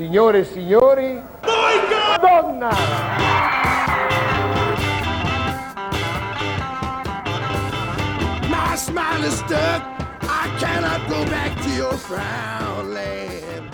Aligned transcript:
Signore 0.00 0.38
e 0.38 0.44
signori, 0.44 1.22
Madonna! 1.42 2.70
My 8.48 8.76
smile 8.76 9.26
is 9.26 9.34
stuck. 9.34 9.82
I 10.22 10.48
cannot 10.58 11.06
go 11.06 11.22
back 11.24 11.54
to 11.60 11.68
your 11.68 11.92
frown 11.98 12.94
land. 12.94 13.68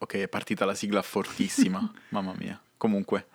Ok, 0.00 0.14
è 0.16 0.26
partita 0.26 0.64
la 0.64 0.74
sigla 0.74 1.02
fortissima, 1.02 1.88
mamma 2.10 2.34
mia. 2.36 2.60
Comunque, 2.76 3.28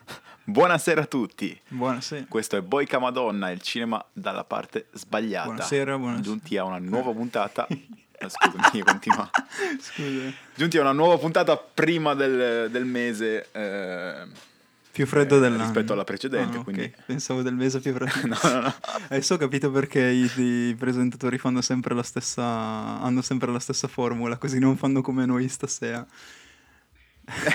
buonasera 0.43 1.03
a 1.03 1.05
tutti. 1.05 1.57
Buonasera. 1.69 2.25
Questo 2.27 2.57
è 2.57 2.61
Boica 2.61 2.99
Madonna, 2.99 3.51
il 3.51 3.61
cinema 3.61 4.03
dalla 4.11 4.43
parte 4.43 4.87
sbagliata. 4.91 5.45
Buonasera, 5.45 5.97
buonasera. 5.97 6.23
Giunti 6.23 6.57
a 6.57 6.65
una 6.65 6.79
nuova 6.79 7.13
puntata. 7.13 7.65
Eh, 8.21 8.29
Scusami, 8.29 8.83
continua. 8.83 9.29
Scusa. 9.81 10.31
Giunti 10.55 10.77
a 10.77 10.81
una 10.81 10.91
nuova 10.91 11.17
puntata 11.17 11.57
prima 11.57 12.13
del, 12.13 12.69
del 12.69 12.85
mese. 12.85 13.47
eh, 13.51 14.49
Più 14.91 15.05
freddo 15.07 15.37
eh, 15.37 15.39
dell'anno. 15.39 15.63
rispetto 15.63 15.93
alla 15.93 16.03
precedente, 16.03 16.57
Ah, 16.57 16.63
quindi- 16.63 16.93
Pensavo 17.05 17.41
del 17.41 17.55
mese 17.55 17.79
più 17.79 17.93
freddo. 17.93 18.27
No, 18.27 18.37
no, 18.43 18.59
no. 18.61 18.73
Adesso 19.09 19.35
ho 19.35 19.37
capito 19.37 19.71
perché 19.71 20.01
i, 20.01 20.29
i 20.69 20.75
presentatori 20.75 21.37
fanno 21.37 21.61
sempre 21.61 21.95
la 21.95 22.03
stessa. 22.03 22.43
hanno 22.43 23.21
sempre 23.21 23.51
la 23.51 23.59
stessa 23.59 23.87
formula, 23.87 24.37
così 24.37 24.59
non 24.59 24.77
fanno 24.77 25.01
come 25.01 25.25
noi 25.25 25.47
stasera. 25.47 26.05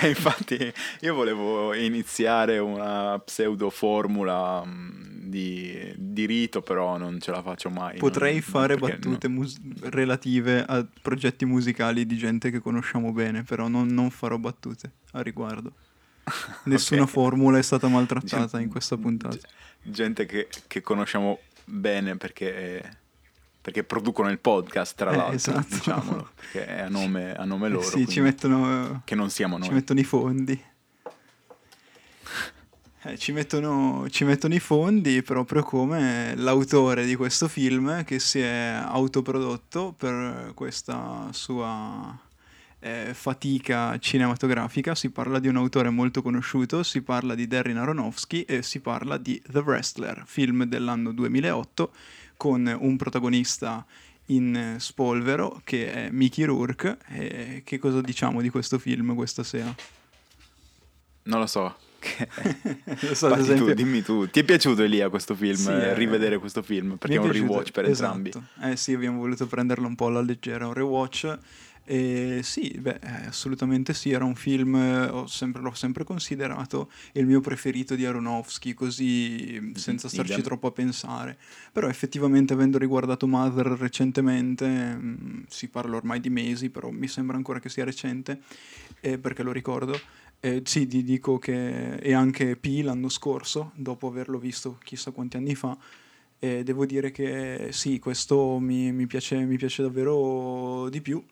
Eh, 0.01 0.09
infatti, 0.09 0.73
io 1.01 1.13
volevo 1.13 1.73
iniziare 1.73 2.57
una 2.57 3.19
pseudo 3.19 3.69
formula 3.69 4.63
mm, 4.65 5.27
di, 5.29 5.93
di 5.95 6.25
rito, 6.25 6.61
però 6.61 6.97
non 6.97 7.19
ce 7.19 7.31
la 7.31 7.41
faccio 7.41 7.69
mai. 7.69 7.97
Potrei 7.97 8.33
non- 8.33 8.41
fare 8.41 8.77
battute 8.77 9.27
mus- 9.27 9.59
relative 9.81 10.63
a 10.65 10.85
progetti 11.01 11.45
musicali 11.45 12.05
di 12.05 12.17
gente 12.17 12.49
che 12.49 12.59
conosciamo 12.59 13.11
bene, 13.11 13.43
però 13.43 13.67
non, 13.67 13.87
non 13.87 14.09
farò 14.09 14.37
battute 14.37 14.91
a 15.11 15.21
riguardo. 15.21 15.73
Nessuna 16.65 17.03
Ok. 17.03 17.09
formula 17.09 17.57
è 17.57 17.61
stata 17.63 17.87
maltrattata 17.87 18.57
Gen- 18.57 18.61
in 18.61 18.69
questa 18.69 18.97
puntata. 18.97 19.37
Gente 19.83 20.25
che, 20.25 20.47
che 20.67 20.81
conosciamo 20.81 21.39
bene 21.65 22.17
perché, 22.17 22.97
perché 23.67 23.83
producono 23.83 24.29
il 24.29 24.39
podcast, 24.39 24.95
tra 24.95 25.11
Eh, 25.11 25.15
l'altro, 25.17 25.35
esatto. 25.35 25.65
diciamolo, 25.75 26.29
perché 26.35 26.65
è 26.67 26.79
a 26.83 26.87
nome, 26.87 27.33
a 27.35 27.43
nome 27.43 27.67
Eh 27.67 27.71
loro. 27.71 27.83
sì, 27.85 28.07
ci 28.07 28.21
mettono. 28.21 29.01
Che 29.03 29.13
non 29.13 29.29
siamo 29.29 29.57
noi. 29.57 29.67
Ci 29.67 29.73
mettono 29.73 29.99
i 29.99 30.05
fondi. 30.05 30.63
Eh, 33.01 33.17
ci, 33.17 33.33
mettono, 33.33 34.07
ci 34.09 34.23
mettono 34.23 34.53
i 34.53 34.59
fondi 34.61 35.21
proprio 35.21 35.63
come 35.63 36.33
l'autore 36.37 37.05
di 37.05 37.15
questo 37.15 37.49
film 37.49 38.05
che 38.05 38.19
si 38.19 38.39
è 38.39 38.79
autoprodotto 38.85 39.93
per 39.97 40.53
questa 40.55 41.27
sua 41.31 42.17
eh, 42.79 43.09
fatica 43.13 43.97
cinematografica. 43.99 44.95
Si 44.95 45.09
parla 45.09 45.39
di 45.39 45.49
un 45.49 45.57
autore 45.57 45.89
molto 45.89 46.21
conosciuto, 46.21 46.83
si 46.83 47.01
parla 47.01 47.35
di 47.35 47.47
Darren 47.47 47.75
Aronofsky 47.75 48.43
e 48.43 48.61
si 48.61 48.79
parla 48.79 49.17
di 49.17 49.41
The 49.45 49.59
Wrestler, 49.59 50.23
film 50.25 50.63
dell'anno 50.63 51.11
2008 51.11 51.91
con 52.37 52.77
un 52.79 52.95
protagonista 52.95 53.85
in 54.27 54.75
spolvero 54.77 55.61
che 55.63 55.91
è 55.91 56.09
Mickey 56.11 56.45
Rourke. 56.45 56.97
E 57.07 57.61
che 57.65 57.79
cosa 57.79 58.01
diciamo 58.01 58.41
di 58.41 58.49
questo 58.49 58.79
film 58.79 59.15
questa 59.15 59.43
sera? 59.43 59.73
Non 61.23 61.39
lo 61.39 61.45
so. 61.45 61.75
Lo 63.01 63.15
so, 63.15 63.29
tu, 63.55 63.73
dimmi 63.73 64.01
tu. 64.01 64.29
Ti 64.29 64.39
è 64.39 64.43
piaciuto 64.43 64.83
Elia 64.83 65.09
questo 65.09 65.35
film? 65.35 65.55
Sì, 65.55 65.71
eh, 65.71 65.87
eh, 65.87 65.93
rivedere 65.93 66.37
questo 66.37 66.61
film? 66.61 66.95
Perché 66.97 67.17
Mi 67.17 67.23
è 67.23 67.25
un 67.25 67.31
piaciuto, 67.31 67.51
rewatch 67.51 67.71
per 67.71 67.85
esatto. 67.85 68.15
entrambi. 68.15 68.47
Eh 68.71 68.77
sì, 68.77 68.93
abbiamo 68.93 69.19
voluto 69.19 69.47
prenderlo 69.47 69.87
un 69.87 69.95
po' 69.95 70.07
alla 70.07 70.21
leggera, 70.21 70.67
un 70.67 70.73
rewatch. 70.73 71.37
E 71.89 72.41
sì, 72.43 72.77
beh, 72.81 72.99
eh, 73.01 73.27
assolutamente 73.27 73.93
sì, 73.93 74.11
era 74.11 74.25
un 74.25 74.35
film, 74.35 74.75
eh, 74.75 75.05
ho 75.07 75.25
sempre- 75.25 75.61
l'ho 75.61 75.73
sempre 75.73 76.03
considerato 76.03 76.91
il 77.13 77.25
mio 77.25 77.39
preferito 77.39 77.95
di 77.95 78.05
Aronofsky, 78.05 78.73
così 78.73 79.71
senza 79.73 80.09
starci 80.09 80.33
idem. 80.33 80.43
troppo 80.43 80.67
a 80.67 80.71
pensare. 80.71 81.37
Però 81.71 81.87
effettivamente 81.87 82.51
avendo 82.51 82.77
riguardato 82.77 83.25
Mother 83.25 83.67
recentemente, 83.67 84.67
mm, 84.67 85.43
si 85.47 85.69
parla 85.69 85.95
ormai 85.95 86.19
di 86.19 86.29
mesi, 86.29 86.69
però 86.69 86.89
mi 86.89 87.07
sembra 87.07 87.37
ancora 87.37 87.59
che 87.61 87.69
sia 87.69 87.85
recente, 87.85 88.41
eh, 88.99 89.17
perché 89.17 89.41
lo 89.41 89.53
ricordo. 89.53 89.97
Eh, 90.41 90.63
sì, 90.65 90.87
ti 90.87 91.03
dico 91.05 91.39
che 91.39 91.95
e 91.95 92.13
anche 92.13 92.57
P 92.57 92.81
l'anno 92.83 93.07
scorso, 93.07 93.71
dopo 93.75 94.07
averlo 94.07 94.37
visto 94.39 94.77
chissà 94.83 95.11
quanti 95.11 95.37
anni 95.37 95.55
fa, 95.55 95.75
e 96.37 96.63
devo 96.63 96.85
dire 96.85 97.11
che 97.11 97.69
sì, 97.71 97.97
questo 97.97 98.59
mi, 98.59 98.91
mi 98.91 99.07
piace, 99.07 99.37
mi 99.45 99.55
piace 99.55 99.83
davvero 99.83 100.89
di 100.89 100.99
più. 101.01 101.23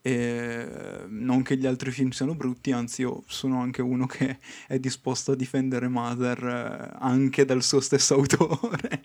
E 0.00 1.04
non 1.08 1.42
che 1.42 1.56
gli 1.56 1.66
altri 1.66 1.90
film 1.90 2.10
siano 2.10 2.34
brutti, 2.34 2.72
anzi 2.72 3.02
io 3.02 3.24
sono 3.26 3.60
anche 3.60 3.82
uno 3.82 4.06
che 4.06 4.38
è 4.66 4.78
disposto 4.78 5.32
a 5.32 5.36
difendere 5.36 5.88
Mother 5.88 6.42
eh, 6.44 6.96
anche 7.00 7.44
dal 7.44 7.62
suo 7.62 7.80
stesso 7.80 8.14
autore. 8.16 9.02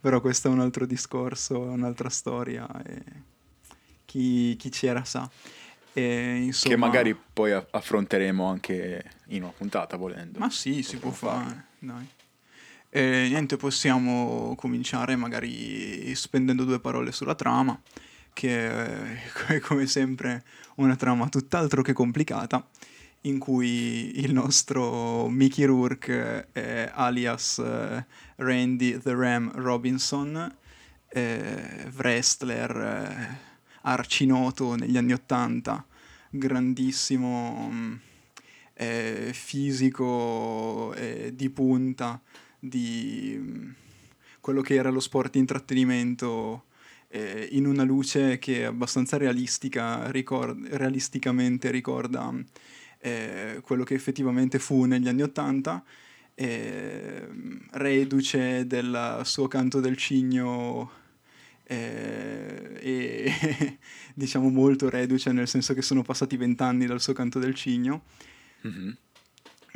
Però 0.00 0.20
questo 0.20 0.48
è 0.48 0.50
un 0.50 0.60
altro 0.60 0.86
discorso, 0.86 1.64
è 1.64 1.68
un'altra 1.68 2.08
storia. 2.08 2.66
E 2.84 3.02
chi, 4.04 4.56
chi 4.56 4.68
c'era 4.70 5.04
sa. 5.04 5.28
E, 5.94 6.36
insomma, 6.44 6.74
Che 6.74 6.80
magari 6.80 7.14
poi 7.14 7.52
affronteremo 7.52 8.46
anche 8.46 9.04
in 9.28 9.42
una 9.42 9.52
puntata 9.52 9.96
volendo. 9.96 10.38
Ma 10.38 10.48
sì, 10.50 10.82
si 10.82 10.96
può 10.96 11.10
farlo. 11.10 11.48
fare, 11.48 11.64
dai. 11.78 12.06
E 12.94 13.26
niente, 13.28 13.56
possiamo 13.56 14.54
cominciare 14.56 15.16
magari 15.16 16.14
spendendo 16.14 16.64
due 16.64 16.78
parole 16.78 17.10
sulla 17.10 17.34
trama, 17.34 17.78
che 18.32 19.20
è 19.46 19.60
come 19.62 19.86
sempre 19.86 20.44
una 20.76 20.96
trama 20.96 21.28
tutt'altro 21.28 21.82
che 21.82 21.92
complicata, 21.92 22.66
in 23.22 23.38
cui 23.38 24.20
il 24.20 24.32
nostro 24.32 25.28
Mickey 25.28 25.64
Rourke, 25.64 26.48
eh, 26.52 26.90
alias 26.92 27.58
eh, 27.58 28.04
Randy 28.36 28.98
the 28.98 29.14
Ram 29.14 29.52
Robinson, 29.54 30.56
eh, 31.08 31.90
wrestler 31.96 32.76
eh, 32.76 33.38
arcinoto 33.82 34.74
negli 34.74 34.96
anni 34.96 35.12
Ottanta, 35.12 35.84
grandissimo 36.30 37.68
mm, 37.70 37.94
eh, 38.74 39.30
fisico 39.32 40.94
eh, 40.94 41.32
di 41.34 41.50
punta 41.50 42.20
di 42.58 43.36
mm, 43.38 43.70
quello 44.40 44.62
che 44.62 44.74
era 44.74 44.90
lo 44.90 45.00
sport 45.00 45.32
di 45.32 45.38
intrattenimento 45.38 46.64
eh, 47.14 47.48
in 47.52 47.66
una 47.66 47.82
luce 47.82 48.38
che 48.38 48.60
è 48.60 48.62
abbastanza 48.62 49.18
realistica, 49.18 50.10
ricord- 50.10 50.66
realisticamente 50.72 51.70
ricorda 51.70 52.32
eh, 53.00 53.60
quello 53.62 53.84
che 53.84 53.94
effettivamente 53.94 54.58
fu 54.58 54.86
negli 54.86 55.08
anni 55.08 55.20
Ottanta, 55.20 55.84
eh, 56.34 57.28
reduce 57.72 58.66
del 58.66 59.20
suo 59.24 59.46
canto 59.46 59.80
del 59.80 59.98
cigno 59.98 60.90
eh, 61.64 62.78
e 62.80 63.78
diciamo 64.14 64.48
molto 64.48 64.88
reduce 64.88 65.30
nel 65.32 65.46
senso 65.48 65.74
che 65.74 65.82
sono 65.82 66.00
passati 66.00 66.38
vent'anni 66.38 66.86
dal 66.86 67.00
suo 67.00 67.12
canto 67.12 67.38
del 67.38 67.54
cigno 67.54 68.04
Mhm. 68.64 68.96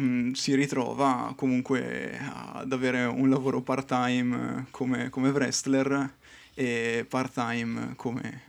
mm, 0.01 0.33
si 0.33 0.55
ritrova 0.55 1.35
comunque 1.37 2.17
ad 2.19 2.73
avere 2.73 3.05
un 3.05 3.29
lavoro 3.29 3.61
part-time 3.63 4.37
eh, 4.37 4.65
come, 4.71 5.11
come 5.11 5.31
wrestler 5.31 6.15
e 6.59 7.05
part-time 7.07 7.93
come 7.97 8.43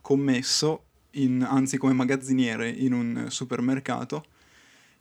commesso, 0.00 0.84
in- 1.12 1.46
anzi 1.46 1.76
come 1.76 1.92
magazziniere 1.92 2.70
in 2.70 2.94
un 2.94 3.26
supermercato. 3.28 4.24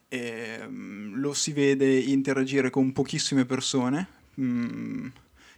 E, 0.09 0.59
mm, 0.67 1.15
lo 1.15 1.33
si 1.33 1.53
vede 1.53 1.97
interagire 1.97 2.69
con 2.69 2.91
pochissime 2.91 3.45
persone, 3.45 4.07
mm, 4.39 5.07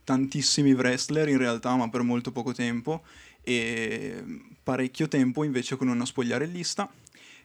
tantissimi 0.04 0.74
wrestler 0.74 1.30
in 1.30 1.38
realtà, 1.38 1.76
ma 1.76 1.90
per 1.90 2.04
molto 2.04 2.32
poco 2.32 2.54
tempo, 2.54 3.04
e 3.42 4.24
parecchio 4.62 5.08
tempo 5.08 5.44
invece 5.44 5.76
con 5.78 5.88
una 5.88 6.06
spogliarellista 6.06 6.92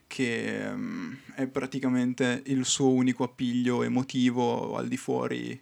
che 0.05 0.69
mm, 0.71 1.13
è 1.35 1.47
praticamente 1.47 2.43
il 2.45 2.65
suo 2.65 2.89
unico 2.89 3.23
appiglio 3.23 3.81
emotivo 3.83 4.77
al 4.77 4.87
di 4.87 4.97
fuori 4.97 5.59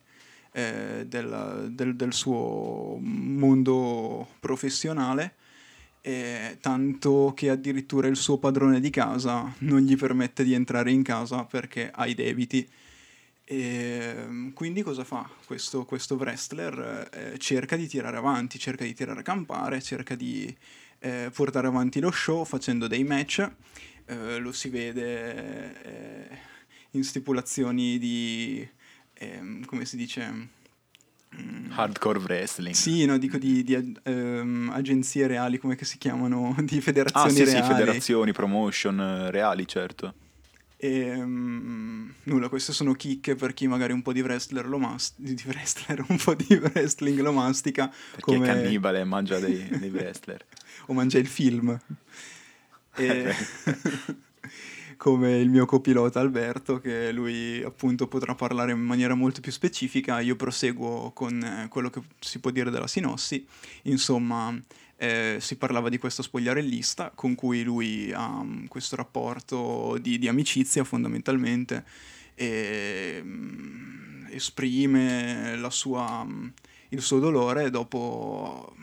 eh, 0.55 1.05
della- 1.05 1.67
del, 1.67 1.97
del 1.97 2.13
suo 2.13 2.97
mondo 3.01 4.29
professionale, 4.39 5.35
eh, 5.99 6.57
tanto 6.61 7.33
che 7.35 7.49
addirittura 7.49 8.07
il 8.07 8.15
suo 8.15 8.37
padrone 8.37 8.79
di 8.79 8.89
casa 8.89 9.53
non 9.59 9.81
gli 9.81 9.97
permette 9.97 10.45
di 10.45 10.53
entrare 10.53 10.91
in 10.91 11.03
casa 11.03 11.43
perché 11.43 11.91
ha 11.93 12.07
i 12.07 12.13
debiti. 12.13 12.65
E, 13.43 14.51
quindi 14.53 14.81
cosa 14.81 15.03
fa 15.03 15.29
questo, 15.45 15.83
questo 15.83 16.15
wrestler? 16.15 17.09
Eh, 17.11 17.37
cerca 17.37 17.75
di 17.75 17.87
tirare 17.87 18.15
avanti, 18.15 18.57
cerca 18.57 18.85
di 18.85 18.93
tirare 18.93 19.19
a 19.19 19.23
campare, 19.23 19.81
cerca 19.81 20.15
di 20.15 20.55
eh, 20.99 21.31
portare 21.33 21.67
avanti 21.67 21.99
lo 21.99 22.11
show 22.11 22.45
facendo 22.45 22.87
dei 22.87 23.03
match. 23.03 23.51
Eh, 24.05 24.37
lo 24.37 24.53
si 24.53 24.69
vede 24.69 25.81
eh, 25.83 26.37
in 26.91 27.03
stipulazioni 27.03 27.97
di, 27.97 28.65
ehm, 29.15 29.65
come 29.65 29.85
si 29.85 29.97
dice, 29.97 30.49
Hardcore 31.69 32.19
wrestling. 32.19 32.73
Sì, 32.73 33.05
no, 33.05 33.17
dico 33.17 33.37
di, 33.37 33.63
di, 33.63 33.93
ehm, 34.03 34.69
agenzie 34.73 35.27
reali, 35.27 35.57
come 35.57 35.75
che 35.75 35.85
si 35.85 35.97
chiamano? 35.97 36.55
Di 36.63 36.77
Ah, 36.77 36.81
federazioni 36.81 37.29
sì, 37.31 37.45
sì, 37.45 37.51
reali. 37.51 37.73
federazioni, 37.73 38.31
promotion 38.31 38.99
eh, 38.99 39.31
reali, 39.31 39.67
certo. 39.67 40.13
E, 40.77 41.15
mm, 41.15 42.09
nulla, 42.23 42.47
queste 42.49 42.71
sono 42.73 42.93
chicche 42.93 43.35
per 43.35 43.53
chi 43.53 43.67
magari 43.67 43.93
un 43.93 44.01
po' 44.01 44.13
di 44.13 44.21
wrestler 44.21 44.67
lo 44.67 44.77
mas- 44.77 45.13
di 45.17 45.41
wrestler, 45.47 46.03
un 46.07 46.17
po' 46.17 46.35
di 46.35 46.55
wrestling 46.55 47.19
lo 47.19 47.31
mastica. 47.31 47.91
Per 48.11 48.19
come... 48.21 48.45
è 48.47 48.49
cannibale 48.53 49.03
mangia 49.03 49.39
dei, 49.39 49.67
dei 49.77 49.89
wrestler. 49.91 50.45
o 50.87 50.93
mangia 50.93 51.17
il 51.17 51.27
film. 51.27 51.77
E... 52.95 53.35
come 54.97 55.39
il 55.39 55.49
mio 55.49 55.65
copilota 55.65 56.19
Alberto, 56.19 56.79
che 56.79 57.11
lui 57.11 57.61
appunto 57.63 58.07
potrà 58.07 58.35
parlare 58.35 58.71
in 58.71 58.79
maniera 58.79 59.13
molto 59.13 59.41
più 59.41 59.51
specifica, 59.51 60.19
io 60.19 60.35
proseguo 60.35 61.11
con 61.11 61.41
eh, 61.41 61.67
quello 61.69 61.89
che 61.89 62.01
si 62.19 62.39
può 62.39 62.51
dire 62.51 62.69
della 62.69 62.87
sinossi. 62.87 63.45
Insomma, 63.83 64.57
eh, 64.97 65.37
si 65.39 65.57
parlava 65.57 65.89
di 65.89 65.97
questo 65.97 66.21
spogliarellista 66.21 67.11
con 67.13 67.35
cui 67.35 67.63
lui 67.63 68.11
ha 68.13 68.43
mm, 68.43 68.65
questo 68.67 68.95
rapporto 68.95 69.97
di, 70.01 70.17
di 70.17 70.27
amicizia 70.27 70.83
fondamentalmente 70.83 71.83
e 72.33 73.21
mm, 73.23 74.27
esprime 74.29 75.59
sua, 75.69 76.23
mm, 76.23 76.47
il 76.89 77.01
suo 77.01 77.19
dolore 77.19 77.69
dopo 77.69 78.73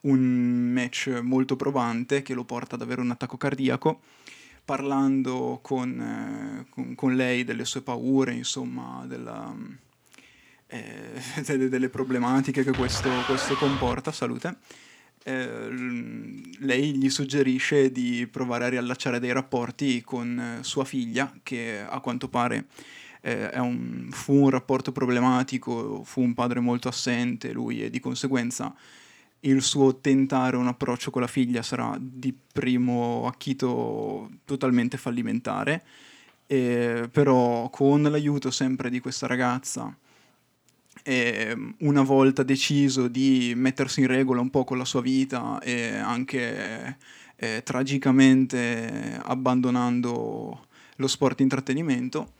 un 0.00 0.70
match 0.72 1.20
molto 1.22 1.56
probante 1.56 2.22
che 2.22 2.34
lo 2.34 2.44
porta 2.44 2.74
ad 2.74 2.82
avere 2.82 3.00
un 3.00 3.10
attacco 3.10 3.36
cardiaco 3.36 4.00
parlando 4.64 5.58
con, 5.62 6.00
eh, 6.00 6.66
con, 6.70 6.94
con 6.94 7.14
lei 7.14 7.44
delle 7.44 7.64
sue 7.64 7.82
paure, 7.82 8.32
insomma, 8.32 9.04
della, 9.06 9.54
eh, 10.66 11.20
delle, 11.44 11.68
delle, 11.68 11.88
problematiche 11.88 12.64
che 12.64 12.72
questo, 12.72 13.10
questo 13.26 13.54
comporta, 13.54 14.10
salute, 14.12 14.56
eh, 15.24 15.68
lei 16.58 16.96
gli 16.96 17.10
suggerisce 17.10 17.90
di 17.92 18.26
provare 18.30 18.64
a 18.64 18.68
riallacciare 18.68 19.18
dei 19.18 19.32
rapporti 19.32 20.02
con 20.02 20.58
sua 20.62 20.84
figlia, 20.84 21.32
che 21.42 21.84
a 21.86 22.00
quanto 22.00 22.28
pare 22.28 22.66
eh, 23.20 23.58
un, 23.58 24.08
fu 24.10 24.34
un 24.34 24.50
rapporto 24.50 24.92
problematico, 24.92 26.02
fu 26.04 26.20
un 26.20 26.34
padre 26.34 26.60
molto 26.60 26.88
assente 26.88 27.52
lui 27.52 27.82
e 27.82 27.90
di 27.90 28.00
conseguenza 28.00 28.74
il 29.44 29.62
suo 29.62 29.96
tentare 29.96 30.56
un 30.56 30.66
approccio 30.66 31.10
con 31.10 31.22
la 31.22 31.26
figlia 31.28 31.62
sarà 31.62 31.96
di 32.00 32.34
primo 32.52 33.26
acchito 33.26 34.30
totalmente 34.44 34.96
fallimentare, 34.96 35.82
eh, 36.46 37.08
però 37.10 37.68
con 37.70 38.02
l'aiuto 38.02 38.50
sempre 38.50 38.90
di 38.90 39.00
questa 39.00 39.26
ragazza, 39.26 39.96
eh, 41.02 41.56
una 41.78 42.02
volta 42.02 42.42
deciso 42.42 43.08
di 43.08 43.52
mettersi 43.56 44.00
in 44.00 44.06
regola 44.06 44.40
un 44.40 44.50
po' 44.50 44.64
con 44.64 44.78
la 44.78 44.84
sua 44.84 45.02
vita 45.02 45.58
e 45.60 45.96
anche 45.96 46.96
eh, 47.36 47.62
tragicamente 47.62 49.20
abbandonando 49.22 50.66
lo 50.96 51.06
sport 51.06 51.40
intrattenimento, 51.40 52.32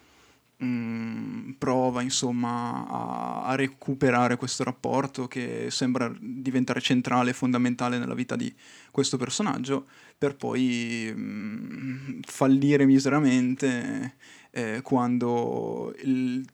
Mm, 0.63 1.51
prova 1.59 2.01
insomma 2.01 2.87
a, 2.87 3.43
a, 3.43 3.57
recuperare 3.57 4.37
questo 4.37 4.63
rapporto 4.63 5.27
che 5.27 5.67
sembra 5.71 6.15
diventare 6.21 6.81
centrale 6.81 7.31
e 7.31 7.33
fondamentale 7.33 7.99
nella 7.99 8.15
vita 8.15 8.37
di 8.37 8.55
questo 8.93 9.17
personaggio 9.17 9.87
per 10.17 10.37
poi 10.37 11.13
mm, 11.13 12.21
fallire 12.23 12.87
miseramente 12.87 14.15
eh, 14.53 14.81
quando 14.83 15.93
il, 16.05 16.47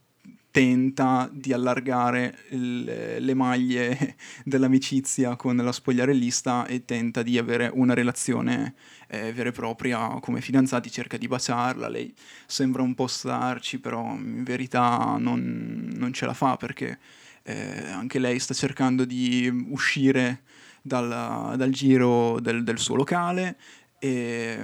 tenta 0.50 1.28
di 1.32 1.52
allargare 1.52 2.36
il, 2.50 3.16
le 3.18 3.34
maglie 3.34 4.16
dell'amicizia 4.44 5.36
con 5.36 5.56
la 5.56 5.72
spogliarellista 5.72 6.66
e 6.66 6.84
tenta 6.84 7.22
di 7.22 7.38
avere 7.38 7.70
una 7.72 7.94
relazione 7.94 8.74
eh, 9.10 9.32
vera 9.32 9.48
e 9.48 9.52
propria 9.52 10.18
come 10.20 10.40
fidanzati, 10.40 10.90
cerca 10.90 11.16
di 11.16 11.26
baciarla, 11.26 11.88
lei 11.88 12.14
sembra 12.46 12.82
un 12.82 12.94
po' 12.94 13.08
starci, 13.08 13.80
però 13.80 14.14
in 14.14 14.44
verità 14.44 15.16
non, 15.18 15.90
non 15.94 16.12
ce 16.12 16.26
la 16.26 16.34
fa 16.34 16.56
perché 16.56 16.98
eh, 17.42 17.88
anche 17.88 18.20
lei 18.20 18.38
sta 18.38 18.54
cercando 18.54 19.04
di 19.04 19.66
uscire 19.70 20.42
dal, 20.80 21.56
dal 21.56 21.70
giro 21.70 22.38
del, 22.40 22.62
del, 22.62 22.78
suo 22.78 22.94
locale 22.94 23.58
e 23.98 24.58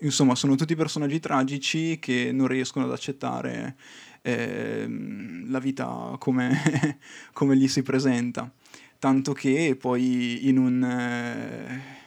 insomma 0.00 0.34
sono 0.34 0.56
tutti 0.56 0.74
personaggi 0.74 1.20
tragici 1.20 1.98
che 1.98 2.32
non 2.32 2.48
riescono 2.48 2.86
ad 2.86 2.92
accettare 2.92 3.76
eh, 4.22 4.86
la 5.46 5.58
vita 5.60 6.16
come, 6.18 6.98
come, 7.32 7.56
gli 7.56 7.68
si 7.68 7.82
presenta. 7.82 8.50
Tanto 8.98 9.32
che 9.32 9.76
poi 9.78 10.48
in 10.48 10.58
un 10.58 10.82
eh, 10.82 11.99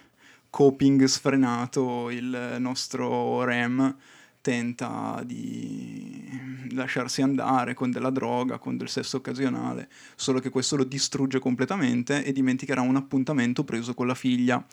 coping 0.54 1.06
sfrenato 1.06 2.12
il 2.12 2.58
nostro 2.60 3.44
Rem 3.44 3.96
tenta 4.40 5.20
di 5.26 6.30
lasciarsi 6.74 7.24
andare 7.24 7.74
con 7.74 7.90
della 7.90 8.12
droga, 8.12 8.60
con 8.60 8.78
del 8.78 8.88
sesso 8.88 9.18
occasionale, 9.18 9.90
solo 10.14 10.40
che 10.40 10.52
questo 10.52 10.76
lo 10.76 10.84
distrugge 10.84 11.40
completamente 11.40 12.24
e 12.24 12.32
dimenticherà 12.32 12.82
un 12.82 12.98
appuntamento 12.98 13.64
preso 13.64 13.96
con 13.96 14.06
la 14.06 14.14
figlia. 14.14 14.64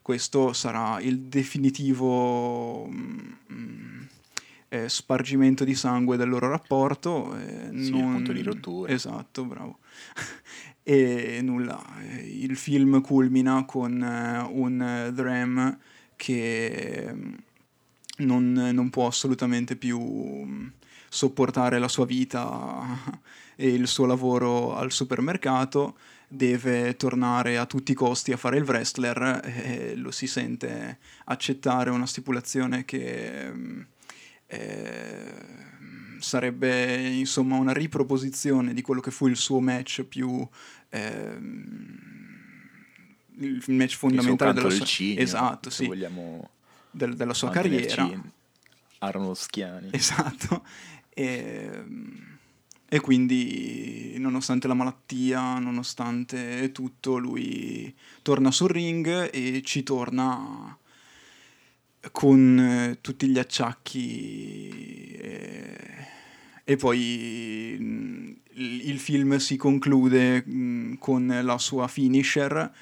Questo 0.00 0.54
sarà 0.54 1.00
il 1.00 1.18
definitivo 1.18 2.88
mm, 2.88 4.02
eh, 4.68 4.88
spargimento 4.88 5.64
di 5.64 5.74
sangue 5.74 6.16
del 6.16 6.30
loro 6.30 6.48
rapporto. 6.48 7.36
Eh, 7.36 7.68
sì, 7.82 7.90
non... 7.90 8.12
punto 8.14 8.32
di 8.32 8.42
rottura. 8.42 8.90
Esatto, 8.90 9.44
bravo. 9.44 9.80
e 10.88 11.40
nulla, 11.42 11.84
il 12.22 12.56
film 12.56 13.00
culmina 13.00 13.64
con 13.64 14.00
uh, 14.00 14.56
un 14.56 15.10
Dram 15.12 15.76
che 16.14 17.12
non, 18.18 18.52
non, 18.52 18.90
può 18.90 19.08
assolutamente 19.08 19.74
più 19.74 20.70
sopportare 21.08 21.80
la 21.80 21.88
sua 21.88 22.06
vita 22.06 22.86
e 23.56 23.66
il 23.66 23.88
suo 23.88 24.06
lavoro 24.06 24.76
al 24.76 24.92
supermercato, 24.92 25.96
deve 26.28 26.94
tornare 26.94 27.58
a 27.58 27.66
tutti 27.66 27.90
i 27.90 27.96
costi 27.96 28.30
a 28.30 28.36
fare 28.36 28.58
il 28.58 28.62
wrestler 28.62 29.40
e 29.42 29.96
lo 29.96 30.12
si 30.12 30.28
sente 30.28 30.98
accettare 31.24 31.90
una 31.90 32.06
stipulazione 32.06 32.84
che 32.84 33.52
eh, 34.46 35.34
sarebbe 36.20 37.08
insomma 37.08 37.56
una 37.56 37.72
riproposizione 37.72 38.74
di 38.74 38.82
quello 38.82 39.00
che 39.00 39.10
fu 39.10 39.26
il 39.26 39.36
suo 39.36 39.60
match 39.60 40.02
più 40.04 40.40
eh, 40.40 40.48
il 43.38 43.62
match 43.68 43.96
fondamentale 43.96 44.52
della 44.52 44.70
sua 44.70 44.84
cigno, 44.84 45.20
esatto, 45.20 45.70
sì, 45.70 45.86
vogliamo 45.86 46.50
del, 46.90 47.14
della 47.14 47.34
sua 47.34 47.50
carriera. 47.50 48.10
Arnoschiani 48.98 49.90
esatto. 49.92 50.64
E, 51.18 51.82
e 52.86 53.00
quindi 53.00 54.16
nonostante 54.18 54.68
la 54.68 54.74
malattia 54.74 55.58
nonostante 55.58 56.72
tutto 56.72 57.16
lui 57.16 57.96
torna 58.20 58.50
sul 58.50 58.68
ring 58.68 59.30
e 59.32 59.62
ci 59.64 59.82
torna 59.82 60.76
con 62.12 62.58
eh, 62.58 62.98
tutti 63.00 63.28
gli 63.28 63.38
acciacchi 63.38 64.68
e, 65.16 66.06
e 66.68 66.74
poi 66.74 67.76
mh, 67.78 68.36
il 68.54 68.98
film 68.98 69.36
si 69.36 69.56
conclude 69.56 70.42
mh, 70.44 70.98
con 70.98 71.38
la 71.42 71.58
sua 71.58 71.86
finisher, 71.86 72.72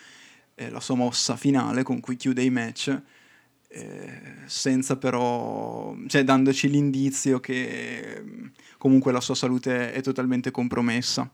eh, 0.54 0.70
la 0.70 0.80
sua 0.80 0.94
mossa 0.94 1.36
finale 1.36 1.82
con 1.82 2.00
cui 2.00 2.16
chiude 2.16 2.42
i 2.42 2.48
match, 2.48 2.98
eh, 3.68 4.20
senza 4.46 4.96
però, 4.96 5.94
cioè 6.06 6.24
dandoci 6.24 6.70
l'indizio 6.70 7.40
che 7.40 8.22
mh, 8.24 8.50
comunque 8.78 9.12
la 9.12 9.20
sua 9.20 9.34
salute 9.34 9.92
è 9.92 10.00
totalmente 10.00 10.50
compromessa. 10.50 11.30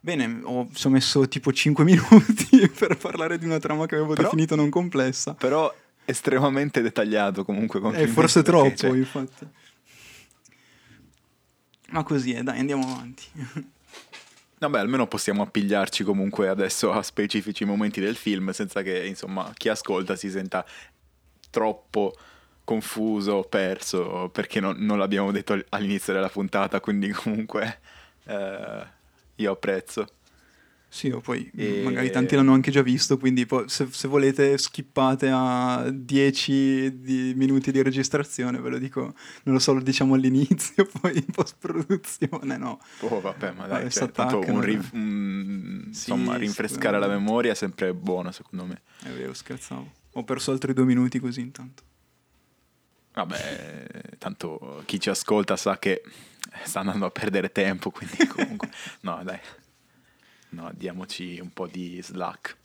Bene, 0.00 0.40
ho, 0.44 0.68
ci 0.72 0.86
ho 0.86 0.90
messo 0.90 1.28
tipo 1.28 1.52
5 1.52 1.84
minuti 1.84 2.66
per 2.78 2.96
parlare 2.96 3.36
di 3.36 3.44
una 3.44 3.58
trama 3.58 3.84
che 3.84 3.96
avevo 3.96 4.14
Però- 4.14 4.22
definito 4.30 4.54
non 4.56 4.70
complessa. 4.70 5.34
però 5.34 5.70
estremamente 6.06 6.80
dettagliato 6.80 7.44
comunque 7.44 7.78
Eh, 7.80 7.82
complimenti, 7.82 8.14
forse 8.14 8.42
troppo, 8.42 8.74
cioè, 8.74 8.96
infatti. 8.96 9.46
Ma 11.90 12.02
così 12.02 12.34
è, 12.34 12.42
dai, 12.42 12.58
andiamo 12.58 12.84
avanti. 12.84 13.24
Vabbè, 14.58 14.78
almeno 14.80 15.06
possiamo 15.06 15.42
appigliarci 15.42 16.02
comunque 16.02 16.48
adesso 16.48 16.92
a 16.92 17.02
specifici 17.02 17.64
momenti 17.64 18.00
del 18.00 18.16
film 18.16 18.50
senza 18.50 18.82
che, 18.82 19.06
insomma, 19.06 19.52
chi 19.56 19.68
ascolta 19.68 20.16
si 20.16 20.28
senta 20.30 20.64
troppo 21.50 22.14
confuso, 22.64 23.44
perso, 23.48 24.28
perché 24.30 24.60
non, 24.60 24.76
non 24.78 24.98
l'abbiamo 24.98 25.30
detto 25.30 25.58
all'inizio 25.70 26.12
della 26.12 26.28
puntata, 26.28 26.80
quindi 26.80 27.10
comunque 27.12 27.80
eh, 28.24 28.86
io 29.36 29.52
apprezzo. 29.52 30.06
Sì, 30.90 31.10
o 31.10 31.20
poi 31.20 31.50
E- 31.54 31.82
magari 31.84 32.10
tanti 32.10 32.34
l'hanno 32.34 32.54
anche 32.54 32.70
già 32.70 32.80
visto, 32.80 33.18
quindi 33.18 33.44
poi 33.44 33.68
se, 33.68 33.88
se 33.90 34.08
volete 34.08 34.56
skippate 34.56 35.28
a 35.30 35.90
10 35.92 36.98
di- 37.00 37.34
minuti 37.36 37.70
di 37.70 37.82
registrazione, 37.82 38.58
ve 38.58 38.70
lo 38.70 38.78
dico, 38.78 39.00
non 39.42 39.54
lo 39.54 39.58
so, 39.58 39.74
lo 39.74 39.82
diciamo 39.82 40.14
all'inizio, 40.14 40.86
poi 41.00 41.14
in 41.16 41.26
post-produzione, 41.26 42.56
no. 42.56 42.80
Oh, 43.00 43.20
vabbè, 43.20 43.52
ma 43.52 43.66
dai, 43.66 43.90
cioè, 43.90 44.10
tanto 44.10 44.38
un 44.38 44.60
ri- 44.62 44.80
un- 44.92 45.82
insomma, 45.88 46.32
Sì, 46.34 46.38
rinfrescare 46.40 46.98
la 46.98 47.08
memoria 47.08 47.52
è 47.52 47.54
sempre 47.54 47.92
buono, 47.92 48.32
secondo 48.32 48.64
me. 48.64 48.80
È 49.02 49.10
vero, 49.10 49.34
scherzavo. 49.34 49.92
Ho 50.12 50.24
perso 50.24 50.52
altri 50.52 50.72
due 50.72 50.84
minuti 50.84 51.18
così 51.20 51.40
intanto. 51.40 51.82
Vabbè, 53.12 54.16
tanto 54.18 54.82
chi 54.86 55.00
ci 55.00 55.10
ascolta 55.10 55.56
sa 55.56 55.78
che 55.78 56.02
sta 56.64 56.80
andando 56.80 57.06
a 57.06 57.10
perdere 57.10 57.50
tempo, 57.52 57.90
quindi 57.90 58.16
comunque... 58.28 58.70
no, 59.00 59.20
dai. 59.24 59.38
No, 60.50 60.70
diamoci 60.74 61.38
un 61.40 61.52
po' 61.52 61.66
di 61.66 62.00
slack. 62.02 62.56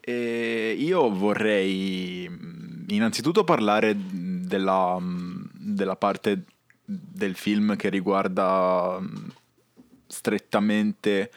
E 0.00 0.76
io 0.78 1.10
vorrei 1.10 2.28
mh, 2.28 2.86
innanzitutto 2.88 3.44
parlare 3.44 3.96
della, 3.96 4.98
mh, 4.98 5.50
della 5.54 5.96
parte 5.96 6.44
del 6.84 7.34
film 7.34 7.76
che 7.76 7.88
riguarda 7.88 8.98
mh, 9.00 9.32
strettamente 10.06 11.30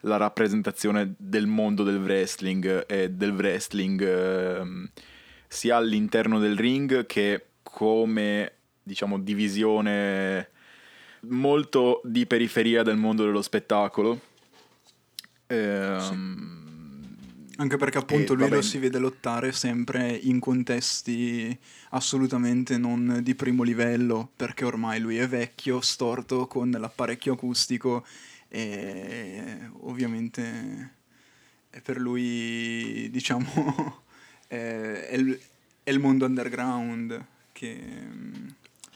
la 0.00 0.16
rappresentazione 0.16 1.14
del 1.16 1.46
mondo 1.46 1.82
del 1.82 2.02
wrestling 2.02 2.84
e 2.86 3.10
del 3.10 3.32
wrestling 3.32 4.02
ehm, 4.02 4.90
sia 5.46 5.76
all'interno 5.76 6.38
del 6.38 6.56
ring 6.56 7.06
che 7.06 7.46
come 7.62 8.52
diciamo 8.82 9.18
divisione 9.18 10.48
molto 11.22 12.00
di 12.04 12.26
periferia 12.26 12.82
del 12.82 12.96
mondo 12.96 13.24
dello 13.24 13.42
spettacolo. 13.42 14.20
Ehm, 15.50 16.58
Anche 17.56 17.76
perché 17.76 17.98
appunto 17.98 18.32
E, 18.32 18.36
lui 18.36 18.48
lo 18.48 18.62
si 18.62 18.78
vede 18.78 18.98
lottare 18.98 19.52
sempre 19.52 20.10
in 20.10 20.40
contesti 20.40 21.56
assolutamente 21.90 22.78
non 22.78 23.20
di 23.22 23.34
primo 23.34 23.64
livello, 23.64 24.30
perché 24.34 24.64
ormai 24.64 24.98
lui 24.98 25.18
è 25.18 25.28
vecchio, 25.28 25.82
storto, 25.82 26.46
con 26.46 26.70
l'apparecchio 26.70 27.34
acustico 27.34 28.06
e 28.48 29.68
ovviamente 29.80 30.92
è 31.68 31.80
per 31.82 31.98
lui, 31.98 33.08
diciamo, 33.10 34.02
è, 34.48 35.08
è 35.10 35.14
il, 35.16 35.38
è 35.82 35.90
il 35.90 35.98
mondo 35.98 36.24
underground 36.24 37.22
che, 37.52 37.78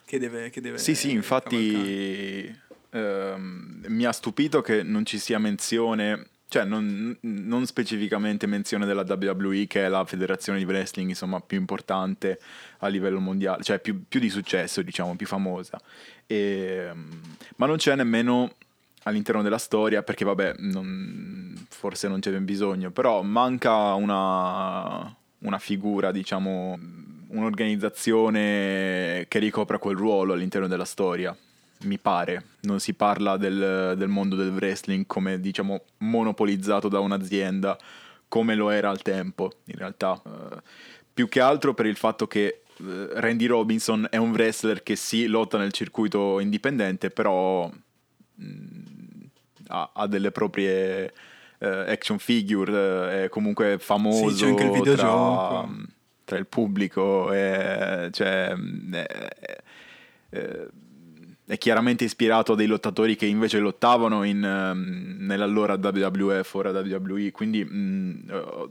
che 0.06 0.18
deve, 0.18 0.48
che 0.48 0.62
deve 0.62 0.78
Sì, 0.78 0.94
sì, 0.94 1.10
infatti 1.10 2.58
ehm, 2.88 3.84
mi 3.88 4.04
ha 4.06 4.12
stupito 4.12 4.62
che 4.62 4.82
non 4.82 5.04
ci 5.04 5.18
sia 5.18 5.38
menzione, 5.38 6.28
cioè 6.48 6.64
non, 6.64 7.16
non 7.20 7.66
specificamente 7.66 8.46
menzione 8.46 8.86
della 8.86 9.04
WWE, 9.06 9.66
che 9.66 9.86
è 9.86 9.88
la 9.88 10.04
federazione 10.04 10.58
di 10.58 10.64
wrestling 10.64 11.08
insomma 11.08 11.40
più 11.40 11.58
importante 11.58 12.38
a 12.78 12.88
livello 12.88 13.18
mondiale, 13.20 13.62
cioè 13.62 13.80
più, 13.80 14.04
più 14.06 14.20
di 14.20 14.30
successo, 14.30 14.82
diciamo, 14.82 15.16
più 15.16 15.26
famosa. 15.26 15.80
E, 16.26 16.90
ma 17.56 17.66
non 17.66 17.76
c'è 17.76 17.96
nemmeno 17.96 18.52
all'interno 19.04 19.42
della 19.42 19.58
storia, 19.58 20.02
perché 20.02 20.24
vabbè, 20.24 20.54
non- 20.58 21.66
forse 21.68 22.08
non 22.08 22.20
c'è 22.20 22.30
ben 22.30 22.44
bisogno, 22.44 22.90
però 22.90 23.22
manca 23.22 23.94
una, 23.94 25.14
una 25.38 25.58
figura, 25.58 26.12
diciamo, 26.12 26.78
un'organizzazione 27.28 29.26
che 29.28 29.38
ricopra 29.38 29.78
quel 29.78 29.96
ruolo 29.96 30.34
all'interno 30.34 30.68
della 30.68 30.84
storia. 30.84 31.36
Mi 31.84 31.98
pare, 31.98 32.44
non 32.62 32.80
si 32.80 32.94
parla 32.94 33.36
del, 33.36 33.94
del 33.96 34.08
mondo 34.08 34.36
del 34.36 34.50
wrestling 34.50 35.04
come 35.06 35.38
diciamo 35.40 35.82
monopolizzato 35.98 36.88
da 36.88 36.98
un'azienda 37.00 37.78
come 38.28 38.54
lo 38.54 38.70
era 38.70 38.90
al 38.90 39.02
tempo, 39.02 39.52
in 39.66 39.76
realtà. 39.76 40.20
Eh, 40.24 40.62
più 41.12 41.28
che 41.28 41.40
altro 41.40 41.74
per 41.74 41.86
il 41.86 41.96
fatto 41.96 42.26
che 42.26 42.62
eh, 42.76 43.08
Randy 43.12 43.46
Robinson 43.46 44.06
è 44.10 44.16
un 44.16 44.30
wrestler 44.30 44.82
che 44.82 44.96
sì, 44.96 45.26
lotta 45.26 45.58
nel 45.58 45.72
circuito 45.72 46.40
indipendente, 46.40 47.10
però 47.10 47.70
ha, 49.68 49.90
ha 49.94 50.06
delle 50.06 50.30
proprie 50.32 51.12
eh, 51.58 51.66
action 51.68 52.18
figure, 52.18 53.24
è 53.24 53.28
comunque 53.28 53.78
famoso 53.78 54.28
Sì, 54.30 54.34
c'è 54.42 54.48
anche 54.48 54.64
il 54.64 54.70
tra, 54.70 54.80
videogioco. 54.80 55.74
tra 56.24 56.36
il 56.38 56.46
pubblico, 56.46 57.32
e, 57.32 58.08
cioè, 58.12 58.48
è, 58.90 59.06
è- 59.06 59.62
è 60.30 60.66
chiaramente 61.58 62.04
ispirato 62.04 62.52
a 62.52 62.56
dei 62.56 62.66
lottatori 62.66 63.16
che 63.16 63.26
invece 63.26 63.58
lottavano 63.58 64.22
in, 64.24 64.42
ehm, 64.42 65.16
nell'allora 65.20 65.74
WWF, 65.74 66.54
ora 66.54 66.70
WWE, 66.70 67.30
quindi 67.32 67.64
mm, 67.64 68.30
eh, 68.30 68.68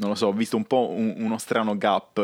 non 0.00 0.08
lo 0.08 0.14
so, 0.14 0.26
ho 0.28 0.32
visto 0.32 0.56
un 0.56 0.64
po' 0.64 0.88
un- 0.90 1.14
uno 1.18 1.38
strano 1.38 1.76
gap 1.76 2.18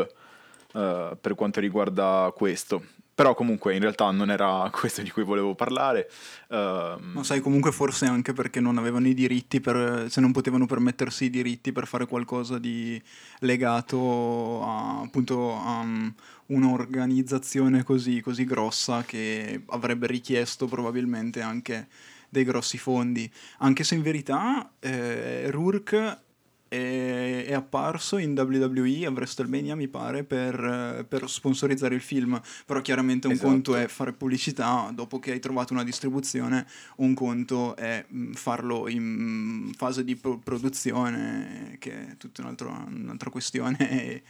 eh, 0.73 1.17
per 1.19 1.35
quanto 1.35 1.59
riguarda 1.59 2.31
questo. 2.35 2.83
Però 3.17 3.33
comunque 3.33 3.73
in 3.73 3.81
realtà 3.81 4.11
non 4.11 4.29
era 4.29 4.69
questo 4.71 5.01
di 5.01 5.09
cui 5.09 5.23
volevo 5.23 5.55
parlare. 5.55 6.07
ehm, 6.49 7.13
Ma 7.13 7.23
sai, 7.23 7.41
comunque 7.41 7.71
forse 7.71 8.05
anche 8.05 8.31
perché 8.31 8.59
non 8.59 8.77
avevano 8.77 9.07
i 9.07 9.15
diritti, 9.15 9.59
per, 9.59 10.05
se 10.07 10.21
non 10.21 10.31
potevano 10.31 10.67
permettersi 10.67 11.25
i 11.25 11.29
diritti 11.31 11.71
per 11.71 11.87
fare 11.87 12.05
qualcosa 12.05 12.59
di 12.59 13.01
legato 13.39 14.61
a, 14.63 14.99
appunto 15.01 15.55
a 15.55 15.79
um, 15.79 16.13
un'organizzazione 16.45 17.83
così, 17.83 18.21
così 18.21 18.45
grossa 18.45 19.01
che 19.01 19.63
avrebbe 19.65 20.05
richiesto 20.05 20.67
probabilmente 20.67 21.41
anche 21.41 21.87
dei 22.29 22.43
grossi 22.43 22.77
fondi. 22.77 23.27
Anche 23.57 23.83
se 23.83 23.95
in 23.95 24.03
verità 24.03 24.73
eh, 24.77 25.49
Rourke 25.49 26.25
è, 26.67 27.45
è 27.47 27.53
apparso 27.53 28.17
in 28.17 28.31
WWE 28.37 29.05
a 29.05 29.11
WrestleMania, 29.11 29.75
mi 29.75 29.87
pare, 29.87 30.23
per, 30.23 30.59
eh, 30.99 31.03
per 31.03 31.29
sponsorizzare 31.29 31.95
il 31.95 32.01
film. 32.01 32.39
Però 32.65 32.81
chiaramente 32.81 33.27
un 33.27 33.33
Esatto. 33.33 33.49
conto 33.49 33.75
è 33.75 33.87
fare 33.87 34.13
pubblicità 34.13 34.91
dopo 34.93 35.19
che 35.19 35.31
hai 35.31 35.39
trovato 35.39 35.73
una 35.73 35.83
distribuzione, 35.83 36.67
un 36.97 37.13
conto 37.13 37.75
è 37.75 38.05
mh, 38.07 38.31
farlo 38.33 38.87
in 38.87 39.03
mh, 39.03 39.73
fase 39.73 40.03
di 40.03 40.15
pro- 40.15 40.37
produzione, 40.37 41.75
che 41.79 42.09
è 42.09 42.17
tutta 42.17 42.41
un'altra, 42.41 42.85
un'altra 42.87 43.29
questione. 43.29 43.75
E, 44.07 44.21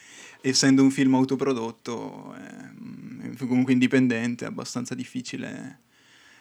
essendo 0.41 0.82
un 0.82 0.91
film 0.91 1.13
autoprodotto, 1.15 2.34
è 2.34 3.36
comunque 3.46 3.74
indipendente, 3.74 4.46
è 4.46 4.48
abbastanza 4.48 4.96
difficile 4.96 5.82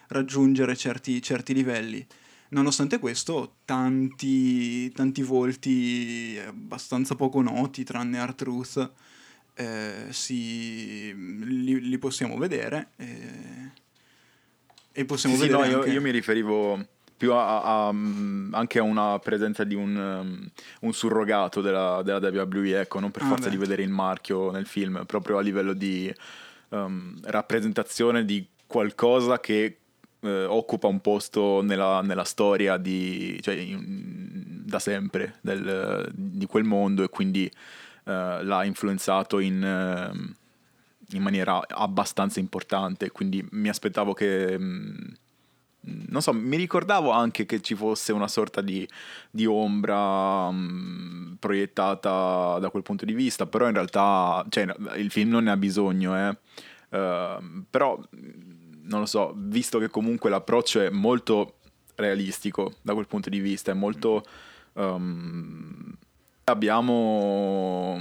raggiungere 0.07 0.75
certi, 0.75 1.21
certi 1.21 1.53
livelli. 1.53 2.05
Nonostante 2.49 2.99
questo, 2.99 3.55
tanti, 3.65 4.89
tanti 4.91 5.21
volti 5.21 6.39
abbastanza 6.45 7.15
poco 7.15 7.41
noti, 7.41 7.83
tranne 7.83 8.19
Art 8.19 8.37
Truth, 8.37 8.91
eh, 9.55 10.05
si, 10.11 11.13
li, 11.13 11.81
li 11.81 11.97
possiamo 11.97 12.37
vedere. 12.37 12.89
eh, 12.97 13.71
e 14.91 15.05
possiamo 15.05 15.35
Sì, 15.35 15.41
sì, 15.43 15.47
vedere 15.49 15.63
no, 15.67 15.69
io, 15.71 15.77
anche- 15.79 15.91
io 15.91 16.01
mi 16.01 16.09
riferivo 16.11 16.83
più 17.17 17.33
a, 17.33 17.61
a- 17.61 17.87
a, 17.87 17.91
mm, 17.93 18.53
anche 18.53 18.79
a 18.79 18.83
una 18.83 19.19
presenza 19.19 19.63
di 19.63 19.75
un, 19.75 19.95
um, 19.95 20.49
un 20.81 20.93
surrogato 20.93 21.61
della, 21.61 22.01
della 22.03 22.19
WWE, 22.19 22.79
ecco, 22.81 22.99
non 22.99 23.11
per 23.11 23.23
Ah, 23.23 23.27
forza 23.27 23.45
beh. 23.49 23.51
di 23.51 23.57
vedere 23.57 23.83
il 23.83 23.89
marchio 23.89 24.49
nel 24.51 24.65
film, 24.67 25.03
proprio 25.05 25.37
a 25.37 25.41
livello 25.41 25.73
di 25.73 26.11
um, 26.69 27.19
rappresentazione 27.23 28.23
di 28.25 28.47
qualcosa 28.65 29.39
che 29.39 29.77
eh, 30.21 30.45
occupa 30.45 30.87
un 30.87 30.99
posto 30.99 31.61
nella, 31.61 32.01
nella 32.01 32.23
storia 32.23 32.77
di, 32.77 33.37
cioè, 33.41 33.55
in- 33.55 34.63
da 34.65 34.79
sempre 34.79 35.35
del- 35.41 36.09
di 36.13 36.45
quel 36.45 36.63
mondo 36.63 37.03
e 37.03 37.09
quindi 37.09 37.45
eh, 37.45 38.43
l'ha 38.43 38.63
influenzato 38.65 39.39
in... 39.39 39.63
ehm, 39.63 40.35
in 41.11 41.21
maniera 41.21 41.61
abbastanza 41.69 42.39
importante, 42.41 43.11
quindi 43.11 43.45
mi 43.51 43.69
aspettavo 43.69 44.13
che... 44.13 44.57
mh, 44.57 45.13
non 46.09 46.21
so, 46.21 46.33
mi 46.33 46.57
ricordavo 46.57 47.11
anche 47.11 47.45
che 47.45 47.61
ci 47.61 47.73
fosse 47.75 48.11
una 48.11 48.27
sorta 48.27 48.59
di, 48.59 48.85
di 49.31 49.45
ombra 49.45 50.51
mh, 50.51 51.37
proiettata 51.39 52.59
da 52.59 52.69
quel 52.69 52.83
punto 52.83 53.05
di 53.05 53.13
vista, 53.13 53.45
però 53.45 53.67
in 53.67 53.73
realtà 53.73 54.45
cioè, 54.49 54.67
il 54.97 55.09
film 55.11 55.29
non 55.29 55.45
ne 55.45 55.51
ha 55.51 55.57
bisogno, 55.57 56.13
eh. 56.29 56.37
Ehm, 56.89 57.65
però 57.69 57.97
non 58.87 59.01
lo 59.01 59.05
so, 59.05 59.33
visto 59.35 59.79
che 59.79 59.89
comunque 59.89 60.29
l'approccio 60.29 60.81
è 60.81 60.89
molto 60.89 61.55
realistico 61.95 62.73
da 62.81 62.93
quel 62.93 63.07
punto 63.07 63.29
di 63.29 63.39
vista, 63.39 63.71
è 63.71 63.75
molto... 63.75 64.23
ehm, 64.73 65.97
abbiamo 66.45 67.99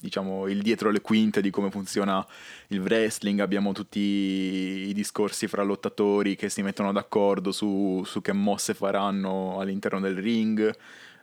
diciamo 0.00 0.46
il 0.46 0.62
dietro 0.62 0.90
le 0.90 1.00
quinte 1.00 1.40
di 1.40 1.50
come 1.50 1.70
funziona 1.70 2.24
il 2.68 2.80
wrestling, 2.80 3.40
abbiamo 3.40 3.72
tutti 3.72 3.98
i 3.98 4.92
discorsi 4.94 5.48
fra 5.48 5.62
lottatori 5.62 6.36
che 6.36 6.48
si 6.48 6.62
mettono 6.62 6.92
d'accordo 6.92 7.52
su, 7.52 8.02
su 8.04 8.20
che 8.20 8.32
mosse 8.32 8.74
faranno 8.74 9.58
all'interno 9.58 10.00
del 10.00 10.16
ring, 10.16 10.74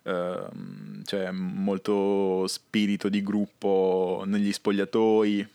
ehm, 0.03 1.03
c'è 1.03 1.31
molto 1.31 2.45
spirito 2.47 3.09
di 3.09 3.23
gruppo 3.23 4.23
negli 4.25 4.51
spogliatoi, 4.51 5.47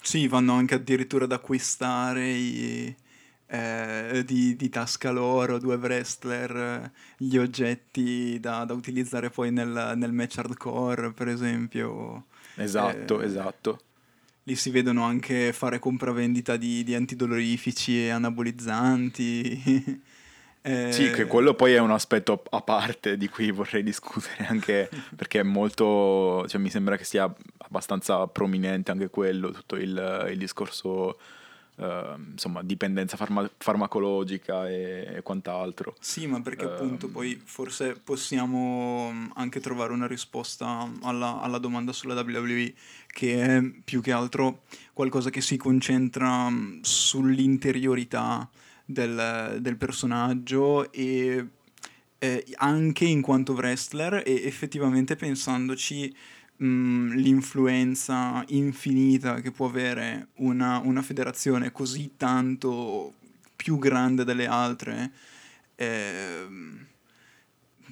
Sì, 0.00 0.26
vanno 0.28 0.54
anche 0.54 0.74
addirittura 0.74 1.24
ad 1.24 1.32
acquistare 1.32 2.28
i, 2.30 2.94
eh, 3.46 4.22
di, 4.24 4.56
di 4.56 4.68
tasca 4.70 5.10
loro, 5.10 5.58
due 5.58 5.76
wrestler, 5.76 6.56
eh, 6.56 6.90
gli 7.18 7.36
oggetti 7.36 8.38
da, 8.40 8.64
da 8.64 8.72
utilizzare 8.74 9.30
poi 9.30 9.50
nel, 9.52 9.92
nel 9.96 10.12
match 10.12 10.38
hardcore, 10.38 11.12
per 11.12 11.28
esempio. 11.28 12.26
Esatto, 12.54 13.20
Eh, 13.20 13.24
esatto. 13.26 13.80
Lì 14.44 14.56
si 14.56 14.70
vedono 14.70 15.04
anche 15.04 15.52
fare 15.52 15.78
compravendita 15.78 16.56
di, 16.56 16.82
di 16.82 16.94
antidolorifici 16.94 18.04
e 18.04 18.10
anabolizzanti. 18.10 20.02
Eh, 20.60 20.90
Sì, 20.92 21.10
che 21.10 21.26
quello 21.26 21.54
poi 21.54 21.74
è 21.74 21.78
un 21.78 21.92
aspetto 21.92 22.42
a 22.50 22.60
parte 22.60 23.16
di 23.16 23.28
cui 23.28 23.50
vorrei 23.52 23.82
discutere 23.82 24.46
anche 24.48 24.90
perché 25.16 25.40
è 25.40 25.42
molto, 25.44 26.44
cioè 26.48 26.60
mi 26.60 26.68
sembra 26.68 26.96
che 26.96 27.04
sia 27.04 27.32
abbastanza 27.68 28.26
prominente 28.26 28.90
anche 28.90 29.08
quello, 29.10 29.50
tutto 29.50 29.76
il, 29.76 30.26
il 30.30 30.38
discorso, 30.38 31.18
eh, 31.76 32.14
insomma, 32.32 32.62
dipendenza 32.62 33.16
farma- 33.16 33.48
farmacologica 33.56 34.68
e, 34.68 35.16
e 35.16 35.22
quant'altro. 35.22 35.94
Sì, 36.00 36.26
ma 36.26 36.40
perché 36.40 36.64
Ehm. 36.64 36.72
appunto 36.72 37.08
poi 37.08 37.40
forse 37.44 37.94
possiamo 38.02 39.30
anche 39.34 39.60
trovare 39.60 39.92
una 39.92 40.06
risposta 40.06 40.90
alla, 41.02 41.40
alla 41.40 41.58
domanda 41.58 41.92
sulla 41.92 42.20
WWE, 42.20 42.72
che 43.06 43.42
è 43.42 43.62
più 43.84 44.00
che 44.00 44.12
altro 44.12 44.62
qualcosa 44.92 45.30
che 45.30 45.40
si 45.40 45.56
concentra 45.56 46.50
sull'interiorità 46.80 48.48
del, 48.84 49.58
del 49.60 49.76
personaggio 49.76 50.90
e 50.90 51.46
eh, 52.18 52.44
anche 52.56 53.04
in 53.04 53.20
quanto 53.20 53.52
wrestler 53.52 54.22
e 54.24 54.42
effettivamente 54.44 55.14
pensandoci 55.14 56.14
mh, 56.58 57.14
l'influenza 57.14 58.44
infinita 58.48 59.40
che 59.40 59.50
può 59.50 59.66
avere 59.66 60.28
una, 60.36 60.78
una 60.78 61.02
federazione 61.02 61.72
così 61.72 62.12
tanto 62.16 63.14
più 63.56 63.78
grande 63.78 64.24
delle 64.24 64.46
altre 64.46 65.10
ehm, 65.74 66.86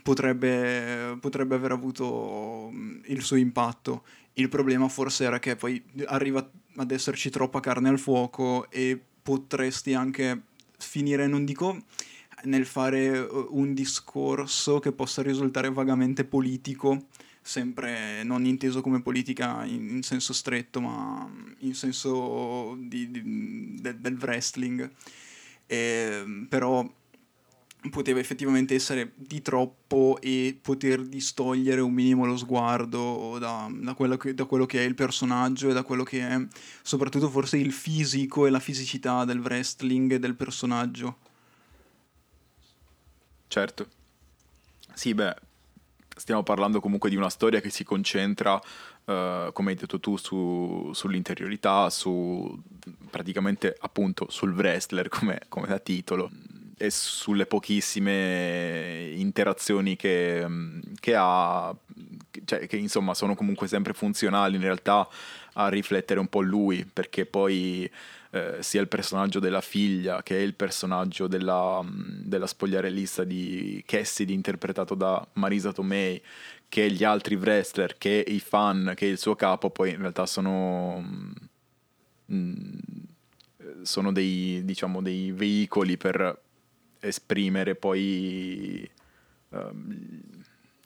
potrebbe, 0.03 1.17
potrebbe 1.21 1.55
aver 1.55 1.73
avuto 1.73 2.71
mh, 2.71 3.03
il 3.07 3.23
suo 3.23 3.37
impatto. 3.37 4.05
Il 4.35 4.49
problema 4.49 4.89
forse 4.89 5.25
era 5.25 5.39
che 5.39 5.57
poi 5.57 5.83
arriva 6.07 6.49
ad 6.77 6.91
esserci 6.91 7.31
troppa 7.31 7.61
carne 7.61 7.89
al 7.89 7.99
fuoco 7.99 8.71
e 8.71 9.01
potresti 9.23 9.95
anche 9.95 10.43
finire, 10.79 11.27
non 11.27 11.45
dico 11.45 11.83
nel 12.45 12.67
fare 12.67 13.07
eh, 13.07 13.29
un 13.51 13.75
discorso 13.75 14.79
che 14.79 14.93
possa 14.93 15.23
risultare 15.23 15.71
vagamente 15.71 16.25
politico, 16.25 17.07
sempre 17.47 18.25
non 18.25 18.45
inteso 18.45 18.81
come 18.81 19.01
politica 19.01 19.65
in, 19.65 19.89
in 19.89 20.03
senso 20.03 20.33
stretto, 20.33 20.81
ma 20.81 21.31
in 21.61 21.75
senso 21.75 22.77
di- 22.81 23.09
di- 23.11 23.81
del- 23.81 23.99
del 23.99 24.19
wrestling. 24.21 24.91
Ehm, 25.67 26.47
però 26.49 26.85
poteva 27.91 28.19
effettivamente 28.19 28.75
essere 28.75 29.13
di 29.15 29.43
troppo 29.43 30.19
e 30.21 30.59
poter 30.61 31.03
distogliere 31.05 31.81
un 31.81 31.93
minimo 31.93 32.27
lo 32.27 32.37
sguardo 32.37 33.37
da, 33.39 33.71
da 33.73 33.95
quello 33.95 34.17
che, 34.17 34.35
da 34.35 34.45
quello 34.45 34.67
che 34.67 34.81
è 34.83 34.87
il 34.87 34.97
personaggio 34.97 35.71
e 35.71 35.73
da 35.73 35.85
quello 35.85 36.03
che 36.03 36.27
è 36.27 36.47
soprattutto 36.83 37.31
forse 37.31 37.59
il 37.59 37.73
fisico 37.73 38.45
e 38.47 38.51
la 38.51 38.59
fisicità 38.59 39.25
del 39.25 39.39
wrestling 39.39 40.13
e 40.13 40.19
del 40.19 40.35
personaggio. 40.35 41.19
Certo. 43.47 43.89
Sì, 44.95 45.15
beh, 45.15 45.37
stiamo 46.17 46.43
parlando 46.43 46.81
comunque 46.81 47.11
di 47.11 47.17
una 47.17 47.29
storia 47.29 47.61
che 47.61 47.71
si 47.71 47.85
concentra, 47.85 48.61
eh, 49.05 49.51
come 49.53 49.71
hai 49.71 49.77
detto 49.77 50.01
tu, 50.01 50.17
su- 50.17 50.91
sull'interiorità, 50.93 51.91
su 51.91 52.61
praticamente 53.11 53.77
appunto 53.81 54.27
sul 54.31 54.55
wrestler 54.55 55.09
come, 55.09 55.43
come 55.49 55.67
da 55.67 55.79
titolo 55.79 56.31
e 56.79 56.91
sulle 56.91 57.47
pochissime 57.47 59.13
interazioni 59.15 59.97
che, 59.97 60.47
che 61.01 61.15
ha, 61.17 61.75
cioè 62.45 62.67
che 62.67 62.77
insomma 62.77 63.15
sono 63.15 63.35
comunque 63.35 63.67
sempre 63.67 63.95
funzionali 63.95 64.57
in 64.57 64.63
realtà 64.63 65.09
a 65.55 65.69
riflettere 65.69 66.21
un 66.21 66.29
po' 66.29 66.43
lui, 66.43 66.85
perché 66.91 67.25
poi 67.25 67.91
eh, 68.37 68.63
sia 68.63 68.83
il 68.83 68.89
personaggio 68.89 69.39
della 69.39 69.63
figlia 69.63 70.23
che 70.23 70.37
il 70.37 70.53
personaggio 70.55 71.27
della, 71.27 71.83
della 71.85 72.47
spogliarellista 72.47 73.25
di 73.25 73.83
Cassidy 73.87 74.35
interpretato 74.35 74.95
da 74.95 75.27
Marisa 75.35 75.73
Tomei 75.73 76.23
che 76.69 76.91
gli 76.91 77.03
altri 77.03 77.37
wrestler, 77.37 77.97
che 77.97 78.23
i 78.27 78.41
fan, 78.41 78.93
che 78.95 79.07
il 79.07 79.17
suo 79.17 79.37
capo 79.37 79.71
poi 79.71 79.91
in 79.93 80.01
realtà 80.01 80.27
sono 80.27 81.03
mm, 82.31 82.79
sono 83.83 84.13
dei 84.13 84.63
diciamo 84.65 85.01
dei 85.01 85.33
veicoli 85.33 85.97
per 85.97 86.39
esprimere 87.01 87.75
poi 87.75 88.89
ehm, 89.51 90.21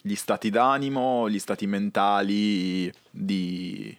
gli 0.03 0.15
stati 0.15 0.51
d'animo, 0.51 1.29
gli 1.29 1.39
stati 1.41 1.67
mentali 1.67 2.93
di 3.11 3.97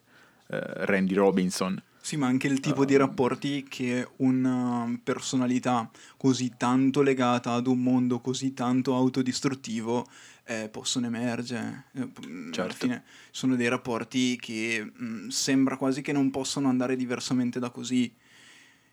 eh, 0.48 0.86
Randy 0.86 1.14
Robinson. 1.16 1.82
Sì, 2.02 2.18
ma 2.18 2.26
anche 2.28 2.48
il 2.48 2.60
tipo 2.60 2.84
di 2.84 2.96
rapporti 2.96 3.64
che 3.70 4.08
una 4.18 5.00
personalità 5.04 5.90
così 6.18 6.54
tanto 6.58 7.02
legata 7.04 7.54
ad 7.54 7.68
un 7.68 7.80
mondo 7.80 8.20
così 8.20 8.54
tanto 8.54 8.96
autodistruttivo 8.96 10.08
eh, 10.46 10.68
possono 10.70 11.06
emergere. 11.06 11.86
Eh, 11.94 12.02
Alla 12.02 12.52
Certo. 12.52 12.76
fine 12.76 13.04
sono 13.30 13.56
dei 13.56 13.68
rapporti 13.68 14.36
che 14.38 14.84
mh, 14.94 15.28
sembra 15.28 15.78
quasi 15.78 16.02
che 16.02 16.12
non 16.12 16.32
possano 16.32 16.68
andare 16.68 16.96
diversamente 16.96 17.60
da 17.60 17.70
così. 17.70 18.12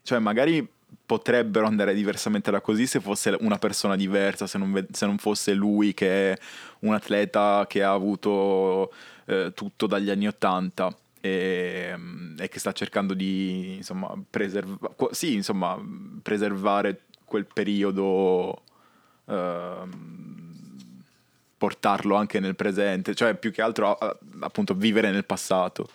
Cioè, 0.03 0.19
magari 0.19 0.67
potrebbero 1.05 1.67
andare 1.67 1.95
diversamente 1.95 2.51
da 2.51 2.61
così 2.61 2.87
se 2.87 3.01
fosse 3.01 3.37
una 3.41 3.59
persona 3.59 3.97
diversa, 3.97 4.47
se 4.47 4.59
non, 4.59 4.87
se 4.91 5.07
non 5.07 5.19
fosse 5.19 5.55
lui 5.55 5.95
che 5.95 6.33
è 6.33 6.39
un 6.81 6.95
atleta 6.95 7.67
che 7.69 7.83
ha 7.83 7.93
avuto 7.93 8.93
eh, 9.27 9.53
tutto 9.55 9.87
dagli 9.87 10.11
anni 10.11 10.27
Ottanta 10.27 10.95
e, 11.21 11.97
e 12.39 12.49
che 12.49 12.59
sta 12.59 12.73
cercando 12.73 13.15
di 13.15 13.77
insomma, 13.77 14.13
preserva- 14.29 14.91
sì, 15.11 15.35
insomma, 15.35 15.79
preservare 16.23 17.03
quel 17.25 17.47
periodo, 17.53 18.63
ehm, 19.27 20.57
portarlo 21.59 22.15
anche 22.15 22.41
nel 22.41 22.55
presente, 22.57 23.15
cioè 23.15 23.35
più 23.35 23.51
che 23.51 23.63
altro 23.63 23.97
appunto 24.41 24.75
vivere 24.75 25.11
nel 25.11 25.25
passato. 25.25 25.89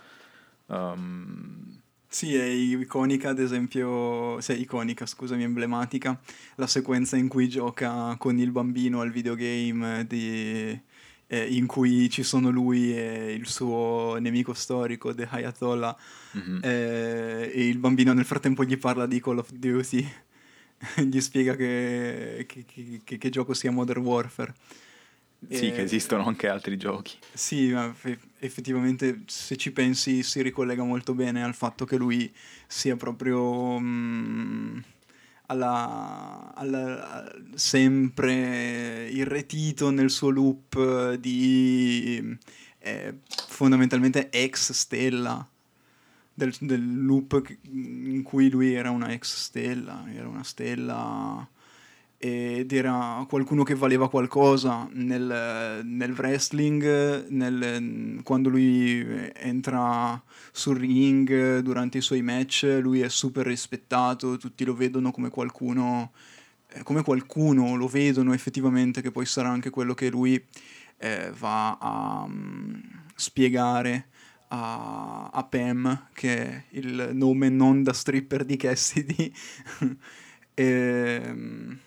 Ehm, 0.69 1.62
Sì, 2.07 2.36
è 2.36 2.43
iconica, 2.43 3.29
ad 3.29 3.39
esempio, 3.39 4.39
sì, 4.39 4.62
iconica, 4.62 5.07
scusami, 5.07 5.41
emblematica, 5.41 6.19
la 6.57 6.67
sequenza 6.67 7.17
in 7.17 7.27
cui 7.27 7.49
gioca 7.49 8.15
con 8.19 8.38
il 8.38 8.51
bambino 8.51 9.01
al 9.01 9.09
videogame 9.09 10.05
di- 10.05 10.79
eh, 11.27 11.45
in 11.55 11.65
cui 11.65 12.09
ci 12.09 12.23
sono 12.23 12.49
lui 12.49 12.95
e 12.97 13.33
il 13.33 13.47
suo 13.47 14.17
nemico 14.19 14.53
storico, 14.53 15.13
The 15.13 15.27
Ayatollah, 15.29 15.97
mhm. 16.31 16.59
eh, 16.63 17.51
e 17.53 17.67
il 17.67 17.77
bambino 17.77 18.13
nel 18.13 18.25
frattempo 18.25 18.63
gli 18.63 18.77
parla 18.77 19.05
di 19.05 19.19
Call 19.21 19.38
of 19.39 19.51
Duty, 19.51 20.07
gli 21.09 21.19
spiega 21.19 21.55
che, 21.55 22.45
che- 22.47 22.65
che- 23.03 23.17
che- 23.17 23.29
gioco 23.29 23.53
sia 23.53 23.71
Modern 23.71 24.01
Warfare. 24.01 24.53
Sì, 25.49 25.67
E- 25.67 25.71
che 25.73 25.81
esistono 25.81 26.25
anche 26.25 26.47
altri 26.47 26.77
giochi. 26.77 27.17
sì, 27.33 27.71
ma 27.73 27.91
fe- 27.93 28.17
effettivamente 28.39 29.23
se 29.25 29.57
ci 29.57 29.71
pensi 29.73 30.23
si 30.23 30.41
ricollega 30.41 30.83
molto 30.83 31.13
bene 31.13 31.43
al 31.43 31.53
fatto 31.53 31.83
che 31.83 31.97
lui 31.97 32.33
sia 32.65 32.95
proprio 32.95 33.77
mm, 33.77 34.77
alla, 35.47 36.51
alla- 36.56 37.32
sempre 37.56 39.10
irretito 39.10 39.89
nel 39.89 40.10
suo 40.10 40.29
loop 40.29 41.13
di 41.15 42.38
eh, 42.79 43.19
fondamentalmente 43.47 44.29
ex 44.29 44.71
stella. 44.71 45.47
Del, 46.36 46.51
del 46.62 47.06
loop 47.06 47.45
in 47.69 48.23
cui 48.23 48.49
lui 48.49 48.73
era 48.73 48.89
una 48.89 49.12
ex 49.12 49.36
stella, 49.36 50.03
era 50.12 50.27
una 50.27 50.43
stella 50.43 51.47
ed 52.25 52.71
era 52.71 53.25
qualcuno 53.27 53.63
che 53.63 53.75
valeva 53.75 54.09
qualcosa 54.09 54.88
nel, 54.93 55.81
nel 55.83 56.12
wrestling, 56.13 57.27
nel- 57.27 58.21
quando 58.23 58.47
lui 58.47 59.05
entra 59.33 60.23
sul 60.53 60.77
ring 60.77 61.59
durante 61.59 61.97
i 61.97 62.01
suoi 62.01 62.21
match, 62.21 62.79
lui 62.81 63.01
è 63.01 63.09
super 63.09 63.45
rispettato, 63.45 64.38
tutti 64.38 64.63
lo 64.63 64.73
vedono 64.73 65.12
come 65.12 65.27
qualcuno, 65.27 66.13
eh, 66.69 66.81
come 66.83 67.03
qualcuno 67.03 67.75
lo 67.75 67.88
vedono 67.88 68.31
effettivamente, 68.31 69.01
che 69.01 69.12
poi 69.12 69.25
sarà 69.25 69.49
anche 69.49 69.69
quello 69.69 69.93
che 69.93 70.09
lui 70.09 70.41
eh, 70.99 71.29
va 71.38 71.77
a 71.77 72.25
mm, 72.25 72.73
spiegare 73.15 74.07
a, 74.47 75.29
a 75.29 75.43
Pam, 75.43 76.07
che 76.13 76.38
è 76.38 76.63
il 76.69 77.09
nome 77.12 77.49
non 77.49 77.83
da 77.83 77.91
stripper 77.91 78.45
di 78.45 78.55
Cassidy. 78.55 79.29
Ehm, 80.55 81.79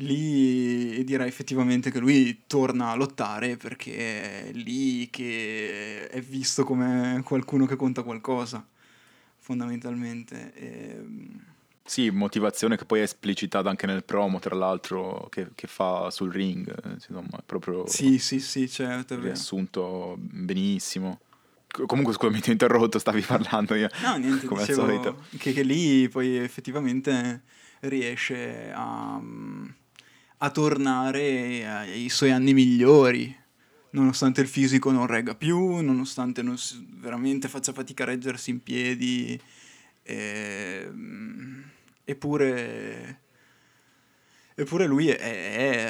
lì 0.00 1.02
direi 1.04 1.26
effettivamente 1.28 1.90
che 1.90 1.98
lui 1.98 2.42
torna 2.46 2.90
a 2.90 2.94
lottare 2.94 3.56
perché 3.56 4.48
è 4.48 4.52
lì 4.52 5.08
che 5.10 6.08
è 6.08 6.20
visto 6.20 6.64
come 6.64 7.20
qualcuno 7.24 7.66
che 7.66 7.76
conta 7.76 8.02
qualcosa, 8.02 8.64
fondamentalmente. 9.38 10.52
Ehm, 10.54 11.44
Sì, 11.84 12.10
motivazione 12.10 12.76
che 12.76 12.84
poi 12.84 13.00
è 13.00 13.02
esplicitata 13.02 13.70
anche 13.70 13.86
nel 13.86 14.04
promo, 14.04 14.38
tra 14.40 14.54
l'altro, 14.54 15.26
che, 15.30 15.48
che 15.54 15.66
fa 15.66 16.10
sul 16.10 16.30
ring. 16.30 16.68
eh, 16.84 16.90
Insomma, 16.92 17.40
proprio 17.44 17.86
Sì, 17.86 18.18
sì, 18.18 18.40
sì, 18.40 18.68
certo, 18.68 19.14
è 19.14 19.16
vero. 19.16 19.28
riassunto 19.30 20.16
benissimo. 20.18 21.20
Co- 21.70 21.86
Comunque, 21.86 22.12
scusami, 22.12 22.40
ti 22.40 22.50
ho 22.50 22.52
interrotto, 22.52 22.98
stavi 22.98 23.22
parlando 23.22 23.74
io. 23.74 23.88
No, 24.02 24.16
niente, 24.16 24.46
come 24.46 24.60
al 24.60 24.66
dicevo 24.66 24.86
solito. 24.86 25.22
che, 25.38 25.52
che 25.52 25.62
lì 25.62 26.08
poi 26.08 26.36
effettivamente 26.36 27.42
riesce 27.80 28.70
a, 28.74 29.20
a 30.38 30.50
tornare 30.50 31.66
ai 31.66 32.08
suoi 32.08 32.30
anni 32.30 32.54
migliori, 32.54 33.34
nonostante 33.90 34.40
il 34.40 34.48
fisico 34.48 34.90
non 34.90 35.06
regga 35.06 35.34
più, 35.34 35.76
nonostante 35.80 36.42
non 36.42 36.58
si- 36.58 36.86
veramente 36.98 37.48
faccia 37.48 37.72
fatica 37.72 38.04
a 38.04 38.06
reggersi 38.06 38.50
in 38.50 38.62
piedi, 38.62 39.40
ehm, 40.02 41.64
eppure... 42.04 43.20
Eppure 44.58 44.86
lui 44.88 45.06
è, 45.08 45.16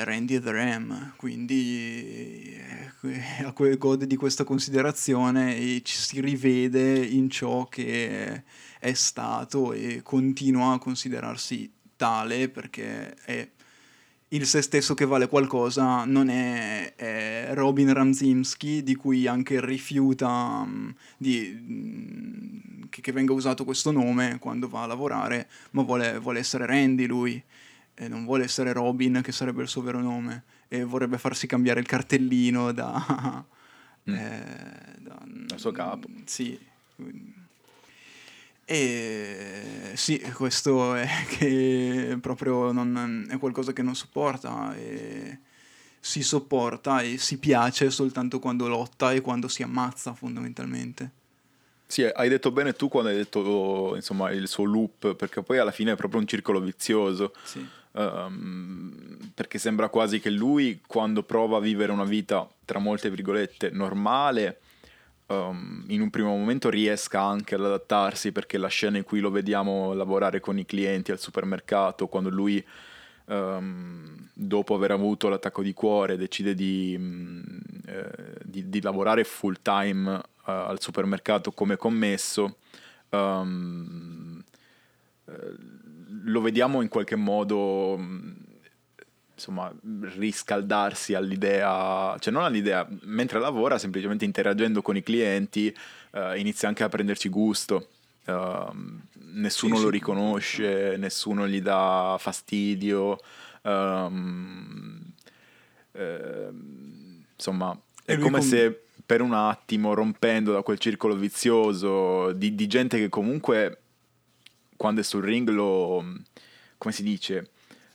è 0.01 0.05
Randy 0.05 0.39
the 0.41 0.53
Ram, 0.53 1.15
quindi 1.17 2.55
eh, 2.55 3.45
a 3.45 3.53
que- 3.53 3.79
gode 3.79 4.07
di 4.07 4.15
questa 4.15 4.45
considerazione 4.45 5.57
e 5.57 5.81
ci 5.83 5.97
si 5.97 6.21
rivede 6.21 7.03
in 7.03 7.31
ciò 7.31 7.67
che 7.67 8.45
è 8.79 8.93
stato 8.93 9.73
e 9.73 10.03
continua 10.03 10.75
a 10.75 10.79
considerarsi 10.79 11.73
tale 11.97 12.51
perché 12.51 13.15
è 13.15 13.49
il 14.29 14.47
se 14.47 14.61
stesso 14.63 14.95
che 14.95 15.07
vale 15.07 15.29
qualcosa, 15.29 16.05
non 16.05 16.29
è, 16.29 16.95
è 16.95 17.51
Robin 17.55 17.93
Ramzimski 17.93 18.83
di 18.83 18.95
cui 18.95 19.27
anche 19.27 19.65
rifiuta 19.65 20.65
mm, 20.65 20.91
di, 21.17 21.59
mm, 21.59 22.83
che, 22.91 23.01
che 23.01 23.13
venga 23.13 23.33
usato 23.33 23.65
questo 23.65 23.91
nome 23.91 24.39
quando 24.39 24.69
va 24.69 24.83
a 24.83 24.87
lavorare, 24.87 25.49
ma 25.71 25.83
vuole, 25.83 26.19
vuole 26.19 26.41
essere 26.41 26.67
Randy 26.67 27.07
lui 27.07 27.43
e 27.95 28.09
non 28.09 28.25
vuole 28.25 28.45
essere 28.45 28.73
Robin, 28.73 29.21
che 29.23 29.33
sarebbe 29.33 29.63
il 29.63 29.69
suo 29.69 29.83
vero 29.83 30.01
nome, 30.01 30.45
e 30.69 30.85
vorrebbe 30.85 31.19
farsi 31.19 31.47
cambiare 31.47 31.81
il 31.81 31.87
cartellino 31.87 32.71
da... 32.73 33.45
eh, 34.05 34.93
da 34.99 35.19
Dal 35.27 35.59
suo 35.59 35.73
capo. 35.73 36.09
Sì. 36.25 36.59
E 38.71 39.93
sì, 39.95 40.21
questo 40.35 40.95
è 40.95 41.09
che 41.39 42.19
proprio 42.21 42.71
non, 42.71 43.27
è 43.31 43.39
qualcosa 43.39 43.73
che 43.73 43.83
non 43.83 43.95
sopporta 43.95 44.75
si 46.01 46.23
sopporta 46.23 47.01
e 47.01 47.19
si 47.19 47.39
piace 47.39 47.91
soltanto 47.91 48.39
quando 48.39 48.69
lotta 48.69 49.13
e 49.13 49.21
quando 49.21 49.49
si 49.49 49.63
ammazza 49.63 50.15
fondamentalmente. 50.15 51.11
Sì, 51.87 52.05
hai 52.05 52.29
detto 52.29 52.51
bene 52.51 52.75
tu 52.75 52.89
quando 52.89 53.11
hai 53.11 53.17
detto 53.17 53.93
insomma 53.95 54.31
il 54.31 54.47
suo 54.47 54.65
loop, 54.65 55.15
perché 55.15 55.43
poi 55.43 55.59
alla 55.59 55.71
fine 55.71 55.93
è 55.93 55.97
proprio 55.97 56.21
un 56.21 56.27
circolo 56.27 56.61
vizioso. 56.61 57.33
Sì. 57.43 57.67
Ehm, 57.93 59.31
perché 59.35 59.59
sembra 59.59 59.89
quasi 59.89 60.21
che 60.21 60.31
lui, 60.31 60.81
quando 60.87 61.23
prova 61.23 61.57
a 61.57 61.61
vivere 61.61 61.93
una 61.93 62.05
vita, 62.05 62.49
tra 62.65 62.79
molte 62.79 63.11
virgolette, 63.11 63.71
normale, 63.71 64.61
ehm, 65.29 65.85
in 65.89 66.01
un 66.01 66.11
primo 66.11 66.31
momento 66.37 66.71
riesca 66.71 67.23
anche 67.23 67.55
ad 67.55 67.65
adattarsi, 67.65 68.33
perché 68.33 68.59
la 68.59 68.69
scena 68.69 68.99
in 68.99 69.05
cui 69.05 69.21
lo 69.21 69.31
vediamo 69.31 69.93
lavorare 69.95 70.41
con 70.41 70.59
i 70.59 70.67
clienti 70.67 71.13
al 71.13 71.19
supermercato, 71.21 72.09
quando 72.09 72.31
lui, 72.31 72.65
ehm, 73.27 74.31
dopo 74.35 74.75
aver 74.75 74.91
avuto 74.93 75.29
l'attacco 75.29 75.63
di 75.63 75.73
cuore, 75.75 76.17
decide 76.17 76.55
di, 76.55 76.97
mm, 76.99 77.43
eh, 77.87 78.11
di- 78.45 78.69
di 78.69 78.81
lavorare 78.83 79.25
full 79.25 79.57
time 79.63 80.17
eh, 80.17 80.23
al 80.53 80.81
supermercato 80.81 81.53
come 81.53 81.77
commesso, 81.77 82.57
ehm, 83.11 84.43
lo 86.25 86.41
vediamo 86.41 86.83
in 86.83 86.89
qualche 86.89 87.17
modo 87.17 87.97
mh, 87.97 88.35
insomma 89.39 89.73
riscaldarsi 90.01 91.15
all'idea 91.15 92.17
cioè 92.19 92.33
non 92.33 92.43
all'idea 92.43 92.87
mentre 93.03 93.39
lavora 93.39 93.79
semplicemente 93.79 94.25
interagendo 94.25 94.83
con 94.83 94.97
i 94.97 95.03
clienti 95.03 95.75
eh, 96.13 96.39
inizia 96.39 96.67
anche 96.69 96.83
a 96.83 96.89
prenderci 96.89 97.29
gusto. 97.29 97.89
Ehm, 98.25 99.01
nessuno 99.31 99.77
Sì, 99.77 99.83
lo 99.83 99.87
sì, 99.87 99.91
riconosce 99.91 100.97
nessuno 100.99 101.47
gli 101.47 101.61
dà 101.63 102.17
fastidio. 102.19 103.19
Ehm, 103.63 105.13
ehm, 105.93 107.25
insomma 107.35 107.79
è 108.05 108.19
come 108.19 108.39
com- 108.39 108.49
se 108.49 108.83
per 109.07 109.21
un 109.23 109.33
attimo 109.33 109.95
rompendo 109.95 110.53
da 110.53 110.63
quel 110.63 110.79
circolo 110.79 111.15
vizioso 111.15 112.33
di, 112.33 112.55
di 112.55 112.67
gente 112.67 112.99
che 112.99 113.09
comunque 113.09 113.81
quando 114.77 115.01
è 115.01 115.05
sul 115.05 115.23
ring 115.23 115.49
lo 115.49 116.05
come 116.77 116.93
si 116.93 117.03
dice 117.03 117.51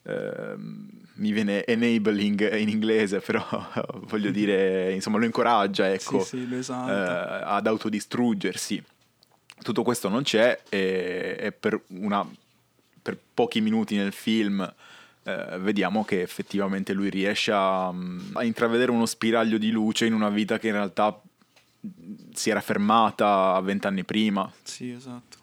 Ehm, 0.06 0.89
mi 1.15 1.32
viene 1.32 1.63
enabling 1.65 2.56
in 2.58 2.69
inglese 2.69 3.19
però 3.19 3.45
voglio 4.08 4.32
dire 4.32 4.91
insomma 4.93 5.17
lo 5.19 5.26
incoraggia 5.26 5.91
ecco 5.91 6.21
Sì, 6.23 6.38
sì, 6.38 6.47
lo 6.47 6.58
esalta. 6.58 7.39
eh, 7.39 7.43
ad 7.45 7.67
autodistruggersi 7.67 8.84
tutto 9.62 9.84
questo 9.84 10.10
non 10.10 10.23
c'è 10.23 10.62
e, 10.69 11.36
e 11.39 11.52
per, 11.52 11.80
una, 11.89 12.28
per 13.02 13.17
pochi 13.34 13.62
minuti 13.62 13.95
nel 13.95 14.12
film 14.12 14.62
eh, 15.26 15.58
vediamo 15.60 16.04
che 16.04 16.21
effettivamente 16.21 16.91
lui 16.93 17.10
riesce 17.10 17.52
a, 17.54 17.88
a 17.88 18.43
intravedere 18.43 18.91
uno 18.91 19.06
spiraglio 19.06 19.58
di 19.58 19.71
luce 19.71 20.06
in 20.06 20.13
una 20.13 20.30
vita 20.30 20.60
che 20.60 20.67
in 20.67 20.73
realtà 20.73 21.17
si 22.34 22.49
era 22.49 22.60
fermata 22.62 23.58
vent'anni 23.62 24.04
prima. 24.04 24.52
Sì, 24.63 24.91
esatto. 24.91 25.38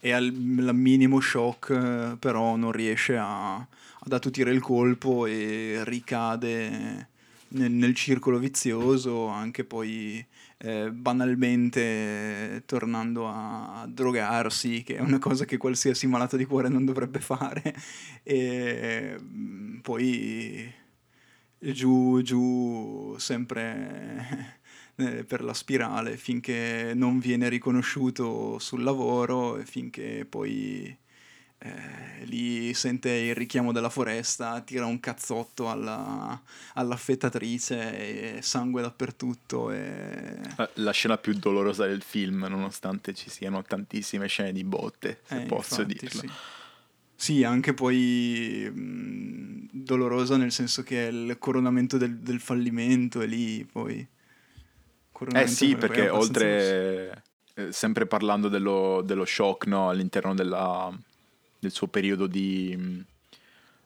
E 0.00 0.12
al 0.12 0.24
al 0.26 0.74
minimo 0.74 1.18
shock 1.20 1.70
eh, 1.70 2.16
però 2.18 2.56
non 2.56 2.72
riesce 2.72 3.16
a, 3.16 3.66
ad 4.08 4.14
attutire 4.14 4.50
il 4.50 4.60
colpo 4.60 5.26
e 5.26 5.80
ricade 5.84 7.08
nel, 7.48 7.70
nel 7.70 7.94
circolo 7.94 8.38
vizioso, 8.38 9.26
anche 9.26 9.64
poi 9.64 10.24
eh, 10.58 10.90
banalmente 10.90 12.62
tornando 12.66 13.28
a, 13.28 13.82
a 13.82 13.86
drogarsi, 13.86 14.82
che 14.82 14.96
è 14.96 15.00
una 15.00 15.18
cosa 15.18 15.44
che 15.44 15.56
qualsiasi 15.56 16.06
malato 16.06 16.36
di 16.36 16.44
cuore 16.46 16.68
non 16.68 16.84
dovrebbe 16.84 17.20
fare, 17.20 17.74
e 18.22 19.16
mm, 19.20 19.78
poi 19.80 20.72
giù, 21.58 22.20
giù, 22.22 23.14
sempre 23.18 24.56
eh, 24.96 25.24
per 25.24 25.42
la 25.44 25.54
spirale 25.54 26.16
finché 26.16 26.92
non 26.94 27.18
viene 27.18 27.48
riconosciuto 27.48 28.58
sul 28.58 28.82
lavoro 28.82 29.58
e 29.58 29.64
finché 29.64 30.26
poi 30.28 30.96
eh, 31.58 32.24
lì 32.24 32.72
sente 32.74 33.10
il 33.10 33.34
richiamo 33.34 33.72
della 33.72 33.90
foresta, 33.90 34.60
tira 34.60 34.86
un 34.86 35.00
cazzotto 35.00 35.68
alla, 35.70 36.40
all'affettatrice 36.74 38.36
e 38.36 38.42
sangue 38.42 38.82
dappertutto 38.82 39.70
e... 39.70 40.38
Eh, 40.56 40.70
La 40.74 40.92
scena 40.92 41.18
più 41.18 41.34
dolorosa 41.34 41.86
del 41.86 42.02
film, 42.02 42.46
nonostante 42.48 43.14
ci 43.14 43.28
siano 43.30 43.62
tantissime 43.62 44.28
scene 44.28 44.52
di 44.52 44.64
botte, 44.64 45.20
se 45.24 45.42
Eh, 45.42 45.46
posso 45.46 45.82
infatti, 45.82 45.98
dirlo. 46.06 46.20
Sì. 46.20 46.30
Sì, 47.20 47.42
anche 47.42 47.74
poi 47.74 48.70
mh, 48.72 49.70
dolorosa 49.72 50.36
nel 50.36 50.52
senso 50.52 50.84
che 50.84 51.08
è 51.08 51.10
il 51.10 51.36
coronamento 51.40 51.96
del, 51.98 52.18
del 52.18 52.38
fallimento 52.38 53.20
è 53.20 53.26
lì 53.26 53.64
poi. 53.64 54.06
Eh 55.34 55.46
sì, 55.48 55.74
perché 55.74 56.08
oltre, 56.10 57.24
eh, 57.54 57.72
sempre 57.72 58.06
parlando 58.06 58.48
dello, 58.48 59.02
dello 59.04 59.24
shock 59.24 59.66
no, 59.66 59.88
all'interno 59.88 60.32
della- 60.32 60.96
del 61.58 61.70
suo 61.70 61.86
periodo 61.88 62.26
di... 62.26 62.74
mm, 62.76 63.00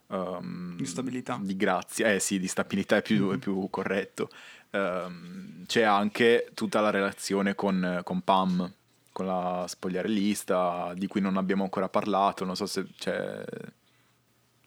um, 0.09 0.77
Di 0.77 0.87
stabilità. 0.87 1.39
Di 1.41 1.57
grazia, 1.57 2.13
eh 2.13 2.21
sì, 2.21 2.39
di 2.39 2.49
stabilità 2.49 2.97
è 2.97 3.03
più, 3.03 3.31
è 3.31 3.39
più 3.39 3.69
corretto. 3.71 4.29
Ehm, 4.71 5.65
c'è 5.67 5.83
anche 5.83 6.51
tutta 6.55 6.81
la 6.81 6.91
relazione 6.91 7.55
con, 7.55 8.01
con 8.05 8.23
Pam, 8.23 8.73
con 9.13 9.27
la 9.27 9.65
spogliarellista, 9.69 10.95
di 10.97 11.07
cui 11.07 11.21
non 11.21 11.37
abbiamo 11.37 11.63
ancora 11.65 11.89
parlato, 11.89 12.45
non 12.45 12.57
so 12.57 12.67
se 12.67 12.87
c'è... 12.97 13.45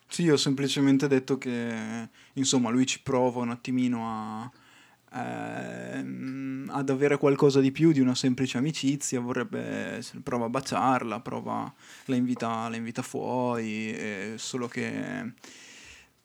Sì, 0.07 0.29
ho 0.29 0.37
semplicemente 0.37 1.07
detto 1.07 1.37
che 1.37 2.09
insomma 2.33 2.69
lui 2.69 2.85
ci 2.85 3.01
prova 3.01 3.41
un 3.41 3.49
attimino 3.49 4.07
a, 4.07 4.51
ehm, 5.15 6.69
ad 6.71 6.89
avere 6.89 7.17
qualcosa 7.17 7.59
di 7.59 7.71
più 7.71 7.91
di 7.91 7.99
una 7.99 8.15
semplice 8.15 8.57
amicizia, 8.57 9.19
vorrebbe, 9.19 10.03
prova 10.23 10.45
a 10.45 10.49
baciarla, 10.49 11.19
prova, 11.21 11.71
la 12.05 12.15
invita, 12.15 12.69
la 12.69 12.75
invita 12.75 13.01
fuori, 13.01 13.93
eh, 13.93 14.33
solo 14.37 14.67
che 14.67 15.33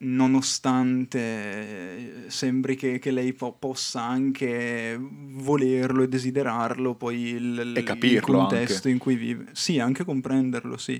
nonostante 0.03 2.29
sembri 2.29 2.75
che, 2.75 2.97
che 2.99 3.11
lei 3.11 3.33
po- 3.33 3.53
possa 3.53 4.01
anche 4.01 4.97
volerlo 4.99 6.03
e 6.03 6.07
desiderarlo, 6.07 6.95
poi 6.95 7.21
il, 7.29 7.73
E 7.75 7.83
capirlo 7.83 8.15
il 8.15 8.21
contesto 8.47 8.87
anche. 8.87 8.89
in 8.89 8.97
cui 8.97 9.15
vive, 9.15 9.45
sì, 9.53 9.79
anche 9.79 10.03
comprenderlo, 10.03 10.77
sì. 10.77 10.99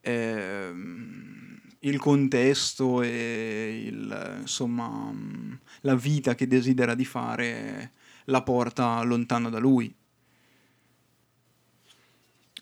Ehm, 0.00 1.59
il 1.80 1.98
contesto 1.98 3.02
e 3.02 3.84
il, 3.86 4.38
insomma, 4.40 5.12
la 5.82 5.94
vita 5.94 6.34
che 6.34 6.46
desidera 6.46 6.94
di 6.94 7.04
fare 7.04 7.92
la 8.24 8.42
porta 8.42 9.02
lontano 9.02 9.50
da 9.50 9.58
lui. 9.58 9.94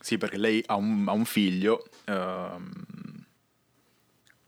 Sì, 0.00 0.16
perché 0.16 0.36
lei 0.38 0.62
ha 0.66 0.76
un, 0.76 1.06
ha 1.08 1.12
un 1.12 1.24
figlio 1.24 1.84
ehm, 2.04 2.86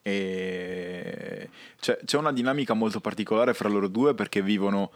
e 0.02 1.50
c'è, 1.78 1.98
c'è 2.04 2.16
una 2.16 2.32
dinamica 2.32 2.72
molto 2.72 3.00
particolare 3.00 3.52
fra 3.52 3.68
loro 3.68 3.88
due 3.88 4.14
perché 4.14 4.42
vivono 4.42 4.90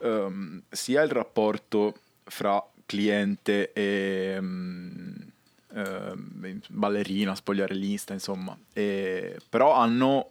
ehm, 0.00 0.64
sia 0.68 1.02
il 1.02 1.10
rapporto 1.10 1.94
fra 2.24 2.62
cliente 2.84 3.72
e 3.72 4.34
ehm, 4.36 5.25
ehm, 5.76 6.60
ballerina, 6.68 7.34
spogliarellista, 7.34 8.12
insomma, 8.12 8.56
e- 8.72 9.38
però 9.48 9.74
hanno 9.74 10.30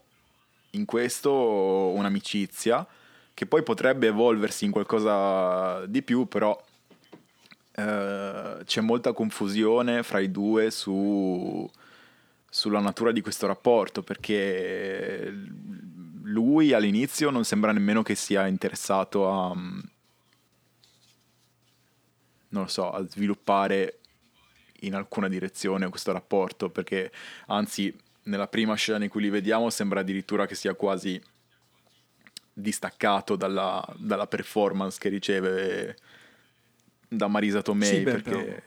in 0.72 0.86
questo 0.86 1.32
un'amicizia 1.32 2.86
che 3.34 3.46
poi 3.46 3.64
potrebbe 3.64 4.08
evolversi 4.08 4.66
in 4.66 4.72
qualcosa 4.72 5.86
di 5.86 6.02
più, 6.02 6.28
però 6.28 6.60
eh, 7.78 8.58
c'è 8.64 8.82
molta 8.82 9.14
confusione 9.14 10.04
fra 10.04 10.20
i 10.20 10.32
due 10.32 10.72
su- 10.72 11.70
sulla 12.50 12.80
natura 12.80 13.12
di 13.12 13.22
questo 13.22 13.48
rapporto, 13.48 14.02
perché 14.02 15.32
lui 16.24 16.74
all'inizio 16.74 17.30
non 17.30 17.44
sembra 17.44 17.72
nemmeno 17.74 18.02
che 18.02 18.16
sia 18.16 18.48
interessato 18.48 19.30
a, 19.30 19.54
non 22.50 22.64
lo 22.64 22.68
so, 22.68 22.92
a 22.92 23.06
sviluppare 23.08 24.00
in 24.82 24.94
alcuna 24.94 25.28
direzione 25.28 25.90
questo 25.90 26.12
rapporto, 26.12 26.70
perché 26.70 27.12
anzi 27.48 27.94
nella 28.24 28.48
prima 28.48 28.76
scena 28.76 29.04
in 29.04 29.10
cui 29.10 29.22
li 29.22 29.30
vediamo 29.30 29.70
sembra 29.70 30.00
addirittura 30.00 30.46
che 30.46 30.56
sia 30.56 30.74
quasi 30.74 31.22
distaccato 32.54 33.36
dalla, 33.36 33.86
dalla 33.98 34.28
performance 34.28 34.98
che 35.00 35.10
riceve 35.10 35.96
da 37.08 37.28
Marisa 37.28 37.62
Tomei, 37.62 37.90
Sì, 37.90 38.02
beh, 38.02 38.22
perché... 38.22 38.64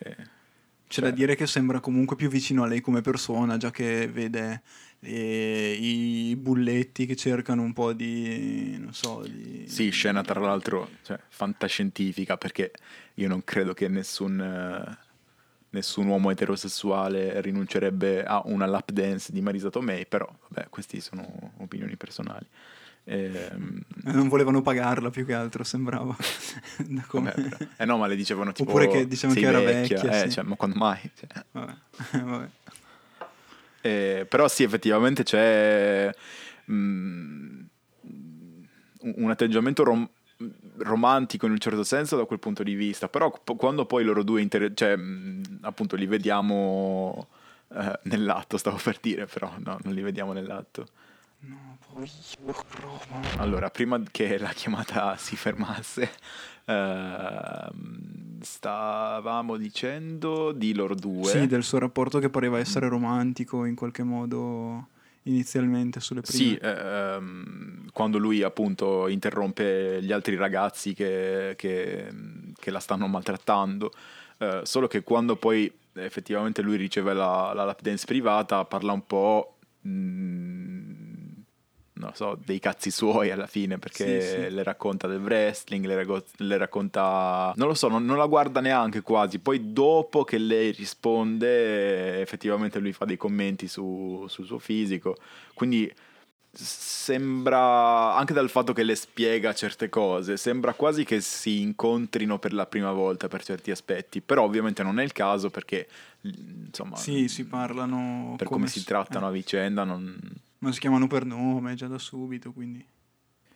C'è 0.89 1.03
Cioè- 1.03 1.11
da 1.11 1.15
dire 1.15 1.37
che 1.37 1.47
sembra 1.47 1.81
comunque 1.81 2.17
più 2.17 2.31
vicino 2.31 2.63
a 2.63 2.67
lei 2.67 2.81
come 2.81 3.03
persona, 3.03 3.59
già 3.59 3.71
che 3.71 4.09
vede 4.09 4.63
eh, 5.01 5.77
i 5.79 6.35
bulletti 6.35 7.05
che 7.05 7.15
cercano 7.15 7.61
un 7.61 7.75
po' 7.75 7.93
di, 7.93 8.77
non 8.79 8.95
so, 8.95 9.23
di... 9.23 9.69
Sì, 9.69 9.91
scena 9.91 10.23
tra 10.23 10.41
l'altro 10.41 10.89
cioè, 11.03 11.19
fantascientifica 11.29 12.39
perché 12.39 12.73
io 13.15 13.29
non 13.29 13.45
credo 13.45 13.75
che 13.75 13.87
nessun, 13.89 14.41
eh, 14.41 14.99
nessun 15.71 16.07
uomo 16.07 16.31
eterosessuale 16.31 17.41
rinuncerebbe 17.41 18.25
a 18.25 18.43
una 18.45 18.67
lap 18.67 18.91
dance 18.91 19.33
di 19.33 19.41
Marisa 19.41 19.71
Tomei, 19.71 20.07
però 20.07 20.29
vabbè, 20.49 20.69
queste 20.71 21.01
sono 21.01 21.53
opinioni 21.59 21.97
personali. 21.97 22.47
Eh, 23.05 23.49
Non 24.05 24.29
volevano 24.29 24.61
pagarla 24.61 25.09
più 25.11 25.25
che 25.25 25.33
altro, 25.33 25.65
sembrava. 25.65 26.15
Da 26.87 27.03
come- 27.07 27.33
vabbè, 27.37 27.69
eh 27.79 27.85
no, 27.87 27.97
ma 27.97 28.07
le 28.07 28.17
dicevano 28.17 28.53
tipo 28.53 28.71
Oppure 28.71 28.89
che 28.89 29.07
dicevano 29.09 29.39
"Sei 29.39 29.43
che 29.43 29.49
era 29.49 29.61
vecchia, 29.65 30.03
eh, 30.23 30.25
sì. 30.29 30.31
cioè, 30.33 30.45
ma 30.45 30.57
quando 30.57 30.77
mai? 30.77 31.11
Cioè, 31.19 31.45
Vabbè, 31.53 31.75
vabbè. 32.23 32.49
Eh, 33.81 34.27
però 34.29 34.49
sì, 34.49 34.65
effettivamente 34.65 35.23
c'è 35.23 36.13
mm, 36.71 37.61
un 38.03 39.15
un 39.17 39.31
atteggiamento 39.31 39.85
rom- 39.85 40.09
romantico 40.79 41.47
in 41.47 41.53
un 41.53 41.59
certo 41.59 41.83
senso 41.85 42.17
da 42.17 42.25
quel 42.25 42.39
punto 42.39 42.63
di 42.63 42.75
vista, 42.75 43.09
però 43.09 43.31
quando 43.57 43.87
poi 43.87 44.05
loro 44.05 44.23
due, 44.23 44.41
inter- 44.41 44.75
cioè 44.75 44.97
mm, 44.97 45.43
appunto 45.63 45.97
li 45.97 46.07
vediamo 46.07 47.29
eh, 47.75 47.99
nell'atto, 48.05 48.57
stavo 48.57 48.79
per 48.83 48.99
dire, 49.01 49.27
però 49.27 49.53
no, 49.59 49.79
non 49.83 49.95
li 49.95 50.03
vediamo 50.03 50.33
nell'atto. 50.33 50.87
No, 51.41 51.79
Roma. 52.81 53.21
Allora, 53.37 53.71
prima 53.71 54.03
che 54.11 54.39
la 54.39 54.51
chiamata 54.51 55.17
si 55.17 55.37
fermasse, 55.37 56.11
ehm, 56.65 58.41
stavamo 58.41 59.57
dicendo 59.57 60.53
di 60.53 60.75
loro 60.75 60.95
due. 60.95 61.31
Sì, 61.31 61.47
del 61.47 61.63
suo 61.63 61.79
rapporto 61.79 62.19
che 62.19 62.29
pareva 62.29 62.59
essere 62.59 62.89
romantico 62.89 63.65
in 63.65 63.75
qualche 63.75 64.03
modo 64.03 64.89
inizialmente 65.23 66.01
sulle 66.01 66.21
prime. 66.23 66.39
Sì, 66.39 66.59
ehm, 66.61 67.91
quando 67.93 68.19
lui 68.19 68.43
appunto 68.43 69.09
interrompe 69.09 70.03
gli 70.03 70.13
altri 70.13 70.37
ragazzi 70.37 70.95
che, 70.95 71.55
che- 71.57 72.07
che 72.55 72.71
la 72.71 72.81
stanno 72.81 73.07
maltrattando, 73.07 73.93
eh, 74.39 74.61
solo 74.65 74.87
che 74.87 75.03
quando 75.03 75.37
poi 75.37 75.71
effettivamente 75.95 76.63
lui 76.63 76.77
riceve 76.77 77.13
la, 77.13 77.53
la 77.55 77.65
lap 77.65 77.81
dance 77.83 78.07
privata 78.07 78.65
parla 78.65 78.93
un 78.93 79.05
po', 79.05 79.57
mm, 79.87 80.88
non 81.99 82.13
so, 82.15 82.39
dei 82.45 82.59
cazzi 82.61 82.91
suoi 82.91 83.31
alla 83.31 83.47
fine 83.47 83.79
perché 83.79 84.21
Sì, 84.21 84.45
sì. 84.45 84.51
le 84.55 84.63
racconta 84.63 85.07
del 85.07 85.21
wrestling, 85.21 85.85
le, 85.87 85.95
rago- 85.97 86.25
le 86.37 86.57
racconta, 86.57 87.53
non 87.57 87.69
lo 87.69 87.75
so, 87.75 87.89
non, 87.89 88.05
non 88.05 88.17
la 88.17 88.27
guarda 88.27 88.61
neanche 88.61 89.01
quasi, 89.03 89.39
poi 89.39 89.73
dopo 89.73 90.25
che 90.25 90.39
lei 90.39 90.71
risponde 90.73 92.21
effettivamente 92.21 92.79
lui 92.79 92.93
fa 92.93 93.05
dei 93.05 93.17
commenti 93.17 93.69
su- 93.69 94.25
sul 94.29 94.47
suo 94.47 94.59
fisico, 94.59 95.17
quindi 95.55 95.93
sembra 96.51 98.15
anche 98.17 98.33
dal 98.33 98.49
fatto 98.51 98.73
che 98.73 98.83
le 98.83 98.95
spiega 98.95 99.55
certe 99.55 99.89
cose, 99.89 100.37
sembra 100.37 100.75
quasi 100.75 101.05
che 101.05 101.21
si 101.21 101.61
incontrino 101.61 102.39
per 102.39 102.53
la 102.53 102.67
prima 102.67 102.93
volta 102.93 103.29
per 103.29 103.45
certi 103.45 103.71
aspetti, 103.71 104.21
però 104.21 104.45
ovviamente 104.45 104.83
non 104.83 104.99
è 104.99 105.05
il 105.05 105.13
caso 105.13 105.51
perché 105.51 105.87
insomma 106.23 106.97
Sì, 106.97 107.29
si 107.29 107.45
parlano 107.45 108.35
per 108.37 108.47
come, 108.47 108.61
come 108.61 108.71
si 108.71 108.83
trattano 108.85 109.27
eh, 109.27 109.29
a 109.29 109.33
vicenda 109.33 109.85
non... 109.85 110.19
ma 110.59 110.73
si 110.73 110.81
chiamano 110.81 111.07
per 111.07 111.25
nome 111.25 111.75
già 111.75 111.87
da 111.87 111.99
subito, 111.99 112.53
quindi... 112.53 112.85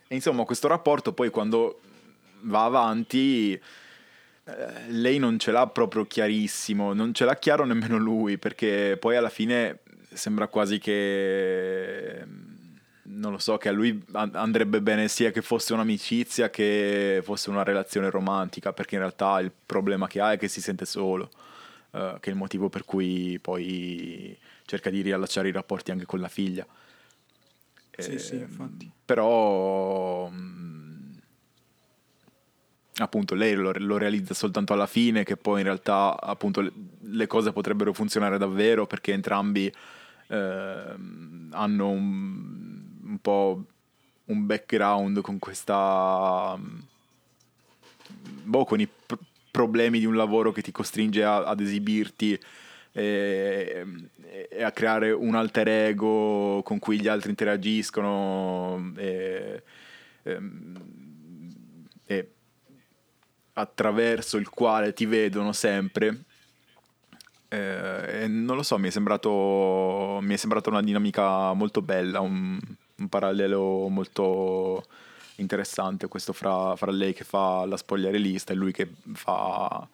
E 0.08 0.14
insomma, 0.14 0.44
questo 0.44 0.68
rapporto 0.68 1.12
poi 1.12 1.30
quando 1.30 1.80
va 2.42 2.64
avanti, 2.64 3.52
eh, 3.52 4.90
lei 4.90 5.18
non 5.18 5.38
ce 5.38 5.52
l'ha 5.52 5.66
proprio 5.66 6.04
chiarissimo, 6.04 6.92
non 6.92 7.14
ce 7.14 7.24
l'ha 7.24 7.36
chiaro 7.36 7.64
nemmeno 7.64 7.96
lui, 7.96 8.38
perché 8.38 8.96
poi 9.00 9.16
alla 9.16 9.30
fine 9.30 9.80
sembra 10.12 10.48
quasi 10.48 10.78
che, 10.78 12.24
non 13.04 13.32
lo 13.32 13.38
so, 13.38 13.56
che 13.56 13.68
a 13.68 13.72
lui 13.72 14.02
an- 14.12 14.32
andrebbe 14.34 14.82
bene 14.82 15.08
sia 15.08 15.30
che 15.30 15.42
fosse 15.42 15.72
un'amicizia 15.72 16.50
che 16.50 17.20
fosse 17.22 17.50
una 17.50 17.62
relazione 17.62 18.10
romantica, 18.10 18.72
perché 18.72 18.96
in 18.96 19.00
realtà 19.00 19.40
il 19.40 19.50
problema 19.64 20.06
che 20.06 20.20
ha 20.20 20.32
è 20.32 20.38
che 20.38 20.48
si 20.48 20.60
sente 20.60 20.84
solo, 20.84 21.30
eh, 21.92 22.16
che 22.20 22.30
è 22.30 22.32
il 22.32 22.38
motivo 22.38 22.68
per 22.68 22.84
cui 22.84 23.38
poi 23.40 24.36
cerca 24.66 24.90
di 24.90 25.00
riallacciare 25.00 25.48
i 25.48 25.52
rapporti 25.52 25.90
anche 25.90 26.04
con 26.04 26.20
la 26.20 26.28
figlia. 26.28 26.66
Sì, 27.96 28.18
sì, 28.18 28.34
Ehm, 28.36 28.40
infatti. 28.42 28.90
Però 29.04 30.28
mh, 30.28 31.20
appunto 32.96 33.34
lei 33.34 33.54
lo, 33.54 33.72
lo 33.76 33.96
realizza 33.96 34.34
soltanto 34.34 34.72
alla 34.72 34.86
fine 34.86 35.24
che 35.24 35.36
poi 35.36 35.58
in 35.60 35.64
realtà 35.66 36.18
appunto 36.20 36.60
le, 36.60 36.72
le 37.00 37.26
cose 37.26 37.52
potrebbero 37.52 37.92
funzionare 37.92 38.38
davvero 38.38 38.86
perché 38.86 39.12
entrambi 39.12 39.72
ehm, 40.28 41.48
hanno 41.52 41.88
un, 41.88 42.80
un 43.04 43.18
po' 43.20 43.64
un 44.26 44.46
background 44.46 45.20
con 45.20 45.38
questa 45.38 46.56
mh, 46.56 46.84
boh, 48.44 48.64
con 48.64 48.80
i 48.80 48.86
pr- 48.88 49.18
problemi 49.50 49.98
di 49.98 50.06
un 50.06 50.16
lavoro 50.16 50.52
che 50.52 50.62
ti 50.62 50.72
costringe 50.72 51.24
a- 51.24 51.44
ad 51.44 51.60
esibirti 51.60 52.38
e, 52.92 53.84
e 54.50 54.62
a 54.62 54.70
creare 54.70 55.10
un 55.12 55.34
alter 55.34 55.68
ego 55.68 56.62
con 56.62 56.78
cui 56.78 57.00
gli 57.00 57.08
altri 57.08 57.30
interagiscono 57.30 58.92
e, 58.96 59.62
ehm, 60.22 61.86
e 62.04 62.30
attraverso 63.54 64.36
il 64.36 64.48
quale 64.48 64.92
ti 64.92 65.06
vedono 65.06 65.52
sempre. 65.52 66.24
Eh, 67.48 68.26
non 68.28 68.56
lo 68.56 68.62
so, 68.62 68.78
mi 68.78 68.88
è 68.88 68.90
sembrato, 68.90 70.18
mi 70.22 70.34
è 70.34 70.36
sembrata 70.36 70.70
una 70.70 70.82
dinamica 70.82 71.52
molto 71.52 71.82
bella, 71.82 72.20
un, 72.20 72.58
un 72.96 73.08
parallelo 73.08 73.88
molto 73.88 74.86
interessante 75.36 76.08
questo 76.08 76.32
fra, 76.32 76.76
fra 76.76 76.90
lei 76.90 77.12
che 77.12 77.24
fa 77.24 77.66
la 77.66 77.76
spogliarellista 77.76 78.52
e 78.52 78.56
lui 78.56 78.72
che 78.72 78.88
fa 79.12 79.86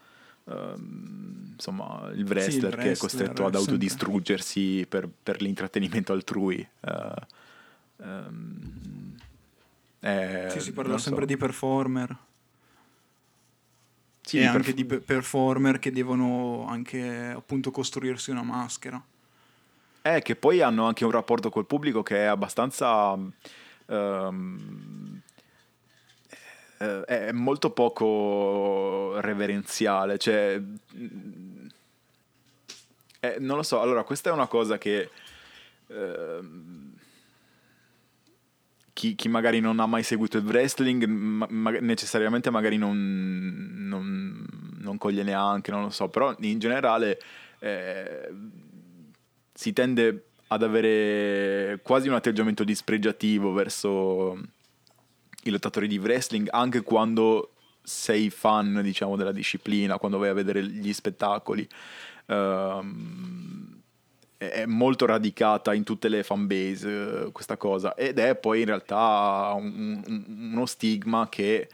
ehm, 0.49 1.51
insomma 1.53 2.11
il 2.15 2.25
wrestler, 2.25 2.75
che 2.75 2.81
è 2.81 2.85
wrestler, 2.87 2.97
costretto 2.97 3.45
ad 3.47 3.55
sempre. 3.55 3.59
autodistruggersi 3.73 4.87
per, 4.89 5.09
per 5.23 5.41
l'intrattenimento 5.43 6.13
altrui. 6.13 6.67
Eh, 6.81 7.15
ehm, 8.03 9.17
eh, 10.01 10.47
Sì, 10.51 10.61
si 10.61 10.73
parla 10.73 10.91
non 10.91 10.99
so. 11.01 11.09
sempre 11.09 11.27
di 11.27 11.37
performer. 11.37 12.17
Sì, 14.21 14.37
e 14.37 14.41
di 14.41 14.47
anche 14.47 14.61
perf- 14.61 14.75
di 14.75 14.85
pe- 14.85 15.01
performer 15.01 15.79
che 15.79 15.91
devono 15.91 16.67
anche 16.69 17.33
appunto 17.35 17.71
costruirsi 17.71 18.31
una 18.31 18.43
maschera. 18.43 19.03
Eh, 20.03 20.23
che 20.23 20.37
poi 20.37 20.61
hanno 20.63 20.87
anche 20.87 21.05
un 21.05 21.11
rapporto 21.11 21.51
col 21.51 21.67
pubblico 21.67 22.03
che 22.03 22.19
è 22.19 22.25
abbastanza... 22.25 23.19
eh, 23.87 24.31
è 26.79 27.33
molto 27.33 27.71
poco 27.71 29.21
reverenziale, 29.21 30.19
cioè... 30.19 30.61
mm, 30.61 31.67
eh, 33.21 33.37
non 33.41 33.57
lo 33.57 33.63
so, 33.65 33.81
allora 33.81 34.05
questa 34.05 34.31
è 34.31 34.33
una 34.33 34.47
cosa 34.47 34.79
che... 34.79 35.11
ehm, 35.89 36.93
chi, 38.93 39.15
chi 39.15 39.29
magari 39.29 39.61
non 39.61 39.79
ha 39.79 39.87
mai 39.87 40.03
seguito 40.03 40.39
il 40.39 40.45
wrestling 40.45 41.05
ma- 41.05 41.47
ma- 41.49 41.71
necessariamente 41.71 42.51
magari 42.51 42.77
non, 42.77 43.87
non, 43.87 44.45
non 44.79 44.99
coglie 44.99 45.23
neanche, 45.23 45.71
non 45.71 45.83
lo 45.83 45.91
so, 45.91 46.09
però 46.09 46.35
in 46.41 46.59
generale 46.59 47.21
eh, 47.61 48.29
si 49.53 49.73
tende 49.73 50.25
ad 50.49 50.63
avere 50.63 51.81
quasi 51.83 52.09
un 52.09 52.15
atteggiamento 52.15 52.65
dispregiativo 52.65 53.53
verso 53.53 54.37
i 55.49 55.53
lottatori 55.53 55.89
di 55.89 55.99
wrestling 55.99 56.49
anche 56.51 56.83
quando 56.83 57.53
sei 57.83 58.31
fan, 58.31 58.81
diciamo, 58.83 59.17
della 59.17 59.33
disciplina, 59.33 59.99
quando 59.99 60.19
vai 60.19 60.29
a 60.29 60.35
vedere 60.35 60.63
gli 60.65 60.93
spettacoli. 60.93 61.67
Um, 62.27 63.77
è 64.37 64.67
molto 64.67 65.07
radicata 65.07 65.75
in 65.75 65.83
tutte 65.83 66.09
le 66.09 66.23
fanbase 66.23 66.89
uh, 66.89 67.33
questa 67.33 67.57
cosa 67.57 67.97
ed 67.97 68.19
è 68.19 68.37
poi 68.37 68.61
in 68.61 68.67
realtà 68.67 69.53
un, 69.57 70.01
un, 70.07 70.25
uno 70.53 70.67
stigma 70.67 71.29
che 71.29 71.69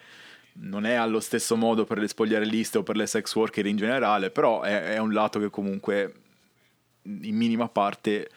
non 0.60 0.86
è 0.86 0.94
allo 0.94 1.20
stesso 1.20 1.56
modo 1.56 1.84
per 1.84 1.98
le 1.98 2.08
spogliarelliste 2.08 2.78
o 2.78 2.82
per 2.82 2.96
le 2.96 3.06
sex 3.06 3.34
worker 3.34 3.66
in 3.66 3.76
generale, 3.76 4.30
però 4.30 4.62
è, 4.62 4.94
è 4.94 4.98
un 4.98 5.12
lato 5.12 5.38
che 5.38 5.50
comunque 5.50 6.14
in 7.02 7.36
minima 7.36 7.68
parte 7.68 8.30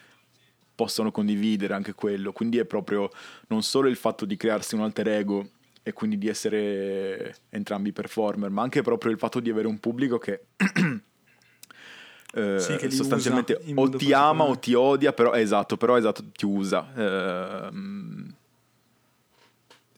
possono 0.78 1.10
condividere 1.10 1.74
anche 1.74 1.92
quello. 1.92 2.30
Quindi 2.30 2.58
è 2.58 2.64
proprio 2.64 3.10
non 3.48 3.64
solo 3.64 3.88
il 3.88 3.96
fatto 3.96 4.24
di 4.24 4.36
crearsi 4.36 4.76
un 4.76 4.82
alter 4.82 5.08
ego 5.08 5.48
e 5.82 5.92
quindi 5.92 6.16
di 6.18 6.28
essere 6.28 7.34
entrambi 7.48 7.90
performer, 7.90 8.48
ma 8.50 8.62
anche 8.62 8.80
proprio 8.82 9.10
il 9.10 9.18
fatto 9.18 9.40
di 9.40 9.50
avere 9.50 9.66
un 9.66 9.80
pubblico 9.80 10.18
che, 10.18 10.44
eh, 12.34 12.60
sì, 12.60 12.76
che 12.76 12.92
sostanzialmente 12.92 13.60
o 13.74 13.88
ti 13.88 14.12
ama 14.12 14.44
o 14.44 14.56
ti 14.56 14.74
odia, 14.74 15.12
però 15.12 15.32
esatto, 15.32 15.76
però 15.76 15.96
esatto, 15.96 16.22
ti 16.30 16.46
usa. 16.46 16.92
Eh, 16.94 17.70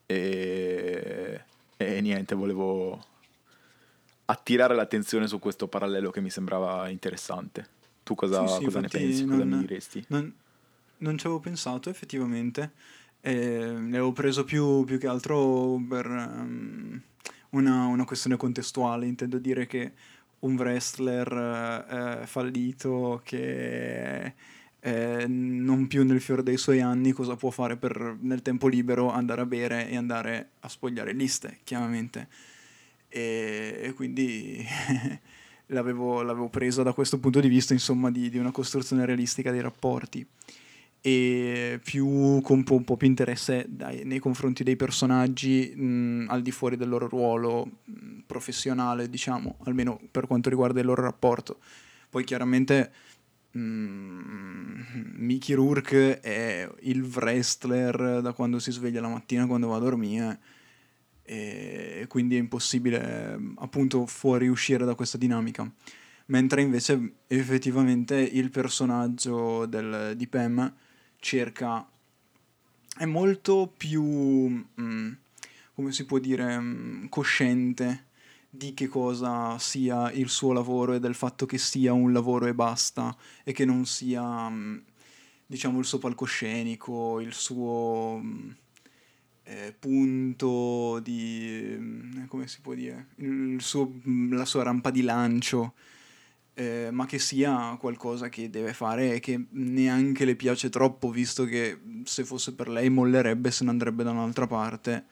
e, 0.06 1.44
e 1.76 2.00
niente, 2.00 2.34
volevo 2.34 3.04
attirare 4.24 4.74
l'attenzione 4.74 5.26
su 5.26 5.38
questo 5.38 5.68
parallelo 5.68 6.10
che 6.10 6.22
mi 6.22 6.30
sembrava 6.30 6.88
interessante. 6.88 7.68
Tu 8.02 8.14
cosa, 8.14 8.46
sì, 8.46 8.54
sì, 8.54 8.64
cosa 8.64 8.80
ne 8.80 8.88
pensi? 8.88 9.26
Non, 9.26 9.38
cosa 9.38 9.44
mi 9.44 9.58
diresti? 9.58 10.04
Non, 10.08 10.34
non 11.00 11.18
ci 11.18 11.26
avevo 11.26 11.40
pensato 11.40 11.90
effettivamente. 11.90 12.72
E 13.20 13.74
ne 13.78 13.96
avevo 13.96 14.12
preso 14.12 14.44
più, 14.44 14.84
più 14.84 14.98
che 14.98 15.06
altro 15.06 15.78
per 15.86 16.06
um, 16.06 17.00
una, 17.50 17.86
una, 17.86 18.04
questione 18.04 18.36
contestuale. 18.36 19.06
Intendo 19.06 19.38
dire 19.38 19.66
che 19.66 19.92
un 20.40 20.56
wrestler 20.56 22.22
eh, 22.22 22.26
fallito 22.26 23.20
che 23.24 24.34
è 24.80 25.26
non 25.26 25.86
più 25.86 26.04
nel 26.04 26.22
fiore 26.22 26.42
dei 26.42 26.56
suoi 26.56 26.80
anni, 26.80 27.12
cosa 27.12 27.36
può 27.36 27.50
fare 27.50 27.76
per 27.76 28.16
nel 28.20 28.40
tempo 28.40 28.66
libero 28.68 29.10
andare 29.10 29.42
a 29.42 29.46
bere 29.46 29.88
e 29.90 29.96
andare 29.96 30.52
a 30.60 30.68
spogliare 30.68 31.12
liste, 31.12 31.58
chiaramente. 31.64 32.28
E, 33.08 33.80
e 33.82 33.92
quindi 33.92 34.64
l'avevo, 35.66 36.22
l'avevo 36.22 36.48
presa 36.48 36.82
da 36.82 36.94
questo 36.94 37.18
punto 37.18 37.40
di 37.40 37.48
vista, 37.48 37.74
insomma, 37.74 38.10
di, 38.10 38.30
di 38.30 38.38
una 38.38 38.52
costruzione 38.52 39.04
realistica 39.04 39.50
dei 39.50 39.60
rapporti 39.60 40.26
e 41.02 41.80
più 41.82 42.40
con 42.42 42.64
un 42.68 42.84
po' 42.84 42.96
più 42.96 43.06
interesse 43.06 43.64
dai, 43.68 44.04
nei 44.04 44.18
confronti 44.18 44.62
dei 44.62 44.76
personaggi 44.76 45.74
mh, 45.74 46.26
al 46.28 46.42
di 46.42 46.50
fuori 46.50 46.76
del 46.76 46.88
loro 46.88 47.08
ruolo 47.08 47.80
mh, 47.84 48.18
professionale, 48.26 49.08
diciamo, 49.08 49.56
almeno 49.64 49.98
per 50.10 50.26
quanto 50.26 50.50
riguarda 50.50 50.80
il 50.80 50.86
loro 50.86 51.02
rapporto. 51.02 51.58
Poi 52.10 52.24
chiaramente 52.24 52.92
mh, 53.52 53.58
Mickey 55.16 55.54
Rourke 55.54 56.20
è 56.20 56.70
il 56.80 57.02
wrestler 57.02 58.20
da 58.20 58.32
quando 58.32 58.58
si 58.58 58.70
sveglia 58.70 59.00
la 59.00 59.08
mattina 59.08 59.46
quando 59.46 59.68
va 59.68 59.76
a 59.76 59.80
dormire 59.80 60.40
e 61.22 62.06
quindi 62.08 62.34
è 62.34 62.40
impossibile 62.40 63.38
appunto 63.58 64.04
fuoriuscire 64.04 64.84
da 64.84 64.94
questa 64.94 65.16
dinamica. 65.16 65.70
Mentre 66.26 66.62
invece 66.62 67.14
effettivamente 67.28 68.16
il 68.16 68.50
personaggio 68.50 69.66
del, 69.66 70.14
di 70.16 70.26
Pam 70.26 70.74
cerca 71.20 71.86
è 72.96 73.04
molto 73.04 73.72
più 73.76 74.02
mm, 74.02 75.12
come 75.74 75.92
si 75.92 76.04
può 76.04 76.18
dire 76.18 76.58
mm, 76.58 77.06
cosciente 77.06 78.06
di 78.50 78.74
che 78.74 78.88
cosa 78.88 79.56
sia 79.58 80.10
il 80.10 80.28
suo 80.28 80.52
lavoro 80.52 80.94
e 80.94 81.00
del 81.00 81.14
fatto 81.14 81.46
che 81.46 81.56
sia 81.56 81.92
un 81.92 82.12
lavoro 82.12 82.46
e 82.46 82.54
basta 82.54 83.16
e 83.44 83.52
che 83.52 83.64
non 83.64 83.86
sia 83.86 84.48
mm, 84.50 84.78
diciamo 85.46 85.78
il 85.78 85.84
suo 85.84 85.98
palcoscenico 85.98 87.20
il 87.20 87.32
suo 87.32 88.20
eh, 89.44 89.74
punto 89.78 91.00
di 91.00 92.24
come 92.28 92.48
si 92.48 92.60
può 92.60 92.74
dire 92.74 93.08
suo, 93.58 94.00
la 94.30 94.44
sua 94.44 94.62
rampa 94.62 94.90
di 94.90 95.02
lancio 95.02 95.74
eh, 96.54 96.88
ma 96.90 97.06
che 97.06 97.18
sia 97.18 97.76
qualcosa 97.78 98.28
che 98.28 98.50
deve 98.50 98.72
fare 98.72 99.14
e 99.14 99.20
che 99.20 99.46
neanche 99.50 100.24
le 100.24 100.36
piace 100.36 100.68
troppo, 100.68 101.10
visto 101.10 101.44
che 101.44 101.78
se 102.04 102.24
fosse 102.24 102.54
per 102.54 102.68
lei 102.68 102.90
mollerebbe 102.90 103.50
se 103.50 103.64
ne 103.64 103.70
andrebbe 103.70 104.02
da 104.02 104.10
un'altra 104.10 104.46
parte 104.46 105.04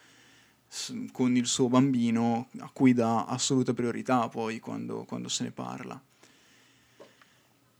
con 1.13 1.35
il 1.35 1.47
suo 1.47 1.69
bambino 1.69 2.49
a 2.59 2.71
cui 2.71 2.93
dà 2.93 3.25
assoluta 3.25 3.73
priorità 3.73 4.29
poi 4.29 4.61
quando, 4.61 5.05
quando 5.05 5.29
se 5.29 5.45
ne 5.45 5.51
parla. 5.51 6.01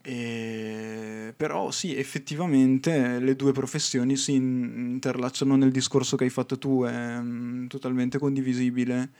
E... 0.01 1.35
Però 1.37 1.71
sì, 1.71 1.95
effettivamente 1.95 3.19
le 3.19 3.37
due 3.37 3.53
professioni 3.53 4.17
si 4.17 4.33
interlacciano 4.33 5.55
nel 5.57 5.71
discorso 5.71 6.17
che 6.17 6.25
hai 6.25 6.31
fatto 6.31 6.59
tu, 6.59 6.85
è 6.85 7.19
um, 7.19 7.67
totalmente 7.67 8.19
condivisibile. 8.19 9.11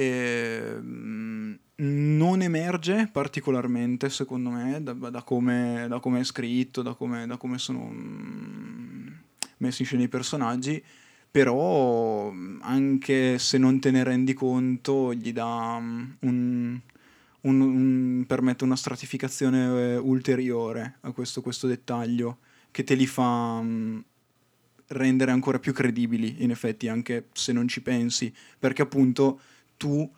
E, 0.00 0.78
um, 0.78 1.58
non 1.76 2.40
emerge 2.40 3.10
particolarmente, 3.12 4.08
secondo 4.08 4.48
me, 4.48 4.82
da, 4.82 4.94
da, 4.94 5.22
come, 5.22 5.84
da 5.88 6.00
come, 6.00 6.20
è 6.20 6.24
scritto, 6.24 6.80
da 6.80 6.94
come, 6.94 7.26
da 7.26 7.36
come 7.36 7.58
sono 7.58 7.90
mm, 7.92 9.08
messi 9.58 9.82
in 9.82 9.86
scena 9.86 10.02
i 10.02 10.08
personaggi, 10.08 10.82
però 11.30 12.32
anche 12.60 13.38
se 13.38 13.58
non 13.58 13.78
te 13.78 13.90
ne 13.90 14.02
rendi 14.02 14.32
conto, 14.32 15.12
gli 15.12 15.34
dà 15.34 15.78
mm, 15.78 16.10
un, 16.20 16.80
un, 17.42 17.60
un, 17.60 18.24
permette 18.26 18.64
una 18.64 18.76
stratificazione 18.76 19.66
eh, 19.66 19.96
ulteriore 19.96 20.96
a 21.02 21.12
questo, 21.12 21.42
questo, 21.42 21.66
dettaglio 21.66 22.38
che 22.70 22.84
te 22.84 22.94
li 22.94 23.06
fa 23.06 23.62
rendere 24.86 25.30
ancora 25.30 25.58
più 25.58 25.74
credibili, 25.74 26.42
in 26.42 26.50
effetti, 26.50 26.88
anche 26.88 27.26
se 27.32 27.52
non 27.52 27.68
ci 27.68 27.82
pensi, 27.82 28.32
perché 28.58 28.80
appunto 28.80 29.40
tu 29.80 30.08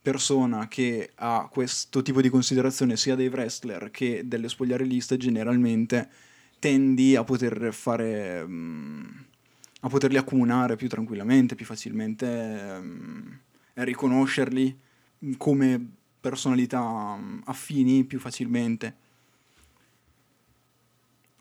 persona 0.00 0.68
che 0.68 1.10
ha 1.16 1.48
questo 1.50 2.02
tipo 2.02 2.20
di 2.20 2.28
considerazione 2.28 2.96
sia 2.96 3.16
dei 3.16 3.26
wrestler 3.26 3.90
che 3.90 4.22
delle 4.24 4.48
spogliarelliste 4.48 5.16
generalmente 5.16 6.08
tendi 6.60 7.16
a 7.16 7.24
poter 7.24 7.74
fare 7.74 8.40
um, 8.42 9.24
a 9.80 9.88
poterli 9.88 10.16
accomunare 10.16 10.76
più 10.76 10.88
tranquillamente, 10.88 11.56
più 11.56 11.66
facilmente 11.66 12.36
e 13.74 13.84
riconoscerli 13.84 14.78
come 15.36 15.84
personalità 16.20 16.80
um, 16.80 17.42
affini 17.46 18.04
più 18.04 18.20
facilmente. 18.20 18.96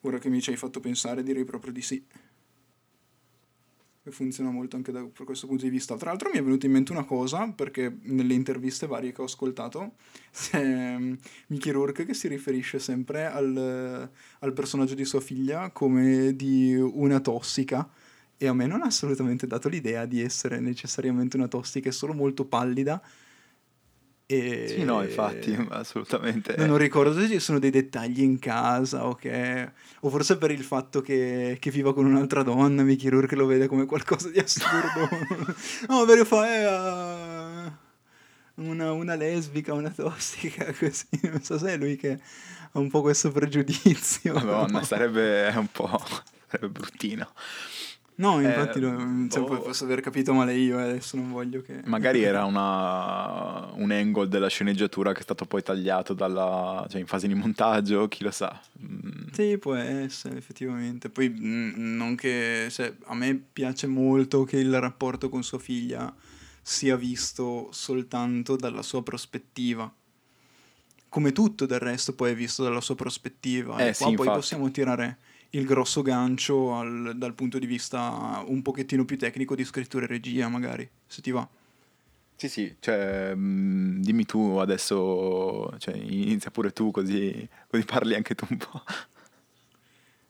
Ora 0.01 0.17
che 0.17 0.29
mi 0.29 0.41
ci 0.41 0.49
hai 0.49 0.57
fatto 0.57 0.79
pensare 0.79 1.21
direi 1.21 1.45
proprio 1.45 1.71
di 1.71 1.81
sì 1.81 2.03
funziona 4.11 4.49
molto 4.49 4.75
anche 4.75 4.91
da 4.91 5.05
questo 5.23 5.47
punto 5.47 5.63
di 5.63 5.69
vista. 5.69 5.95
Tra 5.95 6.09
l'altro 6.09 6.29
mi 6.29 6.37
è 6.37 6.43
venuta 6.43 6.65
in 6.65 6.71
mente 6.71 6.91
una 6.91 7.03
cosa, 7.03 7.47
perché 7.49 7.97
nelle 8.03 8.33
interviste 8.33 8.87
varie 8.87 9.11
che 9.11 9.21
ho 9.21 9.25
ascoltato 9.25 9.93
c'è 10.31 10.97
mm, 10.97 11.13
Mickey 11.47 11.71
Rourke 11.71 12.05
che 12.05 12.13
si 12.13 12.27
riferisce 12.27 12.79
sempre 12.79 13.25
al, 13.25 14.09
al 14.39 14.53
personaggio 14.53 14.95
di 14.95 15.05
sua 15.05 15.21
figlia 15.21 15.69
come 15.71 16.35
di 16.35 16.75
una 16.75 17.19
tossica 17.19 17.89
e 18.37 18.47
a 18.47 18.53
me 18.53 18.67
non 18.67 18.83
ha 18.83 18.85
assolutamente 18.85 19.47
dato 19.47 19.67
l'idea 19.67 20.05
di 20.05 20.21
essere 20.21 20.59
necessariamente 20.59 21.37
una 21.37 21.47
tossica, 21.47 21.89
è 21.89 21.91
solo 21.91 22.13
molto 22.13 22.45
pallida 22.45 23.01
e... 24.29 24.65
Sì, 24.67 24.83
no, 24.83 25.01
infatti, 25.01 25.57
assolutamente. 25.69 26.57
Non 26.57 26.77
ricordo 26.77 27.17
se 27.17 27.29
ci 27.29 27.39
sono 27.39 27.59
dei 27.59 27.69
dettagli 27.69 28.21
in 28.21 28.39
casa 28.39 29.07
o 29.07 29.15
che... 29.15 29.71
O 30.01 30.09
forse 30.09 30.37
per 30.37 30.51
il 30.51 30.63
fatto 30.63 31.01
che, 31.01 31.55
che 31.61 31.71
viva 31.71 31.93
con 31.93 32.05
un'altra 32.05 32.43
donna, 32.43 32.83
Mickey 32.83 33.09
Rourke 33.09 33.37
lo 33.37 33.45
vede 33.45 33.67
come 33.67 33.85
qualcosa 33.85 34.29
di 34.29 34.39
assurdo. 34.39 35.07
no, 35.87 36.05
perché 36.05 36.25
fa... 36.25 36.45
Eh, 36.45 37.71
una, 38.55 38.91
una 38.91 39.15
lesbica, 39.15 39.73
una 39.73 39.91
tossica, 39.91 40.73
così. 40.77 41.07
Non 41.21 41.41
so 41.41 41.57
se 41.57 41.69
è 41.69 41.77
lui 41.77 41.95
che 41.95 42.19
ha 42.71 42.79
un 42.79 42.89
po' 42.89 43.01
questo 43.01 43.31
pregiudizio. 43.31 44.33
Madonna, 44.33 44.83
sarebbe 44.83 45.53
un 45.55 45.67
po'... 45.71 46.01
sarebbe 46.47 46.67
bruttino. 46.67 47.29
No, 48.19 48.41
infatti 48.41 48.79
Eh, 48.79 48.81
lo- 48.81 49.27
cioè, 49.29 49.43
poi 49.43 49.59
posso 49.61 49.83
aver 49.83 50.01
capito 50.01 50.33
male 50.33 50.55
io, 50.55 50.79
eh, 50.79 50.83
adesso 50.83 51.15
non 51.17 51.29
voglio 51.31 51.61
che... 51.61 51.81
Magari 51.85 52.23
era 52.23 52.45
una, 52.49 53.71
un 53.73 53.91
angle 53.91 54.27
della 54.27 54.47
sceneggiatura 54.47 55.13
che 55.13 55.19
è 55.19 55.21
stato 55.21 55.45
poi 55.45 55.61
tagliato 55.61 56.13
dalla, 56.13 56.83
cioè 56.89 56.99
in 56.99 57.05
fase 57.05 57.27
di 57.27 57.35
montaggio, 57.35 58.07
chi 58.07 58.23
lo 58.23 58.31
sa. 58.31 58.59
Mm, 58.81 59.27
Sì, 59.31 59.57
può 59.59 59.75
essere, 59.75 60.35
effettivamente. 60.37 61.09
Poi 61.09 61.29
mm, 61.29 61.73
non 61.95 62.15
che... 62.15 62.67
cioè, 62.71 62.91
a 63.05 63.13
me 63.15 63.35
piace 63.53 63.85
molto 63.85 64.43
che 64.45 64.57
il 64.57 64.79
rapporto 64.79 65.29
con 65.29 65.43
sua 65.43 65.59
figlia 65.59 66.11
sia 66.61 66.95
visto 66.95 67.69
soltanto 67.71 68.55
dalla 68.55 68.81
sua 68.81 69.03
prospettiva. 69.03 69.93
Come 71.09 71.31
tutto 71.31 71.65
del 71.67 71.79
resto 71.79 72.13
poi 72.13 72.31
è 72.31 72.35
visto 72.35 72.63
dalla 72.63 72.81
sua 72.81 72.95
prospettiva. 72.95 73.77
Eh, 73.77 73.89
e 73.89 73.93
sì, 73.93 74.03
qua 74.03 74.11
poi 74.13 74.25
infatti. 74.25 74.39
possiamo 74.39 74.71
tirare 74.71 75.17
il 75.51 75.65
grosso 75.65 76.01
gancio 76.01 76.75
al- 76.75 77.13
dal 77.17 77.33
punto 77.33 77.57
di 77.59 77.65
vista 77.65 78.43
un 78.45 78.61
pochettino 78.61 79.05
più 79.05 79.17
tecnico 79.17 79.55
di 79.55 79.63
scrittura 79.63 80.05
e 80.05 80.07
regia, 80.07 80.47
magari, 80.49 80.87
se 81.05 81.21
ti 81.21 81.31
va. 81.31 81.47
Sì, 82.35 82.49
sì, 82.49 82.75
cioè, 82.79 83.33
mm, 83.35 84.01
dimmi 84.01 84.25
tu 84.25 84.57
adesso, 84.57 85.73
cioè, 85.79 85.95
inizia 85.95 86.51
pure 86.51 86.71
tu 86.71 86.91
così, 86.91 87.47
così 87.67 87.83
parli 87.83 88.13
anche 88.15 88.35
tu 88.35 88.45
un 88.49 88.57
po'. 88.57 88.83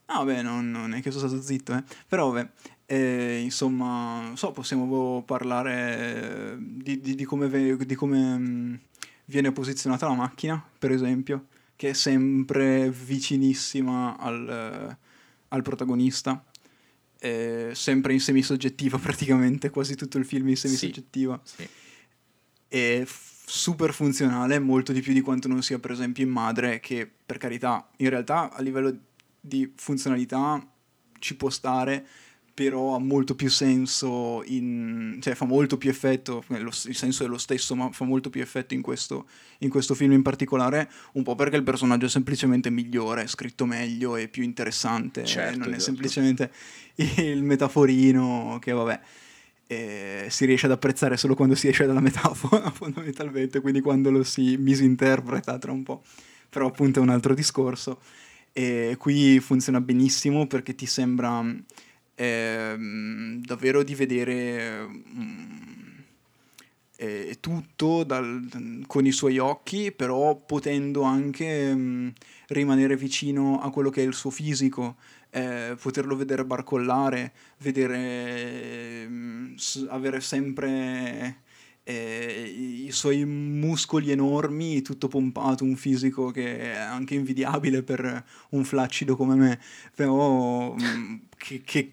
Ah, 0.09 0.23
beh, 0.23 0.41
non, 0.41 0.71
non 0.71 0.93
è 0.93 1.01
che 1.01 1.11
sono 1.11 1.27
stato 1.27 1.43
zitto, 1.43 1.73
eh. 1.75 1.83
Però, 2.07 2.31
vabbè, 2.31 2.49
eh, 2.85 3.41
insomma, 3.41 4.31
so, 4.35 4.53
possiamo 4.53 5.21
parlare 5.25 6.55
di, 6.59 7.01
di- 7.01 7.13
di 7.15 7.23
come, 7.25 7.47
ve- 7.49 7.75
di 7.85 7.93
come, 7.93 8.37
mh, 8.37 8.79
viene 9.25 9.51
posizionata 9.51 10.07
la 10.07 10.13
macchina, 10.13 10.63
per 10.79 10.91
esempio, 10.91 11.47
che 11.75 11.89
è 11.89 11.93
sempre 11.93 12.89
vicinissima 12.89 14.17
al, 14.17 14.97
al 15.49 15.61
protagonista. 15.61 16.43
eh, 17.19 17.71
sempre 17.73 18.13
in 18.13 18.19
semisoggettiva 18.19 18.97
praticamente, 18.99 19.69
quasi 19.69 19.95
tutto 19.95 20.17
il 20.17 20.25
film 20.25 20.49
in 20.49 20.57
semisoggettiva. 20.57 21.39
Sì. 21.43 21.67
È 22.67 23.03
f- 23.05 23.43
super 23.49 23.93
funzionale, 23.93 24.59
molto 24.59 24.91
di 24.91 25.01
più 25.01 25.13
di 25.13 25.21
quanto 25.21 25.47
non 25.47 25.63
sia 25.63 25.79
per 25.79 25.91
esempio 25.91 26.23
in 26.23 26.29
Madre, 26.29 26.79
che 26.79 27.09
per 27.25 27.37
carità, 27.37 27.89
in 27.97 28.09
realtà 28.09 28.51
a 28.51 28.61
livello 28.61 28.95
di 29.39 29.71
funzionalità 29.75 30.65
ci 31.19 31.35
può 31.35 31.49
stare, 31.49 32.05
però 32.57 32.95
ha 32.95 32.99
molto 32.99 33.35
più 33.35 33.51
senso, 33.51 34.41
in, 34.47 35.19
cioè 35.21 35.35
fa 35.35 35.45
molto 35.45 35.77
più 35.77 35.91
effetto, 35.91 36.43
eh, 36.47 36.57
lo- 36.57 36.71
il 36.85 36.95
senso 36.95 37.23
è 37.23 37.27
lo 37.27 37.37
stesso, 37.37 37.75
ma 37.75 37.91
fa 37.91 38.03
molto 38.03 38.31
più 38.31 38.41
effetto 38.41 38.73
in 38.73 38.81
questo, 38.81 39.27
in 39.59 39.69
questo 39.69 39.93
film 39.93 40.13
in 40.13 40.23
particolare, 40.23 40.89
un 41.13 41.21
po' 41.21 41.35
perché 41.35 41.55
il 41.55 41.61
personaggio 41.61 42.07
è 42.07 42.09
semplicemente 42.09 42.71
migliore, 42.71 43.21
è 43.21 43.27
scritto 43.27 43.67
meglio 43.67 44.15
e 44.15 44.27
più 44.27 44.41
interessante, 44.41 45.23
Certo, 45.23 45.59
non 45.59 45.67
è 45.67 45.75
esatto. 45.75 45.83
semplicemente 45.83 46.51
il 46.95 47.43
metaforino 47.43 48.57
che 48.59 48.71
vabbè 48.71 48.99
eh, 49.67 50.25
si 50.27 50.45
riesce 50.45 50.65
ad 50.65 50.71
apprezzare 50.71 51.15
solo 51.15 51.35
quando 51.35 51.53
si 51.53 51.67
esce 51.67 51.85
dalla 51.85 51.99
metafora 51.99 52.71
fondamentalmente, 52.73 53.61
quindi 53.61 53.81
quando 53.81 54.09
lo 54.09 54.23
si 54.23 54.57
misinterpreta 54.57 55.59
tra 55.59 55.71
un 55.71 55.83
po', 55.83 56.01
però 56.49 56.65
appunto 56.65 56.97
è 56.97 57.03
un 57.03 57.09
altro 57.09 57.35
discorso. 57.35 57.99
E 58.51 58.95
qui 58.97 59.39
funziona 59.39 59.79
benissimo 59.79 60.47
perché 60.47 60.73
ti 60.73 60.87
sembra 60.87 61.45
ehm, 62.17 63.41
davvero 63.45 63.83
di 63.83 63.95
vedere 63.95 64.87
mm, 64.87 65.99
eh, 66.99 67.37
tutto 67.39 68.03
dal- 68.03 68.83
con 68.87 69.05
i 69.05 69.11
suoi 69.11 69.37
occhi, 69.37 69.91
però 69.91 70.35
potendo 70.35 71.03
anche 71.03 71.73
mm, 71.73 72.07
rimanere 72.47 72.95
vicino 72.97 73.61
a 73.61 73.69
quello 73.71 73.89
che 73.89 74.01
è 74.03 74.05
il 74.05 74.13
suo 74.15 74.31
fisico, 74.31 74.95
eh, 75.29 75.75
poterlo 75.79 76.15
vedere 76.15 76.43
barcollare, 76.45 77.33
vedere, 77.59 79.05
mm, 79.07 79.55
s- 79.55 79.85
avere 79.89 80.21
sempre 80.21 81.41
eh, 81.83 82.83
i 82.85 82.91
suoi 82.91 83.23
muscoli 83.25 84.11
enormi, 84.11 84.81
tutto 84.81 85.07
pompato, 85.07 85.63
un 85.63 85.75
fisico 85.75 86.31
che 86.31 86.59
è 86.73 86.75
anche 86.75 87.15
invidiabile 87.15 87.81
per 87.83 88.25
un 88.49 88.63
flaccido 88.65 89.15
come 89.15 89.35
me, 89.35 89.59
però 89.95 90.73
mm, 90.75 91.15
che, 91.37 91.61
che 91.63 91.91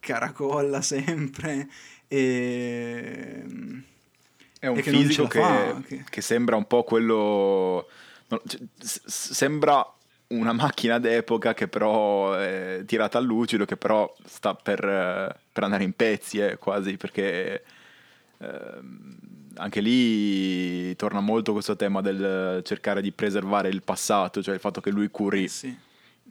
caracolla 0.00 0.80
sempre 0.82 1.68
e... 2.08 3.44
È 4.58 4.66
un 4.66 4.76
E 4.76 4.82
che 4.82 4.90
fisico 4.90 5.26
che, 5.26 5.40
fa, 5.40 5.80
che- 5.86 6.04
che 6.08 6.20
sembra 6.20 6.56
un 6.56 6.66
po' 6.66 6.82
quello... 6.82 7.88
cioè, 8.28 8.60
sembra 8.78 9.86
una 10.28 10.52
macchina 10.52 10.98
d'epoca 10.98 11.54
che 11.54 11.66
però 11.66 12.34
è 12.34 12.82
tirata 12.86 13.18
al 13.18 13.24
lucido, 13.24 13.64
che 13.64 13.76
però 13.76 14.12
sta 14.24 14.54
per, 14.54 14.84
eh, 14.84 15.34
per 15.52 15.62
andare 15.64 15.84
in 15.84 15.92
pezzi, 15.92 16.38
eh, 16.38 16.56
quasi, 16.56 16.96
perché 16.96 17.62
ehm, 18.38 19.16
anche 19.56 19.80
lì 19.80 20.94
torna 20.96 21.20
molto 21.20 21.52
questo 21.52 21.74
tema 21.76 22.00
del 22.00 22.60
cercare 22.64 23.00
di 23.00 23.12
preservare 23.12 23.68
il 23.68 23.82
passato, 23.82 24.42
cioè 24.42 24.54
il 24.54 24.60
fatto 24.60 24.80
che 24.80 24.90
lui 24.90 25.08
curi 25.08 25.48
Sì. 25.48 25.76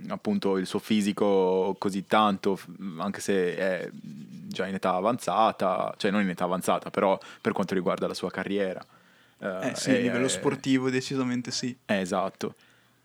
Appunto 0.07 0.57
il 0.57 0.65
suo 0.65 0.79
fisico 0.79 1.75
così 1.77 2.05
tanto, 2.05 2.59
anche 2.97 3.19
se 3.21 3.57
è 3.57 3.89
già 3.93 4.65
in 4.67 4.75
età 4.75 4.93
avanzata, 4.95 5.93
cioè 5.97 6.11
non 6.11 6.21
in 6.21 6.29
età 6.29 6.45
avanzata, 6.45 6.89
però 6.89 7.19
per 7.41 7.51
quanto 7.53 7.73
riguarda 7.73 8.07
la 8.07 8.13
sua 8.13 8.31
carriera. 8.31 8.83
Eh 9.41 9.71
sì, 9.75 9.91
a 9.91 9.97
livello 9.97 10.25
è- 10.25 10.29
sportivo 10.29 10.89
decisamente 10.89 11.51
sì. 11.51 11.75
eh, 11.85 11.99
esatto. 11.99 12.55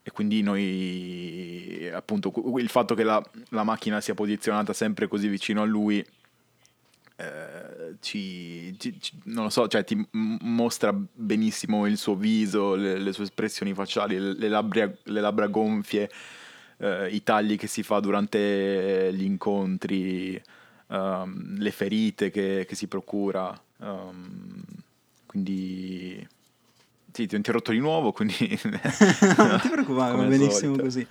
E 0.02 0.10
quindi 0.10 0.42
noi, 0.42 1.90
appunto, 1.92 2.30
il 2.58 2.68
fatto 2.68 2.94
che 2.94 3.04
la, 3.04 3.22
la 3.50 3.62
macchina 3.62 4.02
sia 4.02 4.12
posizionata 4.14 4.74
sempre 4.74 5.08
così 5.08 5.28
vicino 5.28 5.62
a 5.62 5.64
lui, 5.64 6.04
eh, 7.16 7.94
ci, 8.00 8.76
ci- 8.78 8.98
non 9.24 9.44
lo 9.44 9.50
so, 9.50 9.66
cioè 9.68 9.84
ti 9.84 10.06
mostra 10.10 10.92
benissimo 10.92 11.86
il 11.86 11.96
suo 11.96 12.16
viso, 12.16 12.74
le, 12.74 12.98
le 12.98 13.12
sue 13.12 13.24
espressioni 13.24 13.72
facciali, 13.72 14.18
le, 14.18 14.34
le 14.34 14.48
labbra, 14.48 14.90
le 15.04 15.20
labbra 15.20 15.46
gonfie, 15.46 16.10
eh, 16.78 17.08
i 17.10 17.22
tagli 17.22 17.56
che 17.56 17.66
si 17.66 17.82
fa 17.82 18.00
durante 18.00 19.10
gli 19.14 19.24
incontri, 19.24 20.40
ehm, 20.88 21.58
le 21.58 21.70
ferite 21.70 22.30
che, 22.30 22.64
che 22.68 22.74
si 22.74 22.86
procura. 22.86 23.58
ehm, 23.80 24.62
quindi 25.26 26.26
sì, 27.14 27.26
ti 27.26 27.34
ho 27.34 27.36
interrotto 27.36 27.70
di 27.70 27.78
nuovo, 27.78 28.10
quindi... 28.10 28.36
non 29.38 29.58
ti 29.60 29.68
preoccupare, 29.68 30.16
va 30.16 30.24
benissimo 30.24 30.74
solito. 30.74 30.82
così. 30.82 31.06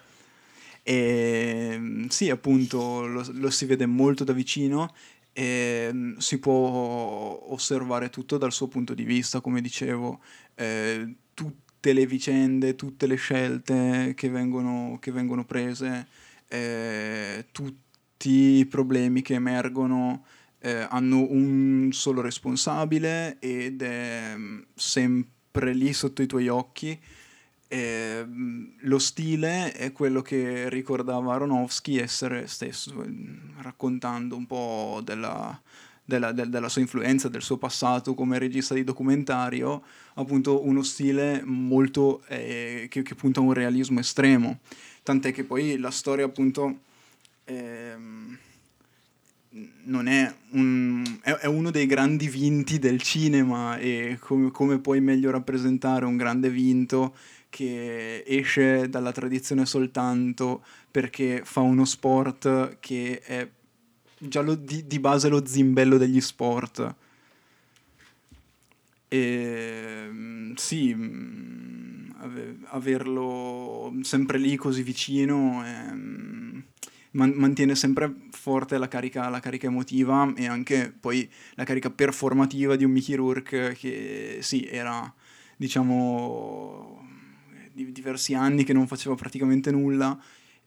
E, 0.84 2.06
sì, 2.10 2.30
appunto, 2.30 3.06
lo, 3.08 3.26
lo 3.32 3.50
si 3.50 3.66
vede 3.66 3.86
molto 3.86 4.26
da 4.26 4.34
vicino 4.34 4.94
e 5.32 6.14
si 6.18 6.40
può 6.40 7.42
osservare 7.48 8.10
tutto 8.10 8.38
dal 8.38 8.52
suo 8.52 8.68
punto 8.68 8.94
di 8.94 9.04
vista, 9.04 9.40
come 9.40 9.62
dicevo, 9.62 10.20
eh, 10.56 11.16
tutte 11.84 11.92
le 12.00 12.06
vicende, 12.06 12.76
tutte 12.78 13.08
le 13.08 13.16
scelte 13.16 14.14
che 14.16 14.30
vengono, 14.30 14.98
che 15.02 15.12
vengono 15.12 15.44
prese, 15.44 16.08
eh, 16.48 17.48
tutti 17.52 18.30
i 18.30 18.66
problemi 18.66 19.22
che 19.22 19.34
emergono 19.34 20.24
eh, 20.60 20.88
hanno 20.90 21.28
un 21.30 21.90
solo 21.92 22.22
responsabile 22.22 23.38
ed 23.40 23.82
è 23.82 24.34
mm, 24.34 24.62
sempre 24.74 25.74
lì 25.74 25.92
sotto 25.92 26.22
i 26.22 26.26
tuoi 26.26 26.48
occhi. 26.48 26.98
E, 27.68 28.24
mm, 28.26 28.66
lo 28.84 28.98
stile 28.98 29.74
è 29.74 29.92
quello 29.92 30.22
che 30.22 30.70
ricordava 30.70 31.34
Aronofsky 31.34 31.98
essere 31.98 32.48
stesso, 32.48 32.94
mm, 33.06 33.60
raccontando 33.60 34.38
un 34.38 34.46
po' 34.46 35.02
della, 35.04 35.62
della- 36.06 36.32
del- 36.32 36.50
della 36.50 36.70
sua 36.70 36.82
influenza, 36.82 37.30
del 37.30 37.42
suo 37.42 37.58
passato 37.58 38.14
come 38.14 38.38
regista 38.38 38.74
di 38.74 38.84
documentario, 38.84 39.84
appunto 40.16 40.66
uno 40.66 40.84
stile 40.84 41.42
molto 41.44 42.24
eh, 42.28 42.88
che, 42.90 43.02
che 43.04 43.16
punta 43.16 43.40
a 43.40 43.44
un 43.44 43.54
realismo 43.54 44.00
estremo. 44.00 44.60
Tant'è 45.04 45.32
che 45.32 45.44
poi 45.44 45.78
la 45.78 45.92
storia 45.92 46.26
appunto 46.26 46.80
ehm, 47.46 48.38
non 49.84 50.08
è, 50.08 50.34
un, 50.52 51.04
è 51.22 51.46
uno 51.46 51.70
dei 51.70 51.86
grandi 51.86 52.28
vinti 52.28 52.80
del 52.80 53.02
cinema 53.02 53.78
e 53.78 54.18
come, 54.20 54.50
come 54.50 54.80
puoi 54.80 55.00
meglio 55.00 55.30
rappresentare 55.30 56.06
un 56.06 56.18
grande 56.18 56.50
vinto 56.50 57.16
che 57.50 58.24
esce 58.26 58.90
dalla 58.90 59.12
tradizione 59.12 59.66
soltanto 59.68 60.64
perché 60.90 61.42
fa 61.44 61.60
uno 61.60 61.86
sport 61.86 62.78
che 62.80 63.20
è 63.20 63.48
già 64.28 64.42
lo- 64.42 64.56
di, 64.56 64.86
di 64.88 65.00
base 65.00 65.30
lo 65.30 65.46
zimbello 65.46 65.98
degli 65.98 66.22
sport. 66.22 66.96
E 69.08 70.08
mm, 70.10 70.54
sì, 70.56 70.94
mm, 70.96 72.10
ave- 72.18 72.58
averlo 72.66 73.94
sempre 74.02 74.38
lì 74.38 74.56
così 74.56 74.82
vicino 74.82 75.64
ehm, 75.66 76.64
man- 77.12 77.34
mantiene 77.36 77.76
sempre 77.76 78.12
forte 78.32 78.78
la 78.78 78.88
carica, 78.88 79.30
la 79.30 79.40
carica 79.40 79.68
emotiva 79.68 80.34
e 80.36 80.48
anche 80.48 80.94
poi 80.98 81.30
la 81.56 81.64
carica 81.64 81.90
performativa 81.90 82.76
di 82.76 82.86
un 82.86 82.92
Mickey 82.92 83.16
Rourke 83.16 83.76
che 83.78 84.40
sì, 84.42 84.66
era 84.66 85.12
diciamo 85.56 87.08
di 87.72 87.92
diversi 87.92 88.34
anni 88.34 88.64
che 88.64 88.74
non 88.74 88.88
faceva 88.88 89.16
praticamente 89.16 89.72
nulla 89.72 90.20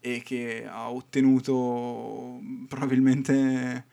e 0.07 0.23
che 0.23 0.65
ha 0.65 0.89
ottenuto 0.89 2.41
probabilmente 2.69 3.85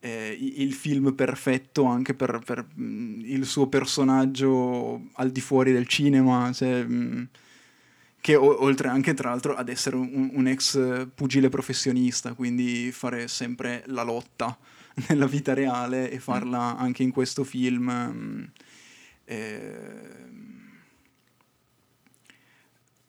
eh, 0.00 0.36
il 0.38 0.74
film 0.74 1.14
perfetto 1.14 1.84
anche 1.84 2.12
per, 2.12 2.42
per, 2.44 2.66
il 2.76 3.46
suo 3.46 3.66
personaggio 3.66 5.08
al 5.14 5.30
di 5.30 5.40
fuori 5.40 5.72
del 5.72 5.86
cinema, 5.86 6.52
cioè, 6.52 6.86
che 8.20 8.34
o- 8.34 8.62
oltre 8.62 8.88
anche 8.88 9.14
tra 9.14 9.30
l'altro 9.30 9.54
ad 9.54 9.70
essere 9.70 9.96
un, 9.96 10.30
un 10.34 10.46
ex 10.46 11.08
pugile 11.14 11.48
professionista, 11.48 12.34
quindi 12.34 12.92
fare 12.92 13.26
sempre 13.26 13.82
la 13.86 14.02
lotta 14.02 14.58
nella 15.08 15.26
vita 15.26 15.54
reale 15.54 16.10
e 16.10 16.18
farla 16.18 16.76
anche 16.76 17.02
in 17.02 17.12
questo 17.12 17.44
film. 17.44 18.50
ehm, 19.24 20.45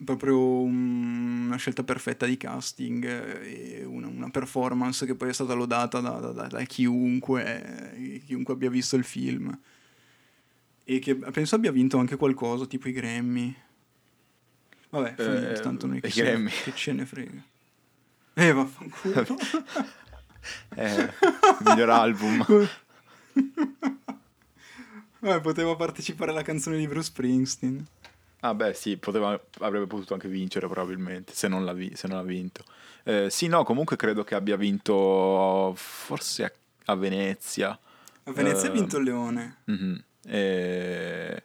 proprio 0.04 0.40
un- 0.62 1.46
una 1.48 1.56
scelta 1.58 1.84
perfetta 1.84 2.26
di 2.26 2.38
casting 2.38 3.04
eh, 3.06 3.80
e 3.80 3.84
una, 3.86 4.08
una 4.08 4.30
performance 4.30 5.06
che 5.06 5.16
poi 5.16 5.30
è 5.30 5.34
stata 5.34 5.54
lodata 5.54 6.00
da, 6.00 6.20
da- 6.32 6.48
da- 6.48 6.64
chiunque, 6.64 7.94
eh, 7.96 8.22
chiunque 8.26 8.54
abbia 8.54 8.70
visto 8.70 8.96
il 8.96 9.04
film. 9.04 9.58
E 10.90 11.00
che 11.00 11.16
penso 11.16 11.56
abbia 11.56 11.72
vinto 11.72 11.98
anche 11.98 12.16
qualcosa 12.16 12.66
tipo 12.66 12.88
i 12.88 12.92
Grammy. 12.94 13.54
Vabbè 14.90 15.16
Eh, 15.54 15.60
tanto 15.60 15.86
noi 15.88 16.00
che, 16.00 16.10
Grammy. 16.10 16.50
che 16.64 16.72
ce 16.74 16.94
ne 16.94 17.06
frega. 17.06 17.44
Eh 18.36 18.52
vaffanculo. 18.54 19.26
Eh, 20.76 21.12
miglior 21.66 21.90
album. 21.90 22.46
vabbè 25.20 25.42
poteva 25.42 25.76
partecipare 25.76 26.32
alla 26.32 26.42
canzone 26.44 26.78
di 26.78 26.88
Bruce 26.88 27.08
Springsteen 27.08 27.86
Ah 28.42 28.54
beh 28.54 28.74
sì, 28.74 28.98
poteva- 28.98 29.40
avrebbe 29.62 29.88
potuto 29.88 30.14
anche 30.14 30.28
vincere 30.28 30.68
probabilmente, 30.68 31.34
se 31.34 31.48
non 31.48 31.66
l'ha, 31.66 31.74
vi- 31.74 31.92
se 31.96 32.08
non 32.08 32.18
l'ha 32.18 32.24
vinto. 32.24 32.64
Eh, 33.04 33.30
sì, 33.30 33.48
no, 33.48 33.64
comunque 33.64 33.96
credo 33.96 34.24
che 34.24 34.36
abbia 34.36 34.56
vinto 34.58 35.74
forse 35.76 36.44
a, 36.44 36.52
a 36.86 36.96
Venezia. 36.96 37.70
a 38.24 38.32
Venezia 38.32 38.70
ha 38.70 38.72
Eh, 38.72 38.74
vinto 38.76 38.98
il 38.98 39.04
Leone 39.04 39.58
mhm. 39.66 40.04
Eh, 40.30 41.44